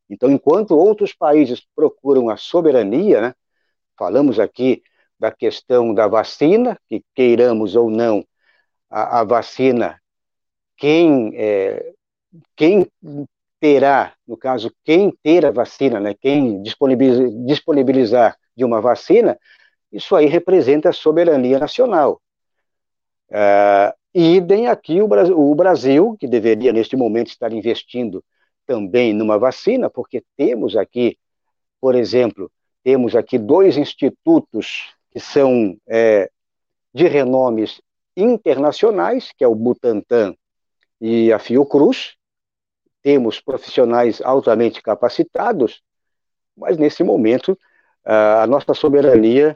Então, 0.09 0.31
enquanto 0.31 0.77
outros 0.77 1.13
países 1.13 1.65
procuram 1.75 2.29
a 2.29 2.37
soberania, 2.37 3.21
né, 3.21 3.35
falamos 3.97 4.39
aqui 4.39 4.81
da 5.19 5.31
questão 5.31 5.93
da 5.93 6.07
vacina, 6.07 6.79
que 6.87 7.03
queiramos 7.13 7.75
ou 7.75 7.89
não 7.89 8.25
a, 8.89 9.21
a 9.21 9.23
vacina, 9.23 9.99
quem, 10.77 11.33
é, 11.35 11.93
quem 12.55 12.87
terá, 13.59 14.13
no 14.27 14.37
caso, 14.37 14.71
quem 14.83 15.11
ter 15.23 15.45
a 15.45 15.51
vacina, 15.51 15.99
né, 15.99 16.13
quem 16.13 16.61
disponibilizar, 16.61 17.29
disponibilizar 17.45 18.37
de 18.55 18.63
uma 18.63 18.79
vacina, 18.79 19.37
isso 19.91 20.15
aí 20.15 20.25
representa 20.25 20.89
a 20.89 20.93
soberania 20.93 21.59
nacional. 21.59 22.21
Uh, 23.29 23.93
idem 24.13 24.67
aqui 24.67 25.01
o 25.01 25.07
Brasil, 25.07 25.37
o 25.37 25.55
Brasil, 25.55 26.15
que 26.19 26.27
deveria 26.27 26.71
neste 26.71 26.95
momento 26.95 27.27
estar 27.27 27.51
investindo 27.51 28.23
também 28.67 29.13
numa 29.13 29.39
vacina, 29.39 29.89
porque 29.89 30.23
temos 30.35 30.75
aqui, 30.75 31.17
por 31.81 31.95
exemplo, 31.95 32.51
temos 32.83 33.15
aqui 33.15 33.39
dois 33.39 33.77
institutos 33.77 34.93
que 35.11 35.19
são 35.19 35.75
é, 35.87 36.29
de 36.93 37.07
renomes 37.07 37.81
internacionais, 38.15 39.31
que 39.35 39.43
é 39.43 39.47
o 39.47 39.55
Butantan 39.55 40.35
e 40.99 41.31
a 41.31 41.39
Fiocruz. 41.39 42.15
Temos 43.01 43.39
profissionais 43.39 44.21
altamente 44.21 44.81
capacitados, 44.81 45.81
mas 46.55 46.77
nesse 46.77 47.03
momento 47.03 47.57
a 48.03 48.47
nossa 48.47 48.73
soberania 48.73 49.55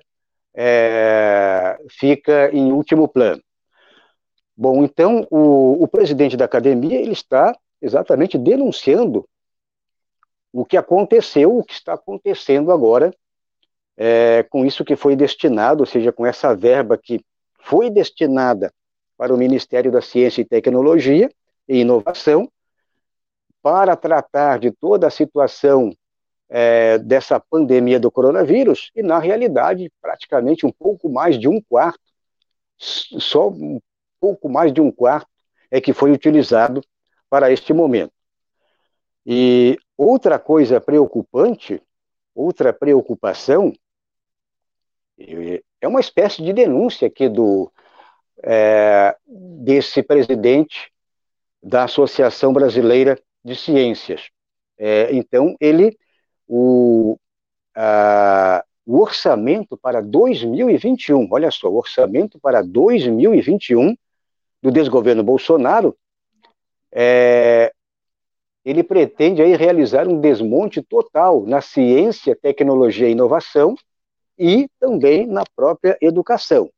é, 0.53 1.79
fica 1.89 2.49
em 2.53 2.71
último 2.71 3.07
plano. 3.07 3.41
Bom, 4.55 4.83
então 4.83 5.25
o, 5.31 5.83
o 5.83 5.87
presidente 5.87 6.37
da 6.37 6.45
academia 6.45 6.99
ele 6.99 7.13
está 7.13 7.57
exatamente 7.81 8.37
denunciando 8.37 9.27
o 10.53 10.65
que 10.65 10.77
aconteceu, 10.77 11.57
o 11.57 11.63
que 11.63 11.73
está 11.73 11.93
acontecendo 11.93 12.71
agora 12.71 13.13
é, 13.97 14.43
com 14.43 14.65
isso 14.65 14.83
que 14.83 14.95
foi 14.95 15.15
destinado, 15.15 15.81
ou 15.81 15.85
seja, 15.85 16.11
com 16.11 16.25
essa 16.25 16.55
verba 16.55 16.97
que 16.97 17.23
foi 17.59 17.89
destinada 17.89 18.73
para 19.17 19.33
o 19.33 19.37
Ministério 19.37 19.91
da 19.91 20.01
Ciência 20.01 20.41
e 20.41 20.45
Tecnologia 20.45 21.29
e 21.67 21.81
Inovação, 21.81 22.49
para 23.61 23.95
tratar 23.95 24.57
de 24.57 24.71
toda 24.71 25.05
a 25.05 25.11
situação 25.11 25.95
é, 26.49 26.97
dessa 26.97 27.39
pandemia 27.39 27.99
do 27.99 28.09
coronavírus, 28.09 28.91
e 28.95 29.03
na 29.03 29.19
realidade, 29.19 29.91
praticamente 30.01 30.65
um 30.65 30.71
pouco 30.71 31.07
mais 31.07 31.39
de 31.39 31.47
um 31.47 31.61
quarto, 31.61 31.99
só 32.77 33.49
um 33.49 33.79
pouco 34.19 34.49
mais 34.49 34.73
de 34.73 34.81
um 34.81 34.91
quarto 34.91 35.29
é 35.69 35.79
que 35.79 35.93
foi 35.93 36.11
utilizado 36.11 36.83
para 37.31 37.49
este 37.49 37.71
momento. 37.71 38.11
E 39.25 39.79
outra 39.97 40.37
coisa 40.37 40.81
preocupante, 40.81 41.81
outra 42.35 42.73
preocupação, 42.73 43.71
é 45.79 45.87
uma 45.87 46.01
espécie 46.01 46.43
de 46.43 46.51
denúncia 46.51 47.07
aqui 47.07 47.29
do 47.29 47.71
é, 48.43 49.15
desse 49.25 50.03
presidente 50.03 50.91
da 51.63 51.85
Associação 51.85 52.51
Brasileira 52.51 53.17
de 53.45 53.55
Ciências. 53.55 54.29
É, 54.77 55.15
então, 55.15 55.55
ele, 55.61 55.97
o, 56.47 57.17
a, 57.73 58.65
o 58.85 58.99
orçamento 58.99 59.77
para 59.77 60.01
2021, 60.01 61.29
olha 61.31 61.49
só, 61.49 61.69
o 61.69 61.77
orçamento 61.77 62.39
para 62.39 62.61
2021 62.61 63.95
do 64.61 64.71
desgoverno 64.71 65.23
Bolsonaro, 65.23 65.95
é, 66.91 67.73
ele 68.63 68.83
pretende 68.83 69.41
aí 69.41 69.55
realizar 69.55 70.07
um 70.07 70.19
desmonte 70.19 70.81
total 70.81 71.45
na 71.45 71.61
ciência, 71.61 72.35
tecnologia 72.35 73.07
e 73.07 73.11
inovação 73.11 73.75
e 74.37 74.67
também 74.79 75.25
na 75.25 75.43
própria 75.55 75.97
educação. 76.01 76.69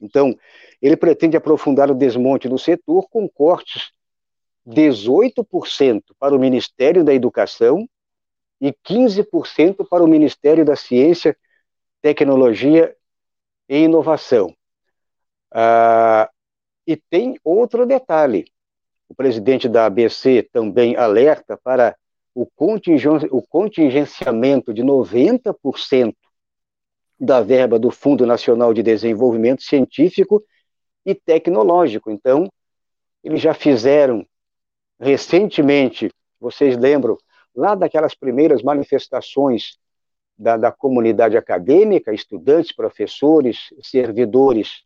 Então, 0.00 0.36
ele 0.80 0.96
pretende 0.96 1.36
aprofundar 1.36 1.90
o 1.90 1.94
desmonte 1.94 2.48
do 2.48 2.58
setor 2.58 3.08
com 3.10 3.28
cortes 3.28 3.92
18% 4.66 6.02
para 6.18 6.34
o 6.34 6.38
Ministério 6.38 7.02
da 7.02 7.14
Educação 7.14 7.88
e 8.60 8.72
15% 8.72 9.86
para 9.88 10.04
o 10.04 10.08
Ministério 10.08 10.64
da 10.64 10.76
Ciência, 10.76 11.36
Tecnologia 12.02 12.94
e 13.68 13.78
Inovação. 13.78 14.54
Ah, 15.50 16.30
e 16.86 16.96
tem 16.96 17.38
outro 17.42 17.86
detalhe: 17.86 18.44
o 19.08 19.14
presidente 19.14 19.68
da 19.68 19.86
ABC 19.86 20.48
também 20.52 20.96
alerta 20.96 21.56
para 21.56 21.96
o, 22.34 22.46
contingenciamento 23.48 24.72
de 24.72 24.82
90% 24.82 26.14
da 27.18 27.40
verba 27.40 27.78
do 27.78 27.90
Fundo 27.90 28.24
Nacional 28.26 28.72
de 28.72 28.82
Desenvolvimento 28.82 29.62
Científico 29.62 30.44
e 31.04 31.14
Tecnológico. 31.14 32.10
Então, 32.10 32.48
eles 33.24 33.40
já 33.40 33.54
fizeram 33.54 34.24
recentemente, 35.00 36.10
vocês 36.38 36.76
lembram, 36.76 37.16
lá 37.54 37.74
daquelas 37.74 38.14
primeiras 38.14 38.62
manifestações 38.62 39.78
da, 40.38 40.56
da 40.56 40.70
comunidade 40.70 41.36
acadêmica, 41.36 42.14
estudantes, 42.14 42.72
professores, 42.72 43.74
servidores, 43.82 44.84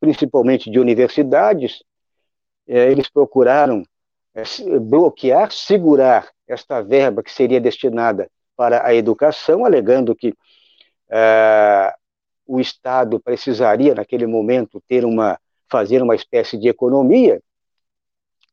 principalmente 0.00 0.68
de 0.70 0.80
universidades, 0.80 1.82
eles 2.68 3.08
procuraram 3.08 3.82
é, 4.34 4.42
bloquear, 4.78 5.50
segurar 5.50 6.28
esta 6.46 6.82
verba 6.82 7.22
que 7.22 7.32
seria 7.32 7.60
destinada 7.60 8.30
para 8.56 8.86
a 8.86 8.94
educação, 8.94 9.64
alegando 9.64 10.14
que 10.14 10.34
é, 11.10 11.94
o 12.46 12.60
Estado 12.60 13.18
precisaria, 13.18 13.94
naquele 13.94 14.26
momento, 14.26 14.82
ter 14.86 15.04
uma, 15.04 15.38
fazer 15.70 16.02
uma 16.02 16.14
espécie 16.14 16.58
de 16.58 16.68
economia, 16.68 17.42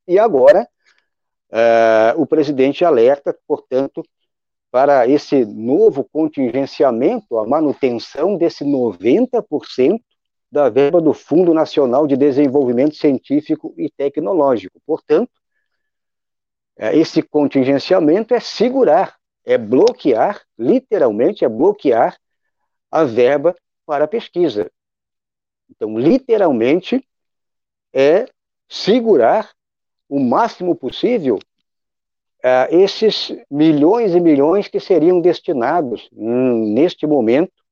e 0.07 0.17
agora 0.17 0.67
é, 1.51 2.13
o 2.17 2.25
presidente 2.25 2.85
alerta, 2.85 3.37
portanto, 3.47 4.03
para 4.71 5.07
esse 5.07 5.45
novo 5.45 6.03
contingenciamento, 6.03 7.37
a 7.37 7.47
manutenção 7.47 8.37
desse 8.37 8.65
90% 8.65 10.01
da 10.55 10.69
verba 10.69 11.01
do 11.01 11.13
Fundo 11.13 11.53
Nacional 11.53 12.07
de 12.07 12.15
Desenvolvimento 12.15 12.95
Científico 12.95 13.73
e 13.77 13.89
Tecnológico. 13.89 14.79
Portanto, 14.85 15.33
é, 16.77 16.97
esse 16.97 17.21
contingenciamento 17.21 18.33
é 18.33 18.39
segurar, 18.39 19.17
é 19.43 19.57
bloquear, 19.57 20.41
literalmente 20.57 21.43
é 21.43 21.49
bloquear 21.49 22.17
a 22.89 23.03
verba 23.03 23.53
para 23.85 24.05
a 24.05 24.07
pesquisa. 24.07 24.71
Então, 25.69 25.99
literalmente, 25.99 27.05
é 27.93 28.25
segurar 28.69 29.51
o 30.07 30.21
máximo 30.21 30.73
possível 30.73 31.35
uh, 31.35 32.73
esses 32.73 33.35
milhões 33.51 34.15
e 34.15 34.21
milhões 34.21 34.69
que 34.69 34.79
seriam 34.79 35.19
destinados 35.19 36.09
hum, 36.13 36.73
neste 36.73 37.05
momento 37.05 37.64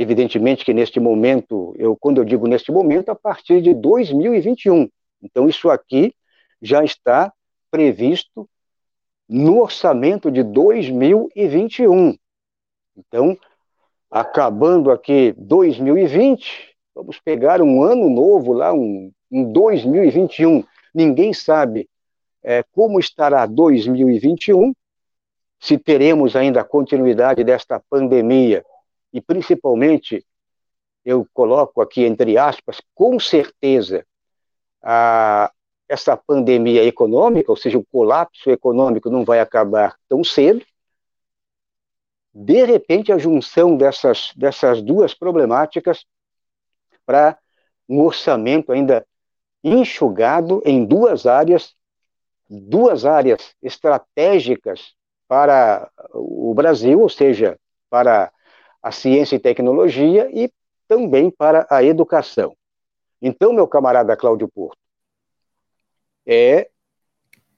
Evidentemente 0.00 0.64
que 0.64 0.72
neste 0.72 1.00
momento, 1.00 1.74
eu 1.76 1.96
quando 1.96 2.18
eu 2.18 2.24
digo 2.24 2.46
neste 2.46 2.70
momento, 2.70 3.08
a 3.08 3.16
partir 3.16 3.60
de 3.60 3.74
2021. 3.74 4.88
Então 5.20 5.48
isso 5.48 5.68
aqui 5.68 6.14
já 6.62 6.84
está 6.84 7.32
previsto 7.68 8.48
no 9.28 9.60
orçamento 9.60 10.30
de 10.30 10.44
2021. 10.44 12.16
Então, 12.96 13.36
acabando 14.08 14.92
aqui 14.92 15.34
2020, 15.36 16.76
vamos 16.94 17.18
pegar 17.18 17.60
um 17.60 17.82
ano 17.82 18.08
novo 18.08 18.52
lá, 18.52 18.72
um, 18.72 19.10
um 19.28 19.52
2021. 19.52 20.62
Ninguém 20.94 21.34
sabe 21.34 21.88
é, 22.44 22.62
como 22.72 23.00
estará 23.00 23.46
2021, 23.46 24.72
se 25.58 25.76
teremos 25.76 26.36
ainda 26.36 26.60
a 26.60 26.64
continuidade 26.64 27.42
desta 27.42 27.82
pandemia 27.90 28.64
e 29.12 29.20
principalmente 29.20 30.24
eu 31.04 31.26
coloco 31.32 31.80
aqui 31.80 32.04
entre 32.04 32.36
aspas, 32.36 32.80
com 32.94 33.18
certeza 33.18 34.06
a, 34.82 35.50
essa 35.88 36.16
pandemia 36.16 36.84
econômica, 36.84 37.50
ou 37.50 37.56
seja, 37.56 37.78
o 37.78 37.86
colapso 37.86 38.50
econômico 38.50 39.08
não 39.10 39.24
vai 39.24 39.40
acabar 39.40 39.96
tão 40.08 40.22
cedo. 40.22 40.64
De 42.34 42.64
repente, 42.64 43.10
a 43.10 43.18
junção 43.18 43.76
dessas, 43.76 44.32
dessas 44.36 44.82
duas 44.82 45.14
problemáticas 45.14 46.04
para 47.06 47.38
um 47.88 48.02
orçamento 48.02 48.70
ainda 48.70 49.06
enxugado 49.64 50.62
em 50.64 50.84
duas 50.84 51.26
áreas, 51.26 51.74
duas 52.48 53.04
áreas 53.06 53.54
estratégicas 53.62 54.92
para 55.26 55.90
o 56.12 56.52
Brasil, 56.54 57.00
ou 57.00 57.08
seja, 57.08 57.58
para 57.90 58.30
a 58.82 58.92
ciência 58.92 59.36
e 59.36 59.40
tecnologia 59.40 60.30
e 60.32 60.50
também 60.86 61.30
para 61.30 61.66
a 61.70 61.82
educação. 61.82 62.56
Então, 63.20 63.52
meu 63.52 63.66
camarada 63.66 64.16
Cláudio 64.16 64.48
Porto, 64.48 64.78
é 66.26 66.68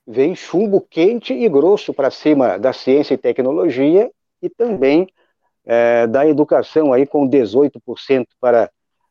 vem 0.07 0.35
chumbo 0.35 0.81
quente 0.81 1.33
e 1.33 1.49
grosso 1.49 1.95
para 1.95 2.11
cima 2.11 2.59
da 2.59 2.73
ciência 2.73 3.15
e 3.15 3.19
tecnologia 3.19 4.11
e 4.43 4.49
também 4.49 5.07
é, 5.65 6.07
da 6.07 6.27
educação 6.27 6.93
aí 6.93 7.07
com 7.07 7.29
18% 7.29 8.27
para 8.41 8.71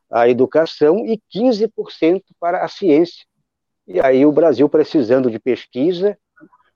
a 0.09 0.27
educação 0.27 1.05
e 1.05 1.21
15% 1.33 2.23
para 2.39 2.63
a 2.63 2.67
ciência. 2.67 3.25
E 3.87 3.99
aí 4.01 4.25
o 4.25 4.31
Brasil 4.31 4.67
precisando 4.67 5.29
de 5.31 5.39
pesquisa, 5.39 6.17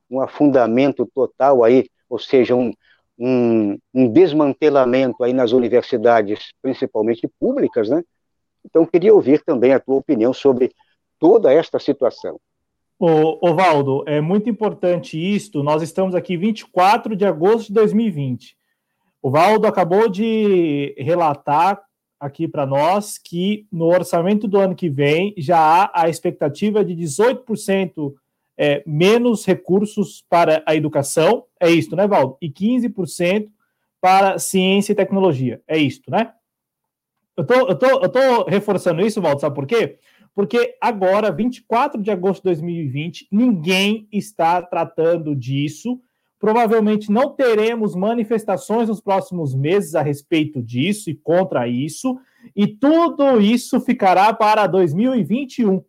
um 0.09 0.21
afundamento 0.21 1.05
total 1.13 1.63
aí, 1.63 1.89
ou 2.07 2.19
seja, 2.19 2.55
um, 2.55 2.71
um, 3.17 3.77
um 3.93 4.07
desmantelamento 4.07 5.23
aí 5.23 5.33
nas 5.33 5.51
universidades, 5.51 6.51
principalmente 6.61 7.29
públicas, 7.39 7.89
né? 7.89 8.03
Então, 8.65 8.85
queria 8.85 9.13
ouvir 9.13 9.43
também 9.43 9.73
a 9.73 9.79
tua 9.79 9.95
opinião 9.95 10.33
sobre 10.33 10.71
toda 11.19 11.51
esta 11.51 11.79
situação. 11.79 12.39
O 12.99 13.45
Ovaldo, 13.45 14.03
é 14.07 14.21
muito 14.21 14.49
importante 14.49 15.17
isto. 15.17 15.61
Nós 15.61 15.81
estamos 15.81 16.15
aqui 16.15 16.37
24 16.37 17.15
de 17.15 17.25
agosto 17.25 17.67
de 17.67 17.73
2020. 17.73 18.55
O 19.21 19.29
Valdo 19.29 19.67
acabou 19.67 20.07
de 20.07 20.95
relatar 20.97 21.81
aqui 22.19 22.47
para 22.47 22.65
nós 22.65 23.17
que 23.17 23.65
no 23.71 23.85
orçamento 23.85 24.47
do 24.47 24.57
ano 24.57 24.75
que 24.75 24.89
vem 24.89 25.33
já 25.37 25.59
há 25.59 26.03
a 26.03 26.09
expectativa 26.09 26.83
de 26.83 26.95
18% 26.95 28.13
é, 28.57 28.83
menos 28.85 29.45
recursos 29.45 30.23
para 30.29 30.63
a 30.65 30.75
educação. 30.75 31.45
É 31.59 31.69
isso, 31.69 31.95
né, 31.95 32.07
Valdo? 32.07 32.37
E 32.41 32.49
15% 32.49 33.49
para 33.99 34.37
ciência 34.37 34.91
e 34.91 34.95
tecnologia. 34.95 35.61
É 35.67 35.77
isto, 35.77 36.11
né? 36.11 36.33
Eu 37.35 37.45
tô, 37.45 37.53
eu, 37.53 37.75
tô, 37.75 37.87
eu 37.87 38.09
tô 38.09 38.43
reforçando 38.45 39.01
isso, 39.01 39.21
Valdo, 39.21 39.41
sabe 39.41 39.55
por 39.55 39.65
quê? 39.65 39.97
Porque 40.35 40.75
agora, 40.81 41.31
24 41.31 42.01
de 42.01 42.11
agosto 42.11 42.41
de 42.41 42.49
2020, 42.49 43.27
ninguém 43.31 44.07
está 44.11 44.61
tratando 44.61 45.35
disso. 45.35 45.99
Provavelmente 46.39 47.11
não 47.11 47.29
teremos 47.29 47.95
manifestações 47.95 48.89
nos 48.89 48.99
próximos 48.99 49.55
meses 49.55 49.95
a 49.95 50.01
respeito 50.01 50.61
disso 50.61 51.09
e 51.09 51.15
contra 51.15 51.67
isso, 51.67 52.19
e 52.53 52.67
tudo 52.67 53.39
isso 53.39 53.79
ficará 53.79 54.33
para 54.33 54.67
2021. 54.67 55.81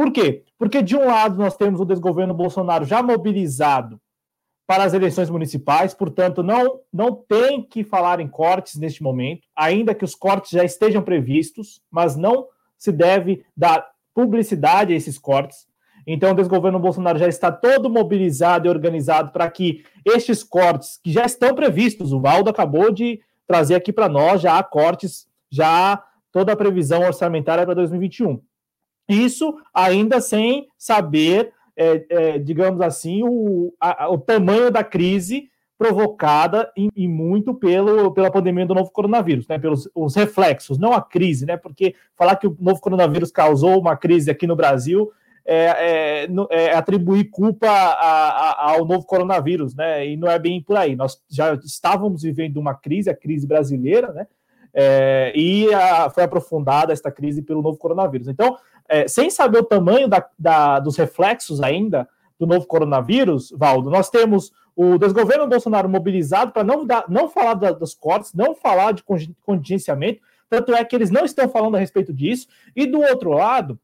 Por 0.00 0.10
quê? 0.10 0.44
Porque, 0.58 0.80
de 0.80 0.96
um 0.96 1.04
lado, 1.04 1.36
nós 1.36 1.54
temos 1.58 1.78
o 1.78 1.84
desgoverno 1.84 2.32
Bolsonaro 2.32 2.86
já 2.86 3.02
mobilizado 3.02 4.00
para 4.66 4.84
as 4.84 4.94
eleições 4.94 5.28
municipais, 5.28 5.92
portanto, 5.92 6.42
não, 6.42 6.80
não 6.90 7.14
tem 7.14 7.62
que 7.62 7.84
falar 7.84 8.18
em 8.18 8.26
cortes 8.26 8.76
neste 8.76 9.02
momento, 9.02 9.46
ainda 9.54 9.94
que 9.94 10.02
os 10.02 10.14
cortes 10.14 10.52
já 10.52 10.64
estejam 10.64 11.02
previstos, 11.02 11.82
mas 11.90 12.16
não 12.16 12.46
se 12.78 12.90
deve 12.90 13.44
dar 13.54 13.86
publicidade 14.14 14.94
a 14.94 14.96
esses 14.96 15.18
cortes. 15.18 15.66
Então, 16.06 16.32
o 16.32 16.34
desgoverno 16.34 16.80
Bolsonaro 16.80 17.18
já 17.18 17.28
está 17.28 17.52
todo 17.52 17.90
mobilizado 17.90 18.66
e 18.66 18.70
organizado 18.70 19.32
para 19.32 19.50
que 19.50 19.84
estes 20.06 20.42
cortes, 20.42 20.98
que 21.04 21.12
já 21.12 21.26
estão 21.26 21.54
previstos, 21.54 22.10
o 22.10 22.20
Valdo 22.22 22.48
acabou 22.48 22.90
de 22.90 23.20
trazer 23.46 23.74
aqui 23.74 23.92
para 23.92 24.08
nós, 24.08 24.40
já 24.40 24.58
há 24.58 24.62
cortes, 24.62 25.28
já 25.50 25.92
há 25.92 26.02
toda 26.32 26.54
a 26.54 26.56
previsão 26.56 27.02
orçamentária 27.02 27.66
para 27.66 27.74
2021. 27.74 28.40
Isso 29.10 29.54
ainda 29.74 30.20
sem 30.20 30.68
saber 30.78 31.52
é, 31.76 32.04
é, 32.10 32.38
digamos 32.38 32.80
assim, 32.82 33.22
o, 33.22 33.72
a, 33.80 34.10
o 34.10 34.18
tamanho 34.18 34.70
da 34.70 34.84
crise 34.84 35.48
provocada 35.78 36.70
e, 36.76 37.08
muito 37.08 37.54
pelo, 37.54 38.12
pela 38.12 38.30
pandemia 38.30 38.66
do 38.66 38.74
novo 38.74 38.90
coronavírus, 38.90 39.48
né? 39.48 39.58
Pelos 39.58 39.88
os 39.94 40.14
reflexos, 40.14 40.78
não 40.78 40.92
a 40.92 41.00
crise, 41.00 41.46
né? 41.46 41.56
Porque 41.56 41.94
falar 42.14 42.36
que 42.36 42.46
o 42.46 42.54
novo 42.60 42.82
coronavírus 42.82 43.30
causou 43.30 43.80
uma 43.80 43.96
crise 43.96 44.30
aqui 44.30 44.46
no 44.46 44.54
Brasil 44.54 45.10
é, 45.42 46.26
é, 46.28 46.28
é 46.50 46.74
atribuir 46.76 47.30
culpa 47.30 47.66
a, 47.66 48.50
a, 48.50 48.72
ao 48.72 48.84
novo 48.84 49.06
coronavírus, 49.06 49.74
né? 49.74 50.06
E 50.06 50.18
não 50.18 50.28
é 50.28 50.38
bem 50.38 50.62
por 50.62 50.76
aí. 50.76 50.94
Nós 50.94 51.18
já 51.30 51.54
estávamos 51.54 52.24
vivendo 52.24 52.58
uma 52.58 52.74
crise, 52.74 53.08
a 53.08 53.16
crise 53.16 53.46
brasileira, 53.46 54.12
né? 54.12 54.26
É, 54.72 55.32
e 55.34 55.72
a, 55.74 56.10
foi 56.10 56.22
aprofundada 56.22 56.92
esta 56.92 57.10
crise 57.10 57.42
pelo 57.42 57.62
novo 57.62 57.78
coronavírus. 57.78 58.28
Então, 58.28 58.56
é, 58.88 59.06
sem 59.08 59.30
saber 59.30 59.58
o 59.58 59.64
tamanho 59.64 60.08
da, 60.08 60.26
da, 60.38 60.78
dos 60.78 60.96
reflexos 60.96 61.60
ainda 61.60 62.08
do 62.38 62.46
novo 62.46 62.66
coronavírus, 62.66 63.52
Valdo, 63.56 63.90
nós 63.90 64.08
temos 64.08 64.52
o 64.74 64.96
desgoverno 64.96 65.46
Bolsonaro 65.46 65.88
mobilizado 65.88 66.52
para 66.52 66.64
não, 66.64 66.86
não 67.08 67.28
falar 67.28 67.54
da, 67.54 67.72
dos 67.72 67.94
cortes, 67.94 68.32
não 68.32 68.54
falar 68.54 68.92
de 68.92 69.04
contingenciamento, 69.42 70.22
tanto 70.48 70.74
é 70.74 70.84
que 70.84 70.96
eles 70.96 71.10
não 71.10 71.24
estão 71.24 71.48
falando 71.48 71.76
a 71.76 71.78
respeito 71.78 72.12
disso, 72.12 72.48
e 72.74 72.86
do 72.86 73.00
outro 73.00 73.30
lado, 73.30 73.78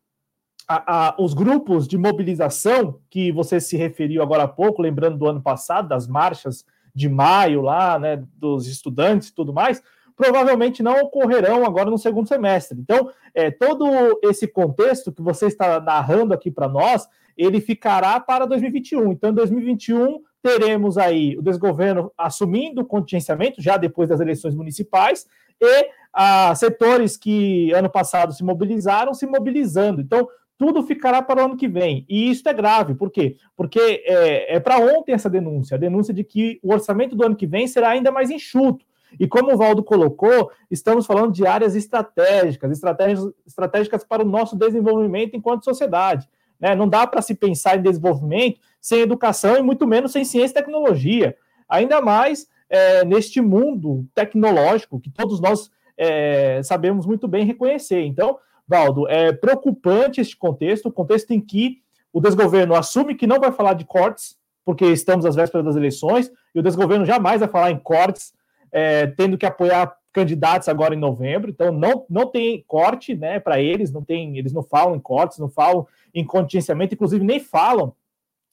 a, 0.66 1.09
a, 1.09 1.16
os 1.18 1.34
grupos 1.34 1.87
de 1.87 1.97
mobilização 1.97 2.99
que 3.09 3.30
você 3.30 3.61
se 3.61 3.76
referiu 3.76 4.22
agora 4.22 4.45
há 4.45 4.49
pouco, 4.49 4.82
lembrando 4.82 5.18
do 5.18 5.28
ano 5.28 5.41
passado, 5.41 5.89
das 5.89 6.09
marchas 6.09 6.64
de 6.95 7.09
maio 7.09 7.61
lá, 7.61 7.99
né, 7.99 8.24
dos 8.34 8.66
estudantes 8.66 9.28
e 9.28 9.34
tudo 9.34 9.53
mais, 9.53 9.82
provavelmente 10.17 10.83
não 10.83 10.99
ocorrerão 11.03 11.64
agora 11.64 11.91
no 11.91 11.99
segundo 11.99 12.27
semestre. 12.27 12.81
Então, 12.81 13.11
é, 13.35 13.51
todo 13.51 13.87
esse 14.23 14.49
contexto 14.49 15.12
que 15.12 15.21
você 15.21 15.47
está 15.47 15.79
narrando 15.79 16.33
aqui 16.33 16.51
para 16.51 16.69
nós, 16.69 17.07
ele 17.37 17.61
ficará 17.61 18.19
para 18.19 18.47
2021. 18.47 19.12
Então, 19.12 19.31
em 19.31 19.35
2021, 19.35 20.21
teremos 20.43 20.97
aí 20.97 21.37
o 21.37 21.43
desgoverno 21.43 22.11
assumindo 22.17 22.81
o 22.81 22.87
contingenciamento, 22.87 23.61
já 23.61 23.77
depois 23.77 24.09
das 24.09 24.21
eleições 24.21 24.55
municipais, 24.55 25.27
e 25.61 25.89
ah, 26.12 26.55
setores 26.55 27.17
que 27.17 27.71
ano 27.73 27.91
passado 27.91 28.33
se 28.33 28.43
mobilizaram, 28.43 29.12
se 29.12 29.27
mobilizando. 29.27 30.01
Então, 30.01 30.27
tudo 30.57 30.83
ficará 30.83 31.21
para 31.21 31.43
o 31.43 31.45
ano 31.45 31.57
que 31.57 31.69
vem. 31.69 32.07
E 32.09 32.31
isso 32.31 32.49
é 32.49 32.55
grave, 32.55 32.95
por 32.95 33.11
quê? 33.11 33.37
Porque 33.55 34.03
é, 34.07 34.57
é 34.57 34.61
para 34.61 34.79
ontem 34.79 35.12
essa 35.12 35.29
denúncia, 35.29 35.75
a 35.75 35.79
denúncia 35.79 36.14
de 36.14 36.25
que 36.25 36.59
o 36.62 36.73
orçamento 36.73 37.14
do 37.14 37.25
ano 37.25 37.37
que 37.37 37.47
vem 37.47 37.67
será 37.67 37.91
ainda 37.91 38.11
mais 38.11 38.31
enxuto. 38.31 38.85
E 39.19 39.27
como 39.27 39.53
o 39.53 39.57
Valdo 39.57 39.83
colocou, 39.83 40.51
estamos 40.71 41.07
falando 41.07 41.33
de 41.33 41.47
áreas 41.47 41.75
estratégicas, 41.75 42.71
estratégicas, 42.71 43.33
estratégicas 43.47 44.05
para 44.05 44.23
o 44.23 44.29
nosso 44.29 44.57
desenvolvimento 44.57 45.37
enquanto 45.37 45.65
sociedade. 45.65 46.29
Né? 46.61 46.75
Não 46.75 46.89
dá 46.89 47.07
para 47.07 47.23
se 47.23 47.35
pensar 47.35 47.79
em 47.79 47.83
desenvolvimento 47.83 48.61
sem 48.81 49.01
educação 49.01 49.57
e 49.57 49.63
muito 49.63 49.87
menos 49.87 50.13
sem 50.13 50.25
ciência 50.25 50.53
e 50.53 50.63
tecnologia. 50.63 51.37
Ainda 51.69 52.01
mais 52.01 52.47
é, 52.69 53.05
neste 53.05 53.41
mundo 53.41 54.07
tecnológico 54.15 55.01
que 55.01 55.11
todos 55.11 55.41
nós 55.41 55.71
é, 55.97 56.61
sabemos 56.63 57.07
muito 57.07 57.27
bem 57.27 57.45
reconhecer. 57.45 58.03
Então, 58.03 58.39
Valdo, 58.69 59.09
é 59.09 59.33
preocupante 59.33 60.21
este 60.21 60.37
contexto, 60.37 60.87
o 60.87 60.93
contexto 60.93 61.31
em 61.31 61.41
que 61.41 61.79
o 62.13 62.21
desgoverno 62.21 62.75
assume 62.75 63.15
que 63.15 63.27
não 63.27 63.39
vai 63.39 63.53
falar 63.53 63.75
de 63.75 63.85
cortes, 63.85 64.37
porque 64.65 64.85
estamos 64.87 65.25
às 65.25 65.37
vésperas 65.37 65.65
das 65.65 65.77
eleições, 65.77 66.31
e 66.55 66.59
o 66.59 66.63
desgoverno 66.63 67.05
jamais 67.05 67.41
vai 67.41 67.49
falar 67.49 67.71
em 67.71 67.79
cortes 67.79 68.35
é, 68.73 69.07
tendo 69.07 69.39
que 69.39 69.47
apoiar 69.47 69.97
candidatos 70.12 70.69
agora 70.69 70.95
em 70.95 70.99
novembro, 70.99 71.51
então 71.51 71.71
não, 71.71 72.07
não 72.09 72.27
tem 72.27 72.64
corte 72.67 73.14
né, 73.14 73.39
para 73.39 73.61
eles, 73.61 73.93
não 73.93 74.03
tem, 74.03 74.39
eles 74.39 74.53
não 74.53 74.62
falam 74.62 74.97
em 74.97 75.01
cortes, 75.01 75.39
não 75.39 75.49
falam 75.49 75.87
em 76.14 76.25
contingenciamento, 76.25 76.95
inclusive 76.95 77.23
nem 77.23 77.39
falam 77.39 77.95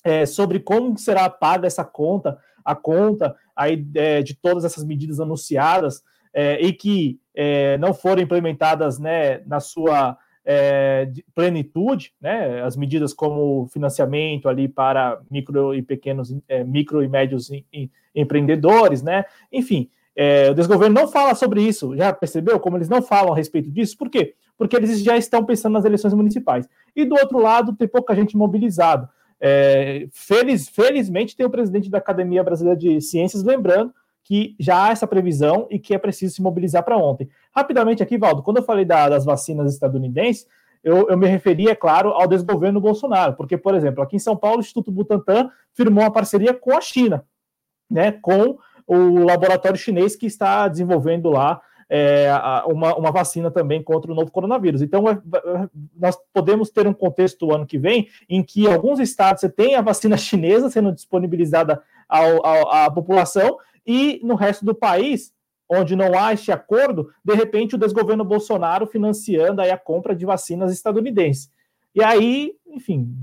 é, 0.04 0.26
sobre 0.26 0.60
como 0.60 0.98
será 0.98 1.30
paga 1.30 1.66
essa 1.66 1.86
conta, 1.86 2.38
a 2.66 2.76
conta 2.76 3.36
aí, 3.56 3.86
é, 3.96 4.22
de 4.22 4.34
todas 4.34 4.66
essas 4.66 4.84
medidas 4.84 5.20
anunciadas 5.20 6.04
é, 6.34 6.62
e 6.62 6.74
que 6.74 7.20
é, 7.34 7.78
não 7.78 7.94
foram 7.94 8.22
implementadas 8.22 9.00
né, 9.00 9.40
na 9.46 9.60
sua 9.60 10.18
é, 10.46 11.10
plenitude, 11.34 12.14
né, 12.20 12.62
as 12.62 12.76
medidas 12.76 13.14
como 13.14 13.68
financiamento 13.68 14.50
ali 14.50 14.68
para 14.68 15.22
micro 15.32 15.74
e 15.74 15.82
pequenos, 15.82 16.36
é, 16.48 16.64
micro 16.64 17.02
e 17.02 17.08
médios 17.08 17.50
empreendedores, 18.14 19.02
né, 19.02 19.24
enfim, 19.52 19.90
é, 20.16 20.52
o 20.52 20.54
desgoverno 20.54 21.00
não 21.00 21.08
fala 21.08 21.34
sobre 21.36 21.62
isso, 21.62 21.96
já 21.96 22.14
percebeu 22.14 22.60
como 22.60 22.78
eles 22.78 22.90
não 22.90 23.02
falam 23.02 23.34
a 23.34 23.36
respeito 23.36 23.70
disso? 23.70 23.98
Por 23.98 24.10
quê? 24.10 24.36
Porque 24.58 24.76
eles 24.76 25.02
já 25.02 25.18
estão 25.18 25.44
pensando 25.44 25.74
nas 25.74 25.86
eleições 25.86 26.14
municipais. 26.14 26.68
E 26.96 27.06
do 27.06 27.16
outro 27.16 27.40
lado, 27.40 27.74
tem 27.74 27.88
pouca 27.88 28.16
gente 28.16 28.38
mobilizada. 28.38 29.10
é, 29.42 30.08
feliz, 30.14 30.70
felizmente 30.70 31.36
tem 31.36 31.46
o 31.46 31.50
presidente 31.50 31.90
da 31.90 31.98
Academia 31.98 32.44
Brasileira 32.44 32.80
de 32.80 33.02
Ciências 33.02 33.44
lembrando 33.44 33.94
que 34.24 34.56
já 34.58 34.86
há 34.86 34.92
essa 34.92 35.06
previsão 35.06 35.68
e 35.70 35.78
que 35.78 35.94
é 35.94 35.98
preciso 35.98 36.36
se 36.36 36.42
mobilizar 36.42 36.84
para 36.84 36.98
ontem. 36.98 37.30
Rapidamente 37.54 38.02
aqui, 38.02 38.18
Valdo, 38.18 38.42
quando 38.42 38.58
eu 38.58 38.64
falei 38.64 38.86
da, 38.86 39.10
das 39.10 39.26
vacinas 39.26 39.74
estadunidenses, 39.74 40.48
eu, 40.84 41.10
eu, 41.10 41.18
me 41.18 41.28
referi, 41.28 41.70
é 41.70 41.76
claro, 41.76 42.10
ao 42.10 42.28
desgoverno 42.28 42.80
Bolsonaro, 42.80 43.34
porque, 43.34 43.58
por 43.58 43.74
exemplo, 43.74 44.04
aqui 44.04 44.18
em 44.18 44.20
São 44.20 44.36
Paulo, 44.36 44.58
o 44.58 44.60
Instituto 44.62 44.92
Butantan 44.92 45.50
firmou 45.74 46.04
uma 46.04 46.12
parceria 46.12 46.54
com 46.54 46.76
a 46.76 46.82
China, 46.82 47.26
né, 47.90 48.12
com 48.12 48.58
o 48.88 49.24
laboratório 49.24 49.78
chinês 49.78 50.16
que 50.16 50.26
está 50.26 50.68
desenvolvendo 50.68 51.30
lá 51.30 51.62
é, 51.90 52.28
uma, 52.66 52.96
uma, 52.96 53.12
vacina 53.12 53.52
também 53.52 53.84
contra 53.84 54.12
o 54.12 54.16
novo 54.16 54.32
coronavírus. 54.32 54.82
Então, 54.82 55.08
é, 55.08 55.12
é, 55.12 55.70
nós 55.96 56.18
podemos 56.34 56.72
ter 56.72 56.88
um 56.88 56.94
contexto 56.94 57.54
ano 57.54 57.68
que 57.68 57.78
vem 57.78 58.08
em 58.28 58.42
que 58.42 58.68
alguns 58.68 59.00
estados 59.00 59.42
você 59.42 59.50
tem 59.50 59.76
a 59.76 59.82
vacina 59.82 60.18
chinesa 60.18 60.72
sendo 60.72 60.92
disponibilizada 60.92 61.84
ao, 62.10 62.46
ao, 62.46 62.74
à 62.74 62.92
população 62.92 63.58
e 63.86 64.20
no 64.24 64.34
resto 64.34 64.66
do 64.66 64.74
país, 64.74 65.34
onde 65.70 65.96
não 65.96 66.18
há 66.18 66.34
este 66.34 66.52
acordo, 66.52 67.10
de 67.24 67.36
repente 67.36 67.76
o 67.76 67.78
desgoverno 67.78 68.26
Bolsonaro 68.26 68.88
financiando 68.88 69.62
aí 69.62 69.70
a 69.70 69.78
compra 69.78 70.16
de 70.16 70.26
vacinas 70.26 70.72
estadunidenses. 70.74 71.52
E 71.96 72.04
aí, 72.04 72.54
enfim, 72.68 73.16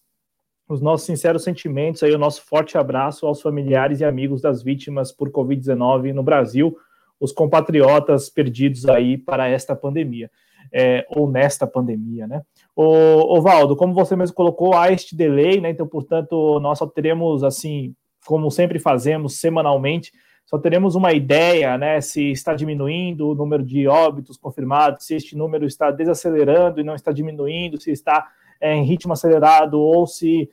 os 0.68 0.82
nossos 0.82 1.06
sinceros 1.06 1.44
sentimentos, 1.44 2.04
aí 2.04 2.14
o 2.14 2.18
nosso 2.18 2.44
forte 2.44 2.78
abraço 2.78 3.26
aos 3.26 3.42
familiares 3.42 4.00
e 4.00 4.06
amigos 4.06 4.42
das 4.42 4.64
vítimas 4.64 5.12
por 5.12 5.30
Covid-19 5.30 6.14
no 6.14 6.24
Brasil, 6.24 6.76
os 7.20 7.32
compatriotas 7.32 8.30
perdidos 8.30 8.88
aí 8.88 9.18
para 9.18 9.48
esta 9.48 9.76
pandemia, 9.76 10.30
é, 10.72 11.06
ou 11.10 11.30
nesta 11.30 11.68
pandemia, 11.68 12.28
né? 12.28 12.42
O, 12.76 13.40
Valdo, 13.42 13.76
como 13.76 13.94
você 13.94 14.16
mesmo 14.16 14.36
colocou, 14.36 14.74
há 14.74 14.92
este 14.92 15.16
delay, 15.16 15.62
né? 15.62 15.70
Então, 15.70 15.88
portanto, 15.88 16.60
nós 16.60 16.80
só 16.80 16.88
teremos, 16.88 17.44
assim, 17.44 17.94
como 18.26 18.50
sempre 18.50 18.80
fazemos 18.80 19.40
semanalmente, 19.40 20.12
só 20.46 20.58
teremos 20.58 20.96
uma 20.96 21.14
ideia, 21.14 21.78
né? 21.78 22.02
Se 22.02 22.32
está 22.32 22.54
diminuindo 22.54 23.30
o 23.30 23.36
número 23.36 23.64
de 23.64 23.88
óbitos 23.88 24.38
confirmados, 24.38 25.06
se 25.06 25.16
este 25.16 25.38
número 25.38 25.66
está 25.66 25.92
desacelerando 25.92 26.82
e 26.82 26.84
não 26.84 26.96
está 26.96 27.12
diminuindo, 27.12 27.80
se 27.80 27.92
está 27.92 28.28
é, 28.60 28.74
em 28.74 28.84
ritmo 28.84 29.14
acelerado 29.14 29.80
ou 29.80 30.06
se 30.08 30.50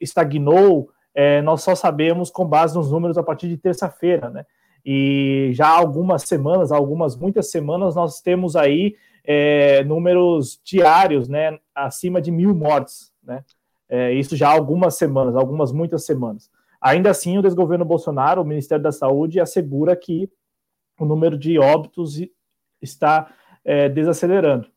estagnou. 0.00 0.90
É, 1.14 1.42
nós 1.42 1.62
só 1.62 1.74
sabemos 1.74 2.30
com 2.30 2.44
base 2.46 2.76
nos 2.76 2.90
números 2.92 3.18
a 3.18 3.22
partir 3.22 3.48
de 3.48 3.56
terça-feira, 3.56 4.30
né? 4.30 4.44
E 4.84 5.50
já 5.52 5.66
há 5.66 5.76
algumas 5.76 6.22
semanas, 6.22 6.70
algumas 6.70 7.16
muitas 7.16 7.50
semanas, 7.50 7.94
nós 7.94 8.20
temos 8.20 8.56
aí 8.56 8.94
é, 9.24 9.84
números 9.84 10.60
diários, 10.64 11.28
né, 11.28 11.58
acima 11.74 12.18
de 12.18 12.30
mil 12.30 12.54
mortes, 12.54 13.12
né? 13.22 13.44
É, 13.88 14.12
isso 14.12 14.36
já 14.36 14.48
há 14.48 14.52
algumas 14.52 14.96
semanas, 14.96 15.34
algumas 15.34 15.72
muitas 15.72 16.04
semanas. 16.04 16.50
Ainda 16.80 17.10
assim, 17.10 17.36
o 17.36 17.42
desgoverno 17.42 17.84
Bolsonaro, 17.84 18.40
o 18.40 18.44
Ministério 18.44 18.82
da 18.82 18.92
Saúde, 18.92 19.40
assegura 19.40 19.96
que 19.96 20.30
o 20.98 21.04
número 21.04 21.36
de 21.38 21.58
óbitos 21.58 22.20
está 22.80 23.30
é, 23.64 23.88
desacelerando. 23.88 24.68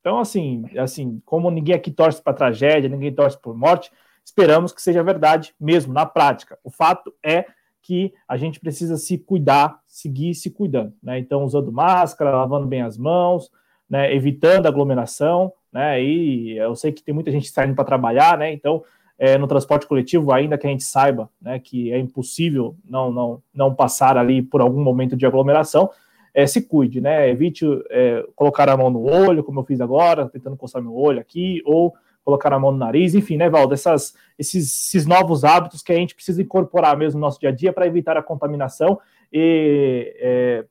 Então, 0.00 0.18
assim, 0.18 0.64
assim, 0.78 1.20
como 1.24 1.50
ninguém 1.50 1.74
aqui 1.74 1.90
torce 1.90 2.22
para 2.22 2.32
tragédia, 2.32 2.88
ninguém 2.88 3.12
torce 3.12 3.38
por 3.38 3.56
morte, 3.56 3.90
esperamos 4.24 4.72
que 4.72 4.80
seja 4.80 5.02
verdade 5.02 5.54
mesmo, 5.60 5.92
na 5.92 6.06
prática. 6.06 6.58
O 6.64 6.70
fato 6.70 7.12
é 7.22 7.44
que 7.82 8.12
a 8.26 8.36
gente 8.36 8.60
precisa 8.60 8.96
se 8.96 9.18
cuidar, 9.18 9.80
seguir 9.86 10.34
se 10.34 10.50
cuidando. 10.50 10.94
Né? 11.02 11.18
Então, 11.18 11.44
usando 11.44 11.72
máscara, 11.72 12.30
lavando 12.30 12.66
bem 12.66 12.82
as 12.82 12.96
mãos, 12.96 13.50
né, 13.88 14.14
evitando 14.14 14.66
aglomeração, 14.66 15.52
né, 15.72 16.02
e 16.02 16.56
eu 16.56 16.76
sei 16.76 16.92
que 16.92 17.02
tem 17.02 17.12
muita 17.12 17.30
gente 17.32 17.48
saindo 17.48 17.74
para 17.74 17.84
trabalhar, 17.84 18.38
né, 18.38 18.52
então 18.52 18.84
é, 19.18 19.36
no 19.36 19.48
transporte 19.48 19.86
coletivo, 19.86 20.32
ainda 20.32 20.56
que 20.56 20.66
a 20.66 20.70
gente 20.70 20.84
saiba, 20.84 21.28
né, 21.42 21.58
que 21.58 21.92
é 21.92 21.98
impossível 21.98 22.76
não, 22.84 23.10
não, 23.10 23.42
não 23.52 23.74
passar 23.74 24.16
ali 24.16 24.40
por 24.40 24.60
algum 24.60 24.82
momento 24.82 25.16
de 25.16 25.26
aglomeração, 25.26 25.90
é, 26.34 26.46
se 26.46 26.62
cuide, 26.62 27.00
né? 27.00 27.28
Evite 27.30 27.64
é, 27.90 28.24
colocar 28.34 28.68
a 28.68 28.76
mão 28.76 28.90
no 28.90 29.02
olho, 29.04 29.44
como 29.44 29.60
eu 29.60 29.64
fiz 29.64 29.80
agora, 29.80 30.28
tentando 30.28 30.56
coçar 30.56 30.82
meu 30.82 30.94
olho 30.94 31.20
aqui, 31.20 31.62
ou 31.64 31.94
colocar 32.24 32.52
a 32.52 32.58
mão 32.58 32.72
no 32.72 32.78
nariz, 32.78 33.14
enfim, 33.14 33.36
né, 33.36 33.48
Valdo? 33.48 33.74
Essas, 33.74 34.14
esses, 34.38 34.88
esses 34.88 35.06
novos 35.06 35.44
hábitos 35.44 35.82
que 35.82 35.92
a 35.92 35.96
gente 35.96 36.14
precisa 36.14 36.42
incorporar 36.42 36.96
mesmo 36.96 37.18
no 37.18 37.26
nosso 37.26 37.40
dia 37.40 37.48
a 37.48 37.52
dia 37.52 37.72
para 37.72 37.86
evitar 37.86 38.16
a 38.16 38.22
contaminação 38.22 38.98
e, 39.32 40.14
é, 40.18 40.64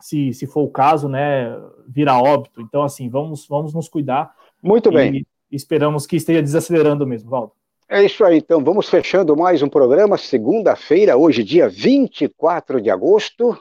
se, 0.00 0.32
se 0.32 0.46
for 0.46 0.62
o 0.62 0.70
caso, 0.70 1.08
né, 1.08 1.56
virar 1.86 2.20
óbito. 2.20 2.60
Então, 2.60 2.82
assim, 2.82 3.08
vamos, 3.08 3.46
vamos 3.46 3.74
nos 3.74 3.88
cuidar. 3.88 4.34
Muito 4.62 4.90
bem. 4.90 5.26
esperamos 5.50 6.06
que 6.06 6.16
esteja 6.16 6.42
desacelerando 6.42 7.06
mesmo, 7.06 7.30
Valdo. 7.30 7.52
É 7.90 8.04
isso 8.04 8.22
aí, 8.22 8.36
então 8.36 8.62
vamos 8.62 8.86
fechando 8.86 9.34
mais 9.34 9.62
um 9.62 9.68
programa, 9.68 10.18
segunda-feira, 10.18 11.16
hoje, 11.16 11.42
dia 11.42 11.70
24 11.70 12.82
de 12.82 12.90
agosto. 12.90 13.58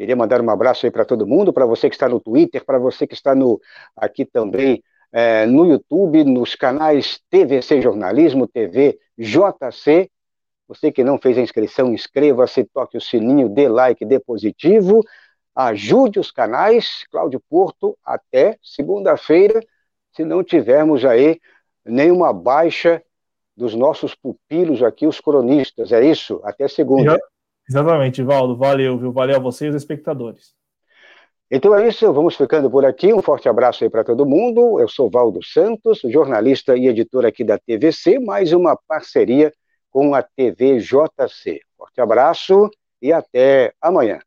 Queria 0.00 0.16
mandar 0.16 0.40
um 0.40 0.48
abraço 0.48 0.86
aí 0.86 0.90
para 0.90 1.04
todo 1.04 1.26
mundo, 1.26 1.52
para 1.52 1.66
você 1.66 1.90
que 1.90 1.94
está 1.94 2.08
no 2.08 2.18
Twitter, 2.18 2.64
para 2.64 2.78
você 2.78 3.06
que 3.06 3.12
está 3.12 3.34
no, 3.34 3.60
aqui 3.94 4.24
também 4.24 4.82
é, 5.12 5.44
no 5.44 5.66
YouTube, 5.66 6.24
nos 6.24 6.54
canais 6.54 7.20
TVC 7.28 7.82
Jornalismo, 7.82 8.46
TV 8.46 8.98
JC. 9.18 10.10
Você 10.66 10.90
que 10.90 11.04
não 11.04 11.18
fez 11.18 11.36
a 11.36 11.42
inscrição, 11.42 11.92
inscreva-se, 11.92 12.64
toque 12.64 12.96
o 12.96 13.00
sininho, 13.00 13.50
dê 13.50 13.68
like, 13.68 14.02
dê 14.06 14.18
positivo, 14.18 15.04
ajude 15.54 16.18
os 16.18 16.30
canais. 16.30 17.04
Cláudio 17.10 17.42
Porto, 17.46 17.94
até 18.02 18.56
segunda-feira, 18.62 19.60
se 20.14 20.24
não 20.24 20.42
tivermos 20.42 21.04
aí 21.04 21.38
nenhuma 21.84 22.32
baixa 22.32 23.02
dos 23.54 23.74
nossos 23.74 24.14
pupilos 24.14 24.82
aqui, 24.82 25.06
os 25.06 25.20
cronistas. 25.20 25.92
É 25.92 26.02
isso? 26.02 26.40
Até 26.42 26.68
segunda. 26.68 27.20
Exatamente, 27.70 28.20
Valdo. 28.20 28.56
Valeu, 28.56 28.98
viu? 28.98 29.12
Valeu 29.12 29.36
a 29.36 29.38
vocês, 29.38 29.72
espectadores. 29.76 30.52
Então 31.48 31.72
é 31.72 31.86
isso, 31.86 32.12
vamos 32.12 32.34
ficando 32.34 32.68
por 32.68 32.84
aqui. 32.84 33.12
Um 33.12 33.22
forte 33.22 33.48
abraço 33.48 33.84
aí 33.84 33.90
para 33.90 34.02
todo 34.02 34.26
mundo. 34.26 34.80
Eu 34.80 34.88
sou 34.88 35.08
Valdo 35.08 35.40
Santos, 35.44 36.00
jornalista 36.04 36.76
e 36.76 36.88
editor 36.88 37.24
aqui 37.24 37.44
da 37.44 37.58
TVC, 37.58 38.18
mais 38.18 38.52
uma 38.52 38.76
parceria 38.88 39.52
com 39.88 40.14
a 40.16 40.22
TV 40.22 40.80
JC. 40.80 41.60
Forte 41.76 42.00
abraço 42.00 42.68
e 43.00 43.12
até 43.12 43.72
amanhã. 43.80 44.18